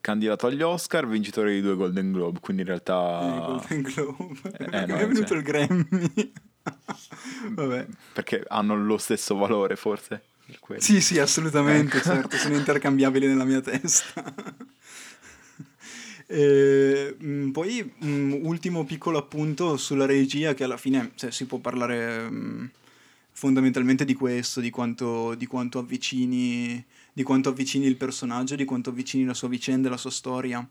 candidato 0.00 0.46
agli 0.48 0.60
Oscar, 0.62 1.06
vincitore 1.06 1.52
di 1.52 1.60
due 1.60 1.76
Golden 1.76 2.12
Globe, 2.12 2.40
quindi 2.40 2.62
in 2.62 2.68
realtà... 2.68 3.20
Eh, 3.22 3.40
Golden 3.46 3.82
Globe 3.82 4.38
Eh, 4.44 4.56
perché 4.56 4.86
no, 4.86 4.96
è 4.96 5.06
venuto 5.06 5.26
cioè- 5.28 5.36
il 5.38 5.42
Grammy 5.44 6.32
vabbè 7.54 7.86
Perché 8.12 8.44
hanno 8.48 8.76
lo 8.76 8.98
stesso 8.98 9.34
valore 9.36 9.76
forse. 9.76 10.22
Sì, 10.76 11.00
sì, 11.00 11.18
assolutamente, 11.18 11.96
Ecco. 11.98 12.08
certo, 12.08 12.36
sono 12.36 12.54
intercambiabili 12.58 13.26
nella 13.26 13.44
mia 13.44 13.60
testa. 13.60 14.22
E, 16.26 17.14
mh, 17.18 17.50
poi, 17.50 17.82
mh, 17.82 18.38
ultimo 18.42 18.84
piccolo 18.84 19.18
appunto 19.18 19.76
sulla 19.76 20.06
regia, 20.06 20.54
che 20.54 20.64
alla 20.64 20.76
fine 20.76 21.12
cioè, 21.14 21.30
si 21.30 21.46
può 21.46 21.58
parlare 21.58 22.30
mh, 22.30 22.70
fondamentalmente 23.32 24.04
di 24.04 24.14
questo, 24.14 24.60
di 24.60 24.70
quanto, 24.70 25.34
di 25.34 25.46
quanto 25.46 25.78
avvicini, 25.78 26.84
di 27.12 27.22
quanto 27.22 27.48
avvicini 27.48 27.86
il 27.86 27.96
personaggio, 27.96 28.56
di 28.56 28.64
quanto 28.64 28.90
avvicini 28.90 29.24
la 29.24 29.34
sua 29.34 29.48
vicenda 29.48 29.88
la 29.88 29.96
sua 29.96 30.10
storia. 30.10 30.66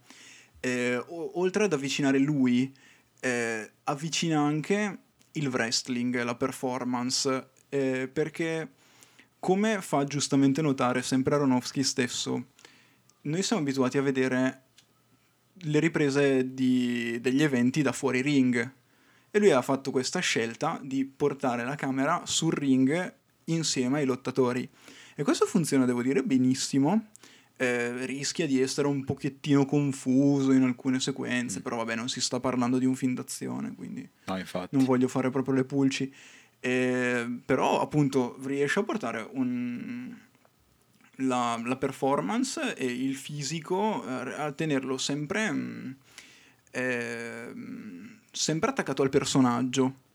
Eh, 0.59 1.03
oltre 1.07 1.63
ad 1.63 1.73
avvicinare 1.73 2.19
lui, 2.19 2.71
eh, 3.19 3.71
avvicina 3.85 4.39
anche 4.39 4.97
il 5.33 5.47
wrestling, 5.47 6.21
la 6.23 6.35
performance, 6.35 7.49
eh, 7.69 8.09
perché 8.11 8.69
come 9.39 9.81
fa 9.81 10.03
giustamente 10.03 10.61
notare 10.61 11.01
sempre 11.01 11.35
Aronofsky 11.35 11.83
stesso, 11.83 12.45
noi 13.21 13.41
siamo 13.43 13.61
abituati 13.61 13.97
a 13.97 14.01
vedere 14.01 14.61
le 15.64 15.80
riprese 15.80 16.53
di- 16.53 17.20
degli 17.22 17.43
eventi 17.43 17.82
da 17.82 17.91
fuori 17.91 18.22
ring 18.22 18.74
e 19.32 19.39
lui 19.39 19.51
ha 19.51 19.62
fatto 19.62 19.91
questa 19.91 20.20
scelta 20.20 20.80
di 20.84 21.05
portare 21.05 21.64
la 21.64 21.76
camera 21.76 22.22
sul 22.26 22.53
ring 22.53 23.14
insieme 23.45 23.99
ai 23.99 24.05
lottatori 24.05 24.68
e 25.16 25.24
questo 25.24 25.45
funziona 25.45 25.86
devo 25.86 26.01
dire 26.01 26.24
benissimo 26.24 27.07
eh, 27.57 28.05
rischia 28.05 28.47
di 28.47 28.59
essere 28.59 28.88
un 28.88 29.03
pochettino 29.03 29.66
confuso 29.66 30.51
in 30.51 30.64
alcune 30.64 30.99
sequenze 30.99 31.62
però 31.62 31.78
vabbè 31.78 31.95
non 31.95 32.09
si 32.09 32.20
sta 32.22 32.39
parlando 32.39 32.78
di 32.80 32.86
un 32.86 32.95
film 32.95 33.14
d'azione 33.14 33.74
quindi 33.76 34.07
No, 34.26 34.38
infatti. 34.38 34.76
non 34.76 34.86
voglio 34.86 35.07
fare 35.07 35.30
proprio 35.30 35.53
le 35.55 35.64
pulci. 35.64 36.12
Eh, 36.64 37.39
però 37.43 37.82
appunto 37.82 38.38
riesce 38.43 38.80
a 38.80 38.84
portare 38.84 39.28
un- 39.34 40.16
la, 41.22 41.59
la 41.63 41.76
performance 41.78 42.76
e 42.76 42.86
il 42.86 43.15
fisico 43.15 44.03
eh, 44.05 44.34
a 44.34 44.51
tenerlo 44.51 44.97
sempre, 44.97 45.51
mm, 45.51 45.91
ehm, 46.72 48.17
sempre 48.32 48.69
attaccato 48.69 49.01
al 49.01 49.09
personaggio. 49.09 50.09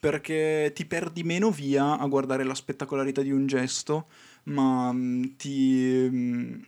Perché 0.00 0.72
ti 0.74 0.84
perdi 0.84 1.22
meno 1.22 1.50
via 1.50 1.98
a 1.98 2.06
guardare 2.06 2.44
la 2.44 2.54
spettacolarità 2.54 3.22
di 3.22 3.30
un 3.30 3.46
gesto, 3.46 4.06
ma 4.44 4.92
mm, 4.92 5.24
ti, 5.36 6.08
mm, 6.10 6.62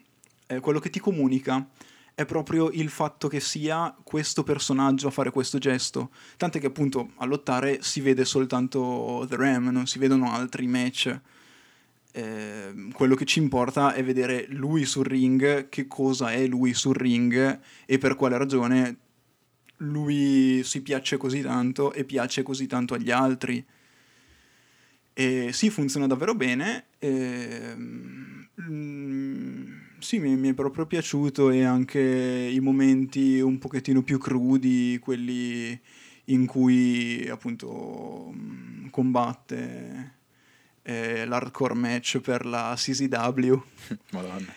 eh, 0.47 0.61
quello 0.61 0.79
che 0.79 0.91
ti 0.91 1.01
comunica 1.01 1.69
è 2.17 2.25
proprio 2.25 2.71
il 2.71 2.89
fatto 2.89 3.29
che 3.29 3.41
sia 3.41 3.95
questo 4.03 4.43
personaggio 4.43 5.09
a 5.09 5.11
fare 5.11 5.31
questo 5.31 5.59
gesto. 5.59 6.09
Tant'è 6.39 6.59
che 6.59 6.69
appunto 6.69 7.11
a 7.17 7.27
lottare 7.27 7.83
si 7.83 8.01
vede 8.01 8.25
soltanto 8.25 9.27
The 9.29 9.37
Ram, 9.37 9.69
non 9.69 9.87
si 9.87 9.99
vedono 9.99 10.33
altri 10.33 10.67
match. 10.67 11.21
Eh, 12.17 12.73
quello 12.95 13.14
che 13.14 13.27
ci 13.27 13.41
importa 13.41 13.93
è 13.93 14.03
vedere 14.03 14.47
lui 14.49 14.87
sul 14.87 15.05
ring, 15.05 15.69
che 15.69 15.87
cosa 15.87 16.33
è 16.33 16.47
lui 16.47 16.73
sul 16.73 16.95
ring 16.95 17.61
e 17.85 17.99
per 17.99 18.17
quale 18.17 18.39
ragione 18.39 18.97
lui 19.79 20.62
si 20.64 20.81
piace 20.81 21.19
così 21.19 21.43
tanto 21.43 21.93
e 21.93 22.05
piace 22.05 22.43
così 22.43 22.67
tanto 22.67 22.95
agli 22.95 23.11
altri. 23.11 23.62
E 25.12 25.51
sì, 25.53 25.69
funziona 25.69 26.07
davvero 26.07 26.35
bene. 26.35 26.87
ehm, 27.01 28.49
mm, 28.62 29.73
sì, 29.99 30.19
mi, 30.19 30.37
mi 30.37 30.49
è 30.49 30.55
proprio 30.55 30.87
piaciuto 30.87 31.51
e 31.51 31.64
anche 31.64 32.01
i 32.01 32.61
momenti 32.61 33.41
un 33.41 33.59
pochettino 33.59 34.03
più 34.03 34.19
crudi, 34.19 34.99
quelli 35.01 35.79
in 36.27 36.47
cui 36.47 37.29
appunto 37.29 38.33
mm, 38.35 38.89
combatte 38.89 40.16
eh, 40.89 41.24
l'hardcore 41.26 41.74
match 41.74 42.20
per 42.20 42.47
la 42.47 42.74
CCW. 42.76 43.55
Madonna. 44.12 44.55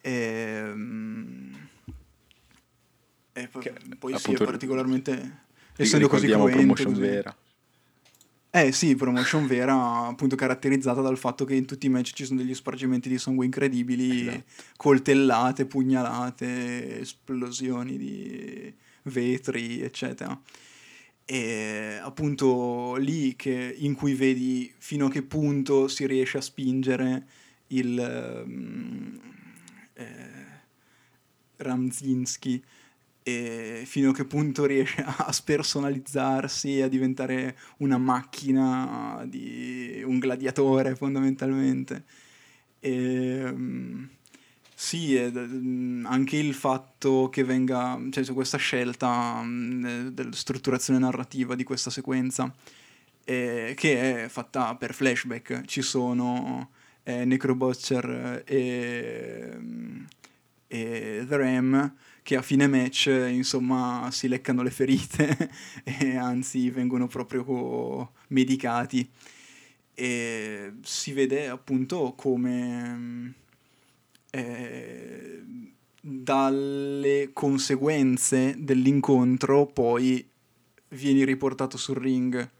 Ehm, 0.00 1.68
E, 3.32 3.46
poi, 3.46 3.62
Che, 3.62 3.72
poi 3.98 4.18
sì, 4.18 4.32
è 4.32 4.44
particolarmente... 4.44 5.46
Essendo 5.76 6.08
così 6.08 6.26
cruento, 6.26 6.56
promotion 6.56 6.86
così- 6.92 7.00
vera. 7.00 7.36
Eh 8.50 8.72
sì, 8.72 8.96
promotion 8.96 9.46
vera, 9.46 10.06
appunto 10.08 10.34
caratterizzata 10.34 11.00
dal 11.02 11.18
fatto 11.18 11.44
che 11.44 11.54
in 11.54 11.66
tutti 11.66 11.86
i 11.86 11.88
match 11.90 12.14
ci 12.14 12.24
sono 12.24 12.40
degli 12.40 12.54
spargimenti 12.54 13.08
di 13.08 13.18
sangue 13.18 13.44
incredibili, 13.44 14.26
Esatto. 14.26 14.44
coltellate, 14.76 15.66
pugnalate, 15.66 16.98
esplosioni 17.00 17.96
di 17.96 18.74
vetri, 19.02 19.82
eccetera. 19.82 20.36
E 21.30 22.00
appunto 22.02 22.94
lì 22.96 23.36
che, 23.36 23.74
in 23.76 23.94
cui 23.94 24.14
vedi 24.14 24.72
fino 24.78 25.06
a 25.06 25.10
che 25.10 25.22
punto 25.22 25.86
si 25.86 26.06
riesce 26.06 26.38
a 26.38 26.40
spingere 26.40 27.26
il 27.66 27.98
ehm, 27.98 29.20
eh, 29.92 30.06
Ramzinski 31.56 32.64
e 33.22 33.82
fino 33.84 34.08
a 34.10 34.14
che 34.14 34.24
punto 34.24 34.64
riesce 34.64 35.02
a 35.04 35.30
spersonalizzarsi 35.30 36.78
e 36.78 36.82
a 36.84 36.88
diventare 36.88 37.58
una 37.78 37.98
macchina 37.98 39.22
di 39.28 40.02
un 40.06 40.18
gladiatore 40.18 40.96
fondamentalmente. 40.96 42.04
E, 42.80 43.52
mm, 43.52 44.04
sì, 44.80 45.16
ed, 45.16 45.36
mm, 45.36 46.06
anche 46.06 46.36
il 46.36 46.54
fatto 46.54 47.28
che 47.30 47.42
venga, 47.42 48.00
cioè 48.10 48.24
questa 48.32 48.58
scelta 48.58 49.40
mm, 49.42 50.08
della 50.10 50.32
strutturazione 50.32 51.00
narrativa 51.00 51.56
di 51.56 51.64
questa 51.64 51.90
sequenza, 51.90 52.54
eh, 53.24 53.74
che 53.76 54.24
è 54.24 54.28
fatta 54.28 54.76
per 54.76 54.94
flashback, 54.94 55.64
ci 55.64 55.82
sono 55.82 56.70
eh, 57.02 57.24
Necrobutcher 57.24 58.44
e, 58.46 59.52
mm, 59.58 60.04
e 60.68 61.24
The 61.26 61.36
Ram 61.36 61.94
che 62.22 62.36
a 62.36 62.42
fine 62.42 62.68
match 62.68 63.06
insomma 63.06 64.08
si 64.12 64.28
leccano 64.28 64.62
le 64.62 64.70
ferite 64.70 65.50
e 65.82 66.16
anzi 66.16 66.70
vengono 66.70 67.08
proprio 67.08 68.12
medicati. 68.28 69.08
E 69.94 70.74
si 70.82 71.12
vede 71.12 71.48
appunto 71.48 72.14
come 72.16 73.34
eh, 74.38 75.42
dalle 76.00 77.30
conseguenze 77.32 78.54
dell'incontro 78.58 79.66
poi 79.66 80.26
vieni 80.90 81.24
riportato 81.24 81.76
sul 81.76 81.96
ring. 81.96 82.50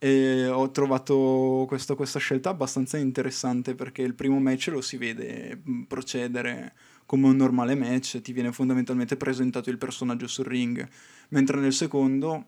E 0.00 0.46
ho 0.46 0.70
trovato 0.70 1.64
questa, 1.66 1.96
questa 1.96 2.20
scelta 2.20 2.50
abbastanza 2.50 2.98
interessante 2.98 3.74
perché 3.74 4.02
il 4.02 4.14
primo 4.14 4.38
match 4.38 4.68
lo 4.68 4.80
si 4.80 4.96
vede 4.96 5.60
mm, 5.68 5.82
procedere 5.82 6.74
come 7.04 7.26
un 7.26 7.36
normale 7.36 7.74
match, 7.74 8.20
ti 8.20 8.32
viene 8.32 8.52
fondamentalmente 8.52 9.16
presentato 9.16 9.70
il 9.70 9.78
personaggio 9.78 10.28
sul 10.28 10.44
ring, 10.44 10.86
mentre 11.30 11.58
nel 11.58 11.72
secondo 11.72 12.46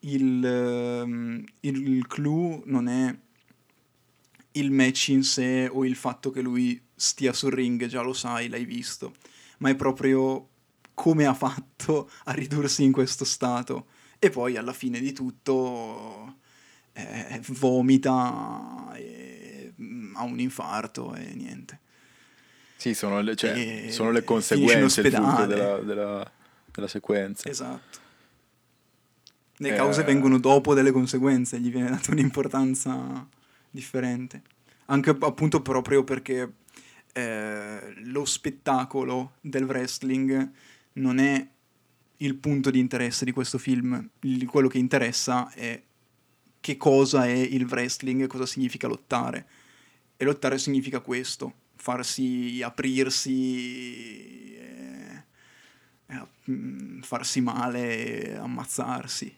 il, 0.00 0.44
ehm, 0.44 1.44
il 1.60 2.06
clou 2.06 2.62
non 2.64 2.88
è 2.88 3.14
il 4.58 4.70
match 4.70 5.08
in 5.08 5.22
sé 5.22 5.68
o 5.72 5.84
il 5.84 5.96
fatto 5.96 6.30
che 6.30 6.40
lui 6.40 6.80
stia 6.94 7.32
sul 7.32 7.52
ring, 7.52 7.86
già 7.86 8.02
lo 8.02 8.12
sai, 8.12 8.48
l'hai 8.48 8.64
visto, 8.64 9.14
ma 9.58 9.70
è 9.70 9.74
proprio 9.76 10.48
come 10.94 11.26
ha 11.26 11.34
fatto 11.34 12.10
a 12.24 12.32
ridursi 12.32 12.82
in 12.84 12.92
questo 12.92 13.24
stato. 13.24 13.86
E 14.18 14.30
poi 14.30 14.56
alla 14.56 14.72
fine 14.72 14.98
di 14.98 15.12
tutto 15.12 16.34
eh, 16.92 17.40
vomita 17.48 18.90
e 18.96 19.72
mm, 19.80 20.16
ha 20.16 20.22
un 20.24 20.40
infarto 20.40 21.14
e 21.14 21.34
niente. 21.34 21.78
Sì, 22.76 22.94
sono 22.94 23.20
le, 23.20 23.36
cioè, 23.36 23.86
E 23.86 23.92
sono 23.92 24.10
le 24.10 24.24
conseguenze 24.24 25.02
della, 25.02 25.46
della- 25.82 26.30
della 26.72 26.88
sequenza. 26.88 27.48
Esatto. 27.48 27.98
Le 29.60 29.72
Eh, 29.72 29.76
cause 29.76 30.02
vengono 30.04 30.38
dopo 30.38 30.74
delle 30.74 30.92
conseguenze, 30.92 31.58
gli 31.60 31.70
viene 31.70 31.90
data 31.90 32.10
un'importanza 32.12 33.26
differente. 33.70 34.42
Anche 34.86 35.10
appunto 35.10 35.60
proprio 35.60 36.04
perché 36.04 36.52
eh, 37.12 37.94
lo 38.04 38.24
spettacolo 38.24 39.34
del 39.40 39.64
wrestling 39.64 40.50
non 40.94 41.18
è 41.18 41.46
il 42.18 42.34
punto 42.36 42.70
di 42.70 42.78
interesse 42.78 43.24
di 43.24 43.32
questo 43.32 43.58
film. 43.58 44.08
Il- 44.20 44.46
quello 44.46 44.68
che 44.68 44.78
interessa 44.78 45.50
è 45.52 45.82
che 46.60 46.76
cosa 46.76 47.26
è 47.26 47.30
il 47.30 47.66
wrestling 47.66 48.22
e 48.22 48.26
cosa 48.26 48.46
significa 48.46 48.86
lottare. 48.86 49.46
E 50.16 50.24
lottare 50.24 50.58
significa 50.58 51.00
questo, 51.00 51.54
farsi 51.76 52.60
aprirsi, 52.62 54.56
e, 54.56 55.22
e, 56.06 56.26
mm, 56.50 57.00
farsi 57.00 57.40
male, 57.40 58.36
ammazzarsi. 58.36 59.36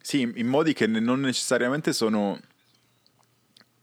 Sì, 0.00 0.30
in 0.34 0.46
modi 0.48 0.72
che 0.72 0.86
non 0.86 1.20
necessariamente 1.20 1.92
sono 1.92 2.38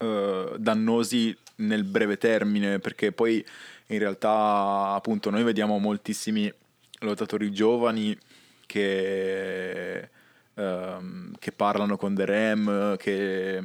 eh, 0.01 0.55
dannosi 0.57 1.35
nel 1.57 1.83
breve 1.83 2.17
termine, 2.17 2.79
perché 2.79 3.11
poi 3.11 3.45
in 3.87 3.99
realtà 3.99 4.93
appunto 4.95 5.29
noi 5.29 5.43
vediamo 5.43 5.77
moltissimi 5.77 6.51
lottatori 6.99 7.51
giovani 7.51 8.17
che, 8.65 10.09
ehm, 10.53 11.35
che 11.37 11.51
parlano 11.51 11.97
con 11.97 12.15
The 12.15 12.25
Ram, 12.25 12.97
che 12.97 13.63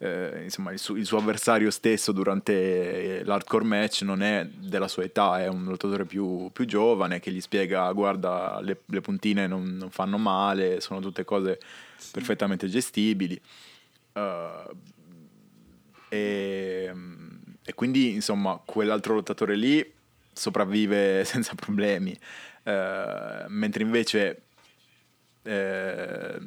eh, 0.00 0.40
insomma 0.44 0.70
il, 0.70 0.78
su- 0.78 0.94
il 0.94 1.04
suo 1.04 1.18
avversario 1.18 1.70
stesso 1.70 2.12
durante 2.12 3.22
l'hardcore 3.24 3.64
match 3.64 4.02
non 4.02 4.22
è 4.22 4.46
della 4.46 4.88
sua 4.88 5.02
età, 5.02 5.42
è 5.42 5.48
un 5.48 5.64
lottatore 5.64 6.04
più, 6.04 6.50
più 6.52 6.64
giovane 6.66 7.18
che 7.20 7.32
gli 7.32 7.40
spiega 7.40 7.90
guarda 7.92 8.60
le, 8.62 8.82
le 8.86 9.00
puntine 9.00 9.46
non, 9.46 9.76
non 9.76 9.90
fanno 9.90 10.16
male, 10.18 10.80
sono 10.80 11.00
tutte 11.00 11.24
cose 11.24 11.58
perfettamente 12.12 12.68
gestibili. 12.68 13.40
Uh, 14.12 14.96
e, 16.08 16.92
e 17.64 17.74
quindi 17.74 18.14
insomma 18.14 18.60
quell'altro 18.64 19.14
lottatore 19.14 19.56
lì 19.56 19.84
sopravvive 20.32 21.24
senza 21.26 21.54
problemi, 21.54 22.16
Uh, 22.68 23.46
mentre 23.48 23.82
invece 23.82 24.42
eh, 25.42 26.38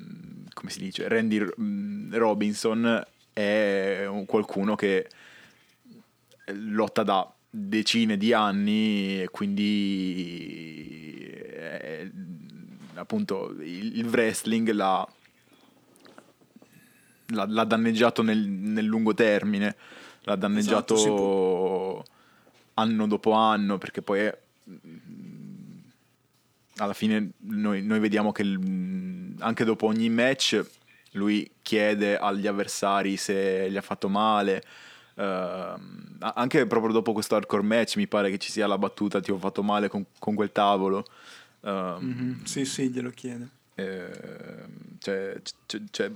come 0.53 0.70
si 0.70 0.80
dice 0.80 1.07
Randy 1.07 1.43
mm, 1.59 2.14
Robinson 2.14 3.03
è 3.34 4.05
un- 4.07 4.26
qualcuno 4.26 4.76
che 4.76 5.09
lotta 6.45 7.01
da 7.01 7.34
decine 7.49 8.18
di 8.18 8.34
anni 8.34 9.24
e 9.24 9.30
quindi 9.30 10.51
eh, 11.34 12.12
appunto 12.93 13.55
il 13.62 14.05
wrestling 14.07 14.70
l'ha, 14.72 15.07
l'ha, 17.32 17.45
l'ha 17.47 17.63
danneggiato 17.63 18.21
nel, 18.21 18.39
nel 18.47 18.86
lungo 18.86 19.13
termine 19.13 19.75
l'ha 20.23 20.36
danneggiato 20.36 20.93
Esatto, 20.93 20.95
si 20.97 21.07
può- 21.07 22.03
anno 22.75 23.07
dopo 23.07 23.32
anno 23.34 23.77
perché 23.77 24.01
poi 24.01 24.19
è- 24.19 24.38
alla 26.77 26.93
fine 26.93 27.32
noi, 27.39 27.84
noi 27.84 27.99
vediamo 27.99 28.32
che 28.32 28.41
il- 28.43 29.36
anche 29.39 29.63
dopo 29.65 29.88
ogni 29.88 30.09
match 30.09 30.63
lui 31.11 31.49
chiede 31.61 32.17
agli 32.17 32.47
avversari 32.47 33.17
se 33.17 33.69
gli 33.69 33.77
ha 33.77 33.82
fatto 33.82 34.07
male. 34.09 34.63
A- 35.15 35.77
anche 36.36 36.65
proprio 36.65 36.93
dopo 36.93 37.11
questo 37.13 37.36
hardcore 37.36 37.61
match 37.63 37.97
mi 37.97 38.07
pare 38.07 38.29
che 38.32 38.38
ci 38.39 38.49
sia 38.49 38.65
la 38.65 38.77
battuta 38.77 39.19
ti 39.19 39.29
ho 39.32 39.38
fatto 39.38 39.61
male 39.61 39.89
con, 39.89 40.05
con 40.17 40.34
quel 40.36 40.51
tavolo. 40.51 41.05
Ehm, 41.63 41.97
Mhm, 41.99 42.43
Sì, 42.45 42.65
sì, 42.65 42.89
glielo 42.89 43.09
chiede. 43.11 43.49
c'è, 44.99 45.41
c'è- 45.65 45.82
c'è 45.91 46.05
un 46.07 46.15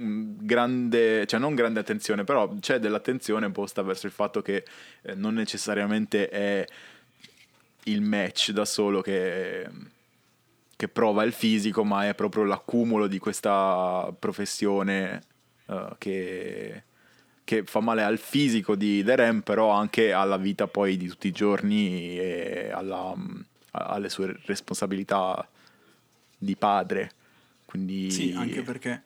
grande, 0.00 1.26
cioè 1.26 1.38
non 1.38 1.54
grande 1.54 1.80
attenzione, 1.80 2.24
però 2.24 2.54
c'è 2.58 2.78
dell'attenzione 2.78 3.50
posta 3.50 3.82
verso 3.82 4.06
il 4.06 4.12
fatto 4.12 4.40
che 4.42 4.64
eh, 5.02 5.14
non 5.14 5.34
necessariamente 5.34 6.28
è 6.28 6.66
il 7.84 8.00
match 8.00 8.50
da 8.52 8.64
solo 8.64 9.00
che, 9.00 9.68
che 10.76 10.88
prova 10.88 11.24
il 11.24 11.32
fisico, 11.32 11.84
ma 11.84 12.08
è 12.08 12.14
proprio 12.14 12.44
l'accumulo 12.44 13.06
di 13.06 13.18
questa 13.18 14.12
professione 14.18 15.22
eh, 15.66 15.88
che, 15.98 16.82
che 17.44 17.64
fa 17.64 17.80
male 17.80 18.02
al 18.02 18.18
fisico 18.18 18.74
di 18.76 19.02
The 19.04 19.16
Ram, 19.16 19.40
però 19.42 19.70
anche 19.70 20.12
alla 20.12 20.36
vita 20.38 20.66
poi 20.66 20.96
di 20.96 21.08
tutti 21.08 21.28
i 21.28 21.32
giorni 21.32 22.18
e 22.18 22.70
alla- 22.72 23.14
alle 23.72 24.08
sue 24.08 24.36
responsabilità 24.46 25.46
di 26.36 26.56
padre. 26.56 27.12
Quindi 27.66 28.10
Sì, 28.10 28.34
anche 28.36 28.62
perché 28.62 29.02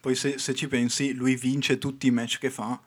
poi 0.00 0.14
se, 0.14 0.38
se 0.38 0.54
ci 0.54 0.66
pensi, 0.66 1.12
lui 1.12 1.36
vince 1.36 1.78
tutti 1.78 2.06
i 2.06 2.10
match 2.10 2.38
che 2.38 2.50
fa, 2.50 2.80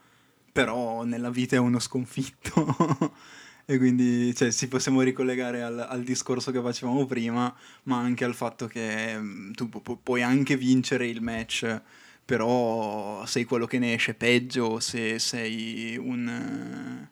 però 0.51 1.03
nella 1.03 1.29
vita 1.29 1.55
è 1.55 1.59
uno 1.59 1.79
sconfitto. 1.79 3.13
e 3.65 3.77
quindi 3.77 4.33
cioè, 4.35 4.51
si 4.51 4.67
possiamo 4.67 5.01
ricollegare 5.01 5.61
al, 5.61 5.79
al 5.79 6.03
discorso 6.03 6.51
che 6.51 6.61
facevamo 6.61 7.05
prima, 7.05 7.53
ma 7.83 7.99
anche 7.99 8.23
al 8.25 8.33
fatto 8.33 8.67
che 8.67 9.17
mm, 9.17 9.51
tu 9.53 9.69
pu- 9.69 9.81
pu- 9.81 10.01
puoi 10.01 10.23
anche 10.23 10.57
vincere 10.57 11.07
il 11.07 11.21
match, 11.21 11.81
però 12.25 13.25
sei 13.25 13.43
quello 13.45 13.65
che 13.67 13.79
ne 13.79 13.93
esce 13.93 14.15
peggio 14.15 14.79
se 14.79 15.19
sei 15.19 15.97
un, 15.97 17.07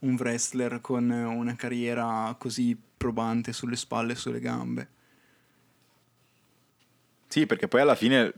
un 0.00 0.14
wrestler 0.18 0.80
con 0.80 1.08
una 1.10 1.56
carriera 1.56 2.34
così 2.38 2.76
probante 2.96 3.52
sulle 3.52 3.76
spalle 3.76 4.12
e 4.12 4.16
sulle 4.16 4.40
gambe. 4.40 4.88
Sì, 7.30 7.46
perché 7.46 7.68
poi 7.68 7.80
alla 7.80 7.94
fine, 7.94 8.32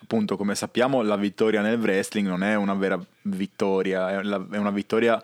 appunto, 0.00 0.38
come 0.38 0.54
sappiamo, 0.54 1.02
la 1.02 1.16
vittoria 1.16 1.60
nel 1.60 1.78
wrestling 1.78 2.26
non 2.26 2.42
è 2.42 2.54
una 2.54 2.72
vera 2.72 2.98
vittoria, 3.24 4.08
è, 4.12 4.16
una 4.56 4.70
vittoria 4.70 5.22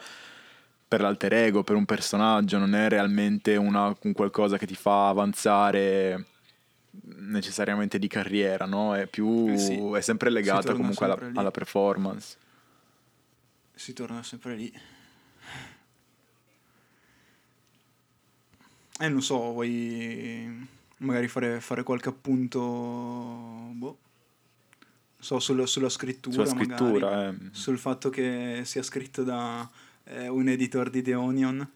per 0.86 1.00
l'alter 1.00 1.32
ego, 1.32 1.64
per 1.64 1.76
un 1.76 1.86
personaggio, 1.86 2.58
non 2.58 2.74
è 2.74 2.90
realmente 2.90 3.56
una- 3.56 3.96
un 4.02 4.12
qualcosa 4.12 4.58
che 4.58 4.66
ti 4.66 4.74
fa 4.74 5.08
avanzare 5.08 6.26
necessariamente 6.90 7.98
di 7.98 8.06
carriera, 8.06 8.66
no? 8.66 8.94
È 8.94 9.06
più, 9.06 9.46
Eh 9.48 9.56
sì, 9.56 9.82
è 9.94 10.00
sempre 10.02 10.28
legata 10.28 10.74
comunque 10.74 11.06
alla, 11.06 11.14
sempre 11.14 11.32
lì. 11.32 11.38
alla 11.38 11.50
performance. 11.50 12.36
Si 13.74 13.94
torna 13.94 14.22
sempre 14.22 14.54
lì. 14.56 14.80
Eh, 19.00 19.08
non 19.08 19.22
so, 19.22 19.38
vuoi 19.52 20.74
magari 20.98 21.28
fare, 21.28 21.60
fare 21.60 21.82
qualche 21.82 22.08
appunto, 22.08 22.60
boh, 22.60 23.98
so, 25.18 25.38
sulla, 25.38 25.66
sulla 25.66 25.88
scrittura, 25.88 26.44
Sulla 26.44 26.58
magari, 26.58 26.76
scrittura, 26.76 27.28
eh. 27.28 27.34
sul 27.50 27.78
fatto 27.78 28.10
che 28.10 28.62
sia 28.64 28.82
scritto 28.82 29.22
da 29.22 29.68
eh, 30.04 30.28
un 30.28 30.48
editor 30.48 30.90
di 30.90 31.02
The 31.02 31.14
Onion. 31.14 31.70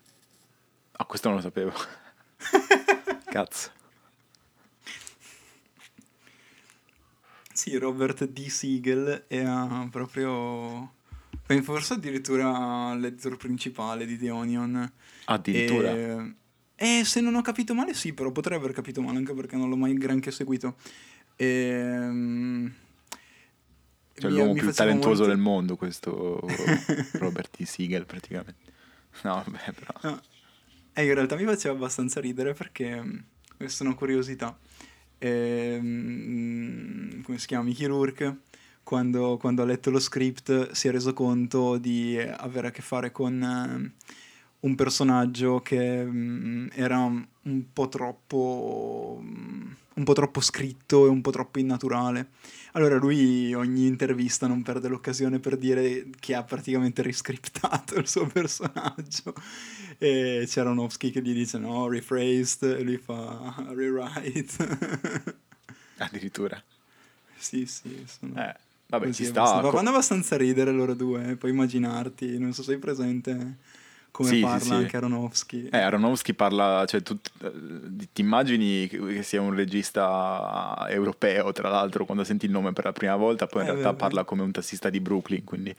Ah, 0.93 1.05
questo 1.05 1.29
non 1.29 1.39
lo 1.39 1.43
sapevo. 1.43 1.73
Cazzo. 3.27 3.79
Sì, 7.53 7.77
Robert 7.77 8.25
D. 8.27 8.47
Siegel 8.47 9.25
è 9.27 9.45
proprio, 9.91 10.95
beh, 11.47 11.63
forse 11.63 11.95
addirittura 11.95 12.95
l'editor 12.95 13.37
principale 13.37 14.07
di 14.07 14.17
The 14.17 14.31
Onion. 14.31 14.93
Addirittura. 15.27 15.91
E, 15.91 16.35
eh, 16.83 17.03
se 17.05 17.21
non 17.21 17.35
ho 17.35 17.43
capito 17.43 17.75
male, 17.75 17.93
sì, 17.95 18.13
però 18.15 18.31
potrei 18.31 18.57
aver 18.57 18.73
capito 18.73 19.03
male 19.03 19.19
anche 19.19 19.35
perché 19.35 19.57
non 19.57 19.69
l'ho 19.69 19.77
mai 19.77 19.93
granché 19.95 20.31
seguito. 20.31 20.77
Ehm, 21.37 22.73
Cioè 24.15 24.31
mi- 24.31 24.37
l'uomo 24.37 24.53
mi 24.55 24.61
più 24.61 24.73
talentuoso 24.73 25.21
molto- 25.23 25.35
del 25.35 25.43
mondo, 25.43 25.77
questo 25.77 26.41
Robert 27.21 27.51
T. 27.57 27.63
Siegel 27.65 28.07
praticamente. 28.07 28.73
No, 29.23 29.43
vabbè, 29.45 29.73
però. 29.73 29.93
No. 30.11 30.21
Eh, 30.95 31.05
in 31.05 31.15
realtà 31.15 31.37
mi 31.37 31.45
faceva 31.45 31.75
abbastanza 31.75 32.21
ridere 32.21 32.55
perché 32.55 33.03
questa 33.57 33.85
è 33.85 33.87
una 33.87 33.97
curiosità. 33.97 34.57
Ehm, 35.19 37.23
come 37.23 37.39
si 37.39 37.47
chiama? 37.47 37.65
Mickey 37.65 37.87
Rourke, 37.87 38.39
quando, 38.83 39.37
quando 39.39 39.63
ha 39.63 39.67
letto 39.67 39.91
lo 39.91 40.01
script, 40.01 40.71
si 40.73 40.89
è 40.89 40.91
reso 40.91 41.13
conto 41.13 41.77
di 41.79 42.19
avere 42.19 42.69
a 42.69 42.71
che 42.71 42.83
fare 42.83 43.13
con 43.13 43.43
eh, 43.43 43.93
un 44.61 44.75
personaggio 44.75 45.61
che 45.61 46.05
mh, 46.05 46.71
era 46.75 46.99
un 46.99 47.73
po' 47.73 47.89
troppo. 47.89 49.21
mh, 49.23 49.77
un 50.01 50.05
po' 50.05 50.13
troppo 50.15 50.41
scritto 50.41 51.07
e 51.07 51.09
un 51.09 51.21
po' 51.21 51.31
troppo 51.31 51.59
innaturale. 51.59 52.31
Allora 52.73 52.97
lui 52.97 53.53
ogni 53.53 53.87
intervista 53.87 54.47
non 54.47 54.63
perde 54.63 54.89
l'occasione 54.89 55.39
per 55.41 55.57
dire 55.57 56.07
che 56.19 56.35
ha 56.35 56.43
praticamente 56.43 57.03
riscriptato 57.03 57.97
il 57.99 58.09
suo 58.09 58.27
personaggio. 58.27 59.35
E 59.99 60.45
c'è 60.47 60.61
Aronofsky 60.61 61.11
che 61.11 61.21
gli 61.21 61.35
dice 61.35 61.59
no, 61.59 61.89
rephrased, 61.89 62.79
e 62.79 62.83
lui 62.83 62.97
fa 62.97 63.55
rewrite. 63.75 65.37
Addirittura. 65.99 66.63
sì, 67.37 67.67
sì, 67.67 68.03
sono... 68.07 68.33
Eh, 68.43 68.57
vabbè, 68.87 69.07
così 69.07 69.25
ci 69.25 69.29
sta. 69.29 69.61
Fanno 69.61 69.91
abbastanza 69.91 70.37
ridere 70.39 70.71
loro 70.71 70.95
due, 70.95 71.31
eh, 71.31 71.37
puoi 71.37 71.51
immaginarti, 71.51 72.39
non 72.39 72.55
so 72.55 72.63
se 72.63 72.71
sei 72.71 72.79
presente 72.79 73.57
come 74.11 74.35
Sì, 74.35 74.41
parla 74.41 74.59
sì. 74.61 74.73
anche 74.75 74.97
Aronofsky. 74.97 75.69
Eh, 75.71 75.79
Aronofsky 75.79 76.33
parla, 76.35 76.85
cioè 76.87 77.03
tu 77.03 77.19
eh, 77.43 77.53
ti 78.13 78.21
immagini 78.23 78.87
che 78.89 78.99
che 78.99 79.23
sia 79.23 79.41
un 79.41 79.55
regista 79.55 80.87
europeo, 80.89 81.53
tra 81.53 81.69
l'altro, 81.69 82.05
quando 82.05 82.25
senti 82.25 82.47
il 82.47 82.51
nome 82.53 82.73
per 82.73 82.85
la 82.85 82.93
prima 82.93 83.17
volta, 83.17 83.47
poi 83.47 83.63
in 83.63 83.69
Eh, 83.69 83.71
realtà 83.71 83.93
beh, 83.93 83.97
parla 83.97 84.25
come 84.25 84.43
un 84.43 84.51
tassista 84.53 84.91
di 84.91 85.01
Brooklyn, 85.01 85.45
quindi... 85.45 85.75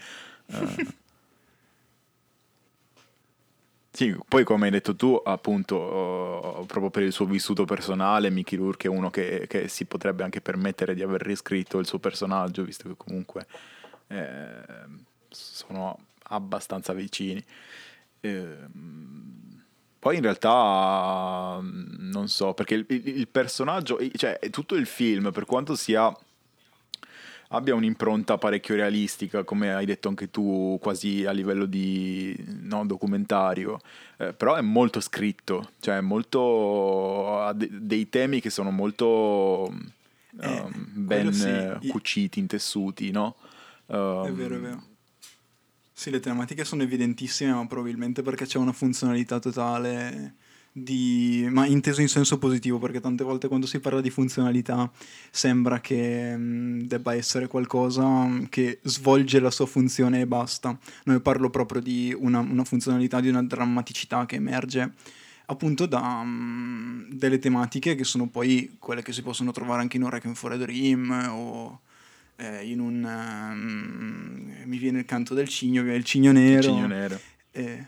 eh. 0.48 0.78
Sì, 3.94 4.16
poi 4.26 4.46
come 4.46 4.66
hai 4.66 4.72
detto 4.72 4.96
tu, 4.96 5.22
appunto, 5.24 5.76
oh, 5.76 6.66
proprio 6.66 6.90
per 6.90 7.04
il 7.04 7.12
suo 7.12 7.26
vissuto 7.26 7.66
personale, 7.66 8.30
Mickey 8.30 8.58
Rourke 8.58 8.88
è 8.88 8.90
uno 8.90 9.10
che, 9.10 9.46
che 9.50 9.68
si 9.68 9.84
potrebbe 9.86 10.24
anche 10.24 10.40
permettere 10.40 10.96
di 10.96 11.02
aver 11.02 11.22
riscritto 11.22 11.78
il 11.78 11.86
suo 11.86 12.00
personaggio, 12.00 12.64
visto 12.64 12.88
che 12.88 12.96
comunque 12.96 13.46
eh, 14.08 14.64
sono 15.30 15.98
abbastanza 16.24 16.94
vicini. 16.94 17.44
Ehm, 18.22 19.64
poi 20.00 20.16
in 20.16 20.22
realtà 20.22 21.60
mm, 21.62 22.10
non 22.12 22.28
so, 22.28 22.54
perché 22.54 22.76
il, 22.76 22.86
il- 22.90 23.08
il 23.20 23.28
personaggio, 23.28 24.00
cioè 24.16 24.40
tutto 24.50 24.76
il 24.76 24.86
film, 24.88 25.32
per 25.32 25.46
quanto 25.46 25.76
sia 25.76 26.12
abbia 27.54 27.76
un'impronta 27.76 28.38
parecchio 28.38 28.76
realistica, 28.76 29.44
come 29.44 29.74
hai 29.74 29.86
detto 29.86 30.08
anche 30.08 30.32
tu, 30.32 30.78
quasi 30.82 31.26
a 31.26 31.32
livello 31.32 31.66
di 31.66 32.34
no, 32.62 32.86
documentario, 32.86 33.80
eh, 34.18 34.32
però 34.34 34.56
è 34.56 34.62
molto 34.62 35.02
scritto, 35.02 35.72
cioè 35.82 35.98
è 35.98 36.02
molto 36.02 37.40
ha 37.42 37.52
de- 37.54 37.68
dei 37.72 38.08
temi 38.10 38.40
che 38.40 38.50
sono 38.50 38.72
molto 38.72 39.70
Eh, 40.40 40.48
ehm, 40.48 40.72
ben 40.94 41.24
quello 41.24 41.32
sì. 41.34 41.48
eh, 41.50 41.80
cuciti, 41.88 42.40
intessuti, 42.40 43.12
no? 43.12 43.36
È 43.86 43.94
Ehm, 43.94 44.34
vero, 44.34 44.56
è 44.56 44.60
vero. 44.60 44.84
Sì, 46.02 46.10
le 46.10 46.20
tematiche 46.20 46.66
sono 46.66 46.82
evidentissime, 46.82 47.54
ma 47.54 47.68
probabilmente 47.68 48.24
perché 48.24 48.48
c'è 48.48 48.58
una 48.58 48.72
funzionalità 48.72 49.38
totale 49.38 50.34
di... 50.72 51.48
ma 51.52 51.68
inteso 51.68 52.02
in 52.02 52.08
senso 52.08 52.40
positivo, 52.40 52.80
perché 52.80 53.00
tante 53.00 53.24
volte 53.24 53.48
quando 53.48 53.68
si 53.68 53.80
parla 53.80 54.02
di 54.02 54.10
funzionalità 54.10 54.92
sembra 55.30 55.80
che 55.80 56.36
mh, 56.36 56.88
debba 56.88 57.14
essere 57.14 57.46
qualcosa 57.46 58.04
mh, 58.04 58.50
che 58.50 58.80
svolge 58.82 59.40
la 59.40 59.52
sua 59.52 59.68
funzione 59.68 60.22
e 60.22 60.26
basta. 60.26 60.76
No, 61.04 61.14
io 61.14 61.22
parlo 61.22 61.52
proprio 61.52 61.82
di 61.82 62.16
una, 62.18 62.40
una 62.40 62.64
funzionalità, 62.64 63.20
di 63.20 63.30
una 63.30 63.44
drammaticità 63.44 64.26
che 64.26 64.38
emerge 64.38 64.94
appunto 65.46 65.86
da 65.86 66.24
mh, 66.24 67.10
delle 67.12 67.38
tematiche 67.38 67.94
che 67.94 68.06
sono 68.06 68.28
poi 68.28 68.76
quelle 68.80 69.04
che 69.04 69.14
si 69.14 69.22
possono 69.22 69.52
trovare 69.52 69.82
anche 69.84 69.98
in 69.98 70.10
Requiem 70.10 70.34
for 70.34 70.52
a 70.54 70.58
Dream 70.58 71.28
o 71.30 71.82
eh, 72.42 72.66
in 72.70 72.80
un... 72.80 73.04
ehm, 73.06 74.64
mi 74.66 74.78
viene 74.78 75.00
il 75.00 75.06
canto 75.06 75.34
del 75.34 75.48
cigno, 75.48 75.82
il 75.94 76.04
cigno 76.04 76.32
nero. 76.32 76.58
il 76.58 76.64
Cigno 76.64 76.88
Nero. 76.88 77.20
eh, 77.52 77.86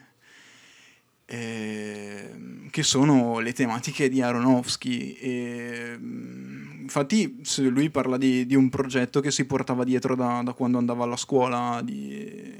ehm, 1.26 2.70
che 2.70 2.84
sono 2.84 3.40
le 3.40 3.54
tematiche 3.54 4.10
di 4.10 4.22
Aronofsky. 4.22 5.14
E, 5.14 5.96
mm, 5.98 6.82
infatti 6.82 7.42
lui 7.70 7.90
parla 7.90 8.18
di, 8.18 8.46
di 8.46 8.56
un 8.56 8.70
progetto 8.70 9.20
che 9.22 9.32
si 9.32 9.46
portava 9.46 9.84
dietro 9.84 10.16
da, 10.16 10.42
da 10.44 10.54
quando 10.54 10.78
andava 10.78 11.04
alla 11.06 11.18
scuola 11.18 11.82
di, 11.84 12.54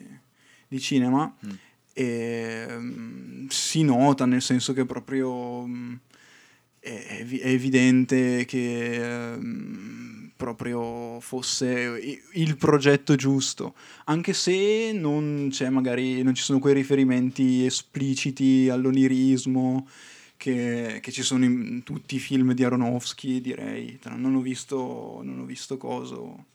di 0.68 0.80
cinema 0.80 1.34
Mm. 1.46 1.52
e 1.94 2.66
mm, 2.70 3.48
si 3.50 3.84
nota 3.84 4.26
nel 4.26 4.42
senso 4.42 4.74
che 4.74 4.86
proprio 4.86 5.66
mm, 5.68 5.94
è, 6.80 7.26
è 7.42 7.48
evidente 7.50 8.46
che 8.46 9.36
mm, 9.38 10.23
proprio 10.44 11.20
fosse 11.22 12.20
il 12.34 12.58
progetto 12.58 13.16
giusto 13.16 13.76
anche 14.06 14.34
se 14.34 14.92
non 14.94 15.48
c'è 15.50 15.70
magari 15.70 16.22
non 16.22 16.36
ci 16.36 16.44
sono 16.44 16.60
quei 16.60 16.74
riferimenti 16.74 17.66
espliciti 17.66 18.68
all'onirismo 18.70 19.88
che, 20.36 21.00
che 21.02 21.12
ci 21.12 21.24
sono 21.24 21.46
in 21.46 21.84
tutti 21.84 22.16
i 22.16 22.20
film 22.20 22.54
di 22.54 22.64
Aronofsky 22.66 23.40
direi 23.40 23.98
non 24.16 24.36
ho 24.36 24.42
visto 24.42 25.22
non 25.24 25.40
ho 25.40 25.46
visto 25.46 25.78
coso 25.78 26.46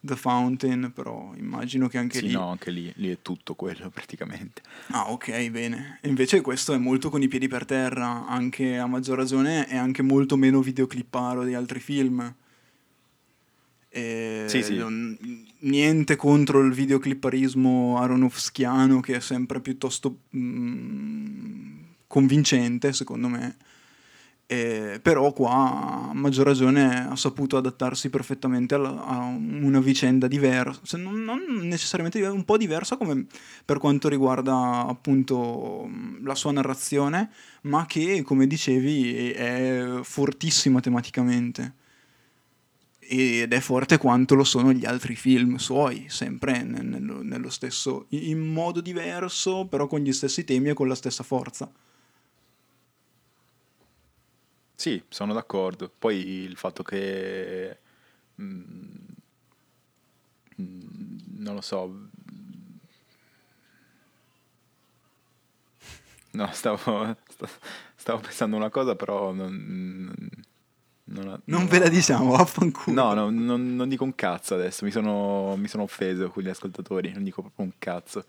The 0.00 0.16
Fountain 0.16 0.92
però 0.94 1.32
immagino 1.36 1.86
che 1.86 1.98
anche 1.98 2.18
Sì, 2.18 2.28
lì 2.28 2.32
no, 2.32 2.48
anche 2.48 2.70
lì, 2.70 2.90
lì 2.96 3.10
è 3.10 3.18
tutto 3.20 3.54
quello 3.54 3.90
praticamente. 3.92 4.62
Ah, 4.88 5.10
ok, 5.10 5.50
bene. 5.50 5.98
E 6.00 6.08
Invece 6.08 6.40
questo 6.40 6.72
è 6.72 6.78
molto 6.78 7.10
con 7.10 7.22
i 7.22 7.28
piedi 7.28 7.48
per 7.48 7.66
terra, 7.66 8.26
anche 8.26 8.78
a 8.78 8.86
maggior 8.86 9.18
ragione 9.18 9.66
è 9.66 9.76
anche 9.76 10.00
molto 10.02 10.36
meno 10.36 10.62
videoclipparo 10.62 11.44
di 11.44 11.52
altri 11.54 11.80
film. 11.80 12.34
E 13.92 14.44
Sì, 14.46 14.62
sì. 14.62 14.76
non- 14.76 15.18
niente 15.62 16.14
contro 16.16 16.60
il 16.60 16.72
videoclipparismo 16.72 17.98
aronofskiano 17.98 19.00
che 19.00 19.16
è 19.16 19.20
sempre 19.20 19.60
piuttosto 19.60 20.20
mm, 20.36 21.78
convincente, 22.06 22.92
secondo 22.92 23.28
me. 23.28 23.56
E- 24.46 24.98
però 25.00 25.32
qua 25.32 26.08
a 26.10 26.12
maggior 26.12 26.44
ragione 26.46 27.08
ha 27.08 27.14
saputo 27.14 27.56
adattarsi 27.56 28.10
perfettamente 28.10 28.74
alla- 28.74 29.04
a 29.04 29.18
una 29.26 29.78
vicenda 29.80 30.26
diversa, 30.26 30.96
non, 30.96 31.22
non 31.22 31.40
necessariamente 31.68 32.18
diver- 32.18 32.34
un 32.34 32.44
po' 32.44 32.56
diversa 32.56 32.96
come 32.96 33.26
per 33.64 33.78
quanto 33.78 34.08
riguarda 34.08 34.86
appunto 34.88 35.84
mh, 35.86 36.24
la 36.24 36.34
sua 36.34 36.50
narrazione, 36.52 37.30
ma 37.62 37.86
che 37.86 38.22
come 38.22 38.46
dicevi 38.48 39.30
è 39.30 39.98
fortissima 40.02 40.80
tematicamente. 40.80 41.74
Ed 43.12 43.52
è 43.52 43.60
forte 43.60 43.98
quanto 43.98 44.34
lo 44.36 44.44
sono 44.44 44.72
gli 44.72 44.86
altri 44.86 45.16
film 45.16 45.56
suoi, 45.56 46.06
sempre 46.08 46.62
ne- 46.62 46.82
nello, 46.82 47.22
nello 47.22 47.50
stesso, 47.50 48.06
in 48.10 48.38
modo 48.38 48.80
diverso, 48.80 49.66
però 49.66 49.86
con 49.88 50.00
gli 50.00 50.12
stessi 50.12 50.44
temi 50.44 50.68
e 50.70 50.74
con 50.74 50.86
la 50.88 50.94
stessa 50.94 51.24
forza. 51.24 51.70
Sì, 54.74 55.02
sono 55.08 55.32
d'accordo. 55.34 55.90
Poi 55.96 56.16
il 56.16 56.56
fatto 56.56 56.82
che... 56.82 57.78
mm, 58.40 58.82
mm, 60.60 61.18
non 61.38 61.54
lo 61.54 61.60
so. 61.60 62.08
No, 66.32 66.48
stavo, 66.52 67.16
sta- 67.28 67.48
stavo 67.96 68.20
pensando 68.20 68.56
una 68.56 68.70
cosa, 68.70 68.94
però 68.94 69.32
non... 69.32 70.14
Non, 71.12 71.26
ha- 71.28 71.40
Non 71.44 71.60
non 71.60 71.66
ve 71.66 71.78
la 71.80 71.88
diciamo, 71.88 72.30
vaffanculo. 72.36 72.94
No, 72.94 73.14
no, 73.14 73.30
non, 73.30 73.74
non 73.74 73.88
dico 73.88 74.04
un 74.04 74.14
cazzo 74.14 74.54
adesso, 74.54 74.84
mi 74.84 74.90
sono, 74.92 75.56
mi 75.56 75.66
sono 75.68 75.82
offeso 75.82 76.30
con 76.30 76.42
gli 76.42 76.48
ascoltatori, 76.48 77.12
non 77.12 77.24
dico 77.24 77.42
proprio 77.42 77.64
un 77.66 77.72
cazzo. 77.78 78.24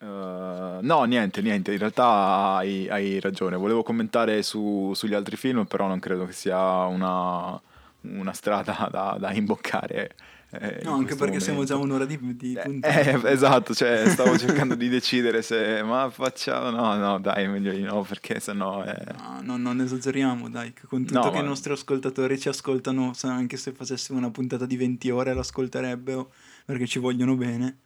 Uh, 0.00 0.80
no, 0.82 1.04
niente, 1.04 1.40
niente, 1.40 1.72
in 1.72 1.78
realtà 1.78 2.56
hai, 2.56 2.88
hai 2.88 3.20
ragione. 3.20 3.56
Volevo 3.56 3.82
commentare 3.82 4.42
su- 4.42 4.92
sugli 4.94 5.14
altri 5.14 5.36
film, 5.36 5.64
però 5.66 5.86
non 5.86 5.98
credo 6.00 6.26
che 6.26 6.32
sia 6.32 6.58
una, 6.84 7.58
una 8.02 8.32
strada 8.32 8.88
da, 8.90 9.16
da 9.18 9.32
imboccare. 9.32 10.14
Eh, 10.58 10.80
No, 10.84 10.94
anche 10.94 11.14
perché 11.16 11.40
siamo 11.40 11.60
momento. 11.60 11.74
già 11.74 11.80
un'ora 11.82 12.04
di, 12.04 12.18
di 12.36 12.54
Eh, 12.54 12.62
puntata. 12.62 13.00
eh, 13.28 13.32
esatto, 13.32 13.74
cioè 13.74 14.04
stavo 14.10 14.36
cercando 14.38 14.74
di 14.74 14.88
decidere 14.88 15.42
se... 15.42 15.82
Ma 15.82 16.10
facciamo... 16.10 16.70
No, 16.70 16.96
no, 16.96 17.18
dai, 17.18 17.48
meglio 17.48 17.72
di 17.72 17.82
no, 17.82 18.02
perché 18.02 18.40
sennò... 18.40 18.82
È... 18.82 19.04
No, 19.18 19.40
no, 19.42 19.56
non 19.56 19.80
esageriamo, 19.80 20.48
dai, 20.48 20.72
con 20.88 21.04
tutto 21.04 21.18
No, 21.20 21.30
che 21.30 21.36
ma- 21.38 21.42
i 21.42 21.46
nostri 21.46 21.72
ascoltatori 21.72 22.38
ci 22.38 22.48
ascoltano, 22.48 23.12
anche 23.22 23.56
se 23.56 23.72
facessimo 23.72 24.18
una 24.18 24.30
puntata 24.30 24.66
di 24.66 24.76
20 24.76 25.10
ore 25.10 25.34
l'ascolterebbero 25.34 26.32
perché 26.64 26.86
ci 26.86 26.98
vogliono 26.98 27.34
bene. 27.36 27.76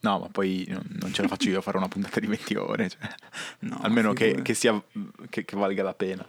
No, 0.00 0.18
ma 0.18 0.28
poi 0.32 0.66
non, 0.68 1.12
ce 1.12 1.22
la 1.22 1.28
faccio 1.28 1.48
io 1.48 1.58
a 1.58 1.62
fare 1.62 1.76
una 1.76 1.86
puntata 1.86 2.18
di 2.18 2.26
20 2.26 2.54
ore, 2.56 2.88
cioè, 2.88 3.08
No, 3.60 3.78
almeno 3.82 4.12
che, 4.12 4.42
che 4.42 4.52
sia, 4.54 4.80
che, 5.30 5.44
che 5.44 5.56
valga 5.56 5.82
la 5.84 5.94
pena. 5.94 6.26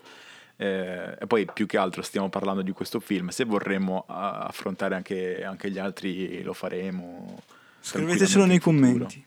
Eh, 0.55 1.17
e 1.19 1.27
poi 1.27 1.47
più 1.51 1.65
che 1.65 1.77
altro 1.77 2.01
stiamo 2.01 2.29
parlando 2.29 2.61
di 2.61 2.71
questo 2.71 2.99
film, 2.99 3.29
se 3.29 3.43
vorremmo 3.43 4.05
affrontare 4.07 4.95
anche, 4.95 5.43
anche 5.43 5.71
gli 5.71 5.79
altri 5.79 6.41
lo 6.43 6.53
faremo. 6.53 7.41
Scrivetecelo 7.81 8.45
nei 8.45 8.59
commenti. 8.59 9.23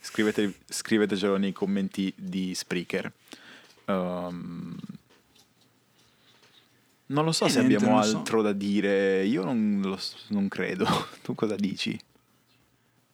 Scrivete- 0.00 0.54
scrivetecelo 0.68 1.36
nei 1.36 1.52
commenti 1.52 2.12
di 2.16 2.54
Spreaker. 2.54 3.10
Um, 3.86 4.76
non 7.06 7.24
lo 7.24 7.32
so 7.32 7.46
E 7.46 7.48
se 7.48 7.60
niente, 7.60 7.76
abbiamo 7.76 7.94
non 7.94 8.04
so. 8.04 8.16
altro 8.18 8.42
da 8.42 8.52
dire, 8.52 9.24
io 9.24 9.44
non, 9.44 9.80
lo 9.82 9.98
non 10.28 10.48
credo. 10.48 10.86
tu 11.22 11.34
cosa 11.34 11.56
dici? 11.56 11.98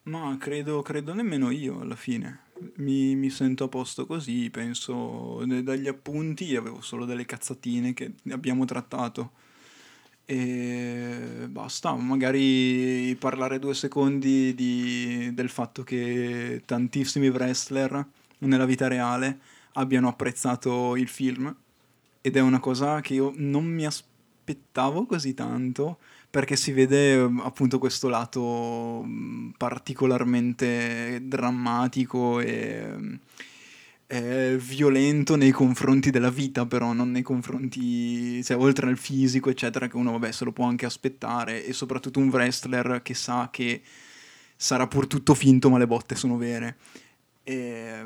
Ma 0.04 0.36
credo, 0.38 0.82
credo 0.82 1.14
nemmeno 1.14 1.50
io 1.50 1.80
alla 1.80 1.96
fine. 1.96 2.40
Mi, 2.76 3.14
mi 3.16 3.30
sento 3.30 3.64
a 3.64 3.68
posto 3.68 4.06
così, 4.06 4.50
penso 4.50 5.42
dagli 5.62 5.88
appunti 5.88 6.56
avevo 6.56 6.80
solo 6.80 7.04
delle 7.04 7.24
cazzatine 7.26 7.94
che 7.94 8.12
abbiamo 8.30 8.64
trattato. 8.64 9.32
E 10.26 11.46
basta, 11.50 11.94
magari 11.94 13.14
parlare 13.18 13.58
due 13.58 13.74
secondi 13.74 14.54
di, 14.54 15.30
del 15.34 15.50
fatto 15.50 15.82
che 15.82 16.62
tantissimi 16.64 17.28
wrestler 17.28 18.06
nella 18.38 18.64
vita 18.64 18.88
reale 18.88 19.38
abbiano 19.74 20.08
apprezzato 20.08 20.96
il 20.96 21.08
film. 21.08 21.54
Ed 22.20 22.36
è 22.36 22.40
una 22.40 22.60
cosa 22.60 23.00
che 23.00 23.14
io 23.14 23.32
non 23.36 23.66
mi 23.66 23.84
aspettavo 23.84 25.04
così 25.06 25.34
tanto 25.34 25.98
perché 26.34 26.56
si 26.56 26.72
vede 26.72 27.16
mm, 27.16 27.38
appunto 27.38 27.78
questo 27.78 28.08
lato 28.08 29.04
mm, 29.06 29.50
particolarmente 29.56 31.20
drammatico 31.22 32.40
e 32.40 32.84
mm, 32.88 34.56
violento 34.56 35.36
nei 35.36 35.52
confronti 35.52 36.10
della 36.10 36.30
vita, 36.30 36.66
però 36.66 36.92
non 36.92 37.12
nei 37.12 37.22
confronti, 37.22 38.42
cioè 38.42 38.56
oltre 38.56 38.88
al 38.88 38.98
fisico, 38.98 39.48
eccetera, 39.48 39.86
che 39.86 39.96
uno 39.96 40.10
vabbè 40.10 40.32
se 40.32 40.44
lo 40.44 40.50
può 40.50 40.66
anche 40.66 40.86
aspettare, 40.86 41.64
e 41.64 41.72
soprattutto 41.72 42.18
un 42.18 42.28
wrestler 42.30 43.00
che 43.02 43.14
sa 43.14 43.48
che 43.52 43.82
sarà 44.56 44.88
pur 44.88 45.06
tutto 45.06 45.34
finto, 45.34 45.70
ma 45.70 45.78
le 45.78 45.86
botte 45.86 46.16
sono 46.16 46.36
vere. 46.36 46.76
E, 47.44 48.02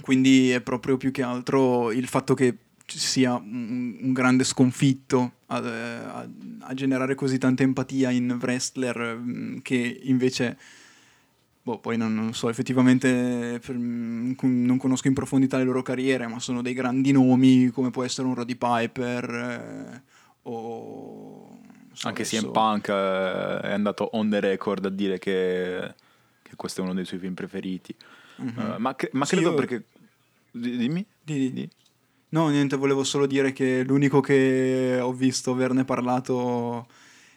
quindi 0.00 0.50
è 0.50 0.60
proprio 0.60 0.96
più 0.96 1.10
che 1.10 1.22
altro 1.22 1.90
il 1.90 2.06
fatto 2.06 2.34
che 2.34 2.56
ci 2.90 2.98
sia 2.98 3.34
un, 3.34 3.96
un 4.00 4.12
grande 4.12 4.42
sconfitto 4.42 5.32
a, 5.46 5.56
a, 5.58 6.28
a, 6.58 6.74
generare 6.74 7.14
così 7.14 7.38
tanta 7.38 7.62
empatia 7.62 8.10
in 8.10 8.36
wrestler 8.40 9.16
mm, 9.16 9.58
che 9.62 10.00
invece 10.02 10.58
boh, 11.62 11.78
poi 11.78 11.96
non, 11.96 12.12
non, 12.12 12.34
so 12.34 12.48
effettivamente 12.48 13.60
per, 13.64 13.76
mm, 13.76 14.32
non 14.40 14.76
conosco 14.76 15.06
in 15.06 15.14
profondità 15.14 15.56
le 15.56 15.62
loro 15.62 15.82
carriere 15.82 16.26
ma 16.26 16.40
sono 16.40 16.62
dei 16.62 16.74
grandi 16.74 17.12
nomi 17.12 17.68
come 17.68 17.90
può 17.90 18.02
essere 18.02 18.26
un 18.26 18.34
Roddy 18.34 18.56
Piper 18.56 19.30
eh, 19.30 20.02
o 20.42 21.60
so, 21.92 22.08
anche 22.08 22.22
adesso... 22.22 22.42
CM 22.42 22.50
Punk 22.50 22.88
eh, 22.88 23.60
è 23.60 23.72
andato 23.72 24.08
on 24.14 24.30
the 24.30 24.40
record 24.40 24.84
a 24.84 24.90
dire 24.90 25.20
che, 25.20 25.94
che 26.42 26.56
questo 26.56 26.80
è 26.80 26.84
uno 26.84 26.94
dei 26.94 27.04
suoi 27.04 27.20
film 27.20 27.34
preferiti 27.34 27.94
mm-hmm. 28.42 28.70
uh, 28.72 28.78
ma, 28.78 28.96
cre- 28.96 29.10
ma 29.12 29.24
sì, 29.24 29.36
credo 29.36 29.50
io... 29.50 29.54
perché 29.54 29.84
dimmi 30.50 31.06
di, 31.22 31.52
di. 31.52 31.70
No, 32.32 32.48
niente, 32.48 32.76
volevo 32.76 33.02
solo 33.02 33.26
dire 33.26 33.52
che 33.52 33.82
l'unico 33.82 34.20
che 34.20 34.98
ho 35.02 35.12
visto 35.12 35.50
averne 35.50 35.84
parlato, 35.84 36.86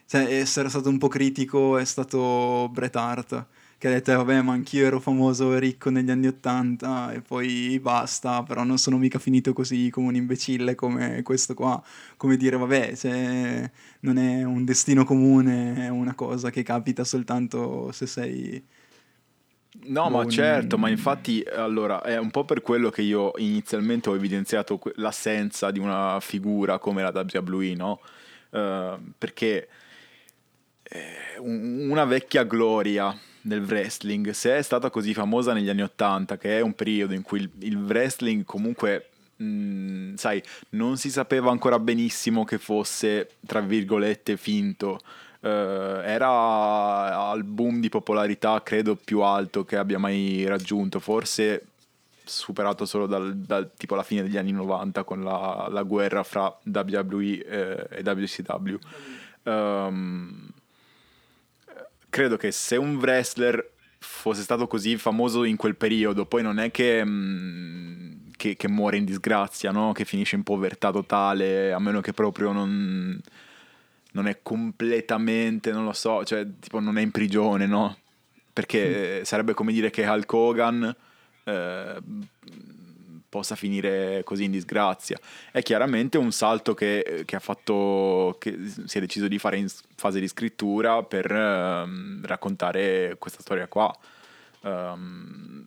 cioè 0.06 0.22
essere 0.40 0.70
stato 0.70 0.88
un 0.90 1.00
po' 1.00 1.08
critico, 1.08 1.78
è 1.80 1.86
stato 1.86 2.70
Bret 2.72 2.96
Hart, 2.96 3.48
che 3.80 3.88
ha 3.88 3.92
detto, 3.92 4.12
eh, 4.12 4.16
vabbè, 4.16 4.42
ma 4.44 4.54
anch'io 4.54 4.86
ero 4.86 5.00
famoso 5.00 5.56
e 5.56 5.60
ricco 5.60 5.90
negli 5.90 6.12
anni 6.12 6.28
Ottanta 6.28 7.12
e 7.12 7.22
poi 7.22 7.80
basta, 7.80 8.44
però 8.44 8.64
non 8.64 8.78
sono 8.78 8.98
mica 9.00 9.18
finito 9.18 9.52
così 9.54 9.90
come 9.90 10.08
un 10.10 10.16
imbecille 10.16 10.76
come 10.76 11.24
questo 11.24 11.56
qua, 11.56 11.82
come 12.16 12.38
dire, 12.38 12.56
vabbè, 12.58 12.96
cioè, 12.96 13.72
non 14.02 14.18
è 14.18 14.44
un 14.44 14.64
destino 14.64 15.06
comune, 15.06 15.86
è 15.86 15.90
una 15.90 16.14
cosa 16.14 16.52
che 16.52 16.62
capita 16.62 17.04
soltanto 17.04 17.92
se 17.92 18.06
sei 18.06 18.64
No, 19.86 20.10
ma 20.10 20.28
certo, 20.28 20.78
ma 20.78 20.88
infatti 20.88 21.44
allora 21.52 22.04
è 22.04 22.18
un 22.18 22.30
po' 22.30 22.46
per 22.46 22.62
quello 22.62 22.92
che 22.92 23.02
io 23.02 23.32
inizialmente 23.38 24.10
ho 24.10 24.16
evidenziato 24.16 24.80
l'assenza 24.96 25.72
di 25.72 25.80
una 25.80 26.20
figura 26.20 26.78
come 26.78 27.02
la 27.02 27.12
WWE, 27.12 27.74
no? 27.74 28.00
Uh, 28.52 29.00
perché 29.18 29.68
eh, 30.84 31.40
una 31.40 32.06
vecchia 32.06 32.44
gloria 32.44 33.18
del 33.42 33.64
wrestling, 33.64 34.30
se 34.30 34.58
è 34.58 34.62
stata 34.62 34.92
così 34.92 35.14
famosa 35.14 35.54
negli 35.54 35.70
anni 35.70 35.82
Ottanta, 35.82 36.38
che 36.38 36.60
è 36.60 36.62
un 36.62 36.74
periodo 36.74 37.16
in 37.16 37.24
cui 37.24 37.50
il, 37.60 37.78
wrestling 37.78 38.44
comunque, 38.44 39.10
mh, 39.38 39.46
mm, 39.46 40.14
sai, 40.16 40.42
non 40.70 40.98
si 40.98 41.10
sapeva 41.10 41.50
ancora 41.50 41.80
benissimo 41.80 42.46
che 42.46 42.60
fosse, 42.60 43.32
tra 43.46 43.60
virgolette, 43.60 44.38
finto 44.38 45.00
era 45.50 47.30
al 47.30 47.44
boom 47.44 47.80
di 47.82 47.90
popolarità 47.90 48.64
credo 48.64 48.96
più 48.96 49.22
alto 49.22 49.66
che 49.66 49.76
abbia 49.76 50.00
mai 50.00 50.46
raggiunto, 50.46 51.00
forse 51.00 51.66
superato 52.26 52.86
solo 52.86 53.06
dal, 53.06 53.36
dal 53.36 53.72
tipo 53.76 53.94
alla 53.94 54.04
fine 54.04 54.24
degli 54.24 54.38
anni 54.38 54.52
90 54.52 55.04
con 55.04 55.24
la, 55.24 55.68
la 55.70 55.84
guerra 55.84 56.24
fra 56.24 56.56
WWE 56.64 57.46
eh, 57.46 57.88
e 57.90 58.02
WCW. 58.02 58.76
Um, 59.44 59.52
ehm, 59.52 60.50
credo 62.10 62.38
che 62.38 62.52
se 62.52 62.78
un 62.78 62.96
wrestler 62.96 63.72
fosse 64.00 64.42
stato 64.42 64.68
così 64.68 64.98
famoso 64.98 65.44
in 65.44 65.56
quel 65.56 65.76
periodo, 65.76 66.26
poi 66.26 66.44
non 66.44 66.60
è 66.60 66.72
che, 66.72 67.04
mh, 67.04 67.10
mm, 67.10 68.12
che, 68.38 68.56
che 68.56 68.70
muore 68.70 68.98
in 68.98 69.06
disgrazia, 69.06 69.72
no? 69.72 69.92
che 69.92 70.06
finisce 70.06 70.36
in 70.36 70.44
povertà 70.44 70.92
totale, 70.92 71.74
a 71.74 71.80
meno 71.80 72.02
che 72.02 72.14
proprio 72.14 72.52
non 72.52 73.22
non 74.14 74.28
è 74.28 74.40
completamente, 74.42 75.72
non 75.72 75.86
lo 75.86 75.94
so, 75.94 76.24
cioè 76.24 76.46
tipo 76.60 76.80
non 76.80 76.98
è 76.98 77.02
in 77.02 77.12
prigione, 77.12 77.66
no? 77.66 77.98
Perché 78.52 79.20
mm. 79.20 79.24
sarebbe 79.24 79.54
come 79.54 79.72
dire 79.72 79.90
che 79.90 80.06
Hulk 80.06 80.34
Hogan 80.34 80.96
eh, 81.44 82.02
possa 83.34 83.56
finire 83.56 84.22
così 84.24 84.44
in 84.44 84.52
disgrazia. 84.52 85.20
È 85.52 85.64
chiaramente 85.64 86.20
un 86.20 86.32
salto 86.32 86.76
che, 86.76 87.24
che, 87.26 87.36
ha 87.36 87.40
fatto, 87.40 88.36
che 88.40 88.56
si 88.86 88.98
è 88.98 89.02
deciso 89.02 89.28
di 89.28 89.40
fare 89.40 89.58
in 89.58 89.68
fase 89.96 90.20
di 90.20 90.28
scrittura 90.28 91.02
per 91.02 91.32
eh, 91.32 91.86
raccontare 92.22 93.16
questa 93.18 93.42
storia 93.42 93.68
qua. 93.68 93.92
Um, 94.62 95.66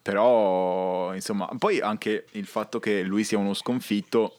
però, 0.00 1.12
insomma, 1.12 1.48
poi 1.58 1.80
anche 1.80 2.26
il 2.32 2.46
fatto 2.46 2.78
che 2.78 3.02
lui 3.02 3.24
sia 3.24 3.38
uno 3.38 3.54
sconfitto. 3.54 4.36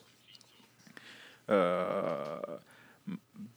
Uh, 1.44 2.70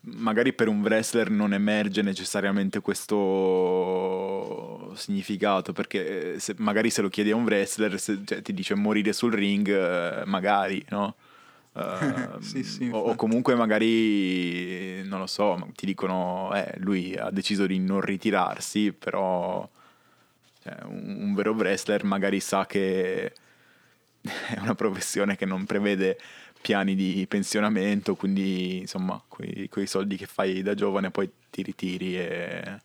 magari 0.05 0.53
per 0.53 0.67
un 0.67 0.81
wrestler 0.81 1.29
non 1.29 1.53
emerge 1.53 2.01
necessariamente 2.01 2.79
questo 2.79 4.93
significato, 4.95 5.73
perché 5.73 6.39
se, 6.39 6.55
magari 6.57 6.89
se 6.89 7.01
lo 7.01 7.09
chiedi 7.09 7.31
a 7.31 7.35
un 7.35 7.43
wrestler 7.43 7.99
se, 7.99 8.19
cioè, 8.25 8.41
ti 8.41 8.53
dice 8.53 8.75
morire 8.75 9.13
sul 9.13 9.33
ring, 9.33 9.67
eh, 9.67 10.23
magari, 10.25 10.83
no? 10.89 11.15
Uh, 11.73 12.39
sì, 12.43 12.63
sì, 12.63 12.89
o, 12.91 12.97
o, 12.97 13.15
comunque 13.15 13.55
magari, 13.55 15.03
non 15.03 15.19
lo 15.19 15.27
so, 15.27 15.69
ti 15.75 15.85
dicono, 15.85 16.51
eh, 16.55 16.75
lui 16.77 17.15
ha 17.15 17.29
deciso 17.31 17.65
di 17.65 17.79
non 17.79 18.01
ritirarsi, 18.01 18.93
però 18.93 19.67
cioè, 20.63 20.77
un, 20.85 21.17
un 21.19 21.33
vero 21.33 21.51
wrestler 21.51 22.03
magari 22.05 22.39
sa 22.39 22.65
che 22.65 23.25
è 24.25 24.57
una 24.59 24.75
professione 24.75 25.35
che 25.35 25.45
non 25.45 25.65
prevede 25.65 26.17
piani 26.65 26.95
di 26.95 27.27
pensionamento, 27.29 28.15
quindi 28.15 28.79
insomma 28.79 29.21
quei, 29.27 29.69
quei 29.69 29.85
soldi 29.85 30.17
che 30.17 30.25
fai 30.25 30.63
da 30.63 30.73
giovane 30.73 31.11
poi 31.11 31.31
ti 31.51 31.61
ritiri 31.61 32.17
e, 32.17 32.81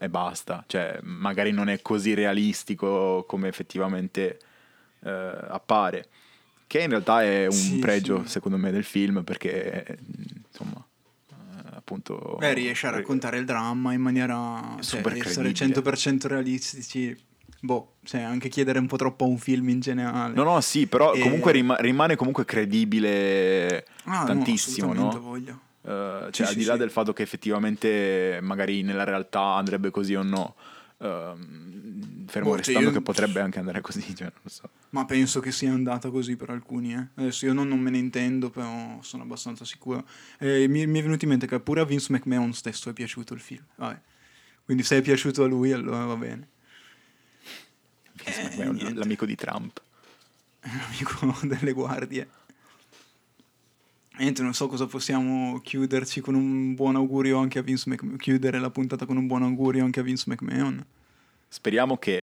e, 0.00 0.08
basta. 0.08 0.64
Cioè, 0.66 0.98
magari 1.02 1.50
non 1.50 1.68
è 1.68 1.82
così 1.82 2.14
realistico 2.14 3.26
come 3.28 3.48
effettivamente 3.48 4.38
eh, 5.00 5.10
appare. 5.10 6.08
Che 6.66 6.80
in 6.80 6.88
realtà 6.88 7.22
è 7.22 7.44
un 7.44 7.52
sì, 7.52 7.78
pregio, 7.80 8.22
sì. 8.22 8.30
secondo 8.30 8.56
me, 8.56 8.70
del 8.70 8.84
film, 8.84 9.24
perché 9.24 9.98
insomma 10.48 10.82
eh, 11.32 11.34
appunto... 11.74 12.36
Beh, 12.38 12.54
riesce 12.54 12.86
a 12.86 12.90
raccontare 12.92 13.36
il 13.36 13.44
dramma 13.44 13.92
in 13.92 14.00
maniera... 14.00 14.76
Cioè, 14.80 15.02
essere 15.18 15.50
100% 15.50 16.28
realistici 16.28 17.14
boh, 17.60 17.96
cioè 18.04 18.22
anche 18.22 18.48
chiedere 18.48 18.78
un 18.78 18.86
po' 18.86 18.96
troppo 18.96 19.24
a 19.24 19.28
un 19.28 19.38
film 19.38 19.68
in 19.68 19.80
generale. 19.80 20.34
No, 20.34 20.42
no, 20.42 20.60
sì, 20.60 20.86
però 20.86 21.12
e... 21.12 21.20
comunque 21.20 21.52
rima- 21.52 21.76
rimane 21.76 22.16
comunque 22.16 22.44
credibile 22.44 23.86
ah, 24.04 24.24
tantissimo, 24.24 24.92
no? 24.92 25.12
no? 25.12 25.20
Voglio. 25.20 25.60
Uh, 25.82 26.30
cioè, 26.30 26.30
sì, 26.32 26.42
al 26.42 26.48
sì, 26.48 26.56
di 26.56 26.64
là 26.64 26.72
sì. 26.74 26.78
del 26.78 26.90
fatto 26.90 27.12
che 27.12 27.22
effettivamente 27.22 28.38
magari 28.42 28.82
nella 28.82 29.04
realtà 29.04 29.54
andrebbe 29.54 29.90
così 29.90 30.14
o 30.14 30.22
no, 30.22 30.54
uh, 30.98 31.06
fermo 32.26 32.50
boh, 32.50 32.56
restando 32.56 32.88
io... 32.88 32.92
che 32.92 33.00
potrebbe 33.00 33.40
anche 33.40 33.58
andare 33.58 33.80
così, 33.80 34.14
cioè, 34.14 34.30
non 34.30 34.44
so. 34.44 34.68
Ma 34.90 35.04
penso 35.04 35.40
che 35.40 35.52
sia 35.52 35.72
andata 35.72 36.10
così 36.10 36.36
per 36.36 36.50
alcuni, 36.50 36.94
eh. 36.94 37.08
Adesso 37.14 37.46
io 37.46 37.52
non, 37.52 37.68
non, 37.68 37.78
me 37.78 37.90
ne 37.90 37.98
intendo, 37.98 38.50
però 38.50 38.98
sono 39.00 39.22
abbastanza 39.22 39.64
sicuro. 39.64 40.06
Eh, 40.38 40.66
mi, 40.68 40.86
mi, 40.86 40.98
è 40.98 41.02
venuto 41.02 41.24
in 41.24 41.30
mente 41.30 41.46
che 41.46 41.60
pure 41.60 41.80
a 41.80 41.84
Vince 41.84 42.12
McMahon 42.12 42.52
stesso 42.52 42.90
è 42.90 42.92
piaciuto 42.92 43.32
il 43.32 43.40
film. 43.40 43.64
Vabbè. 43.76 44.00
Quindi 44.64 44.82
se 44.82 44.98
è 44.98 45.02
piaciuto 45.02 45.44
a 45.44 45.46
lui, 45.46 45.72
allora 45.72 46.04
va 46.04 46.16
bene. 46.16 46.48
Eh, 48.24 48.94
l'amico 48.94 49.26
di 49.26 49.34
Trump. 49.34 49.80
L'amico 50.60 51.36
delle 51.46 51.72
guardie. 51.72 52.28
Niente, 54.18 54.42
non 54.42 54.52
so 54.52 54.66
cosa 54.66 54.86
possiamo 54.86 55.60
chiuderci 55.60 56.20
con 56.20 56.34
un 56.34 56.74
buon 56.74 56.94
augurio 56.94 57.38
anche 57.38 57.58
a 57.58 57.62
Vince 57.62 57.88
McMahon. 57.88 58.18
Chiudere 58.18 58.58
la 58.58 58.70
puntata 58.70 59.06
con 59.06 59.16
un 59.16 59.26
buon 59.26 59.42
augurio 59.42 59.84
anche 59.84 60.00
a 60.00 60.02
Vince 60.02 60.24
McMahon. 60.26 60.84
Speriamo 61.48 61.96
che 61.96 62.18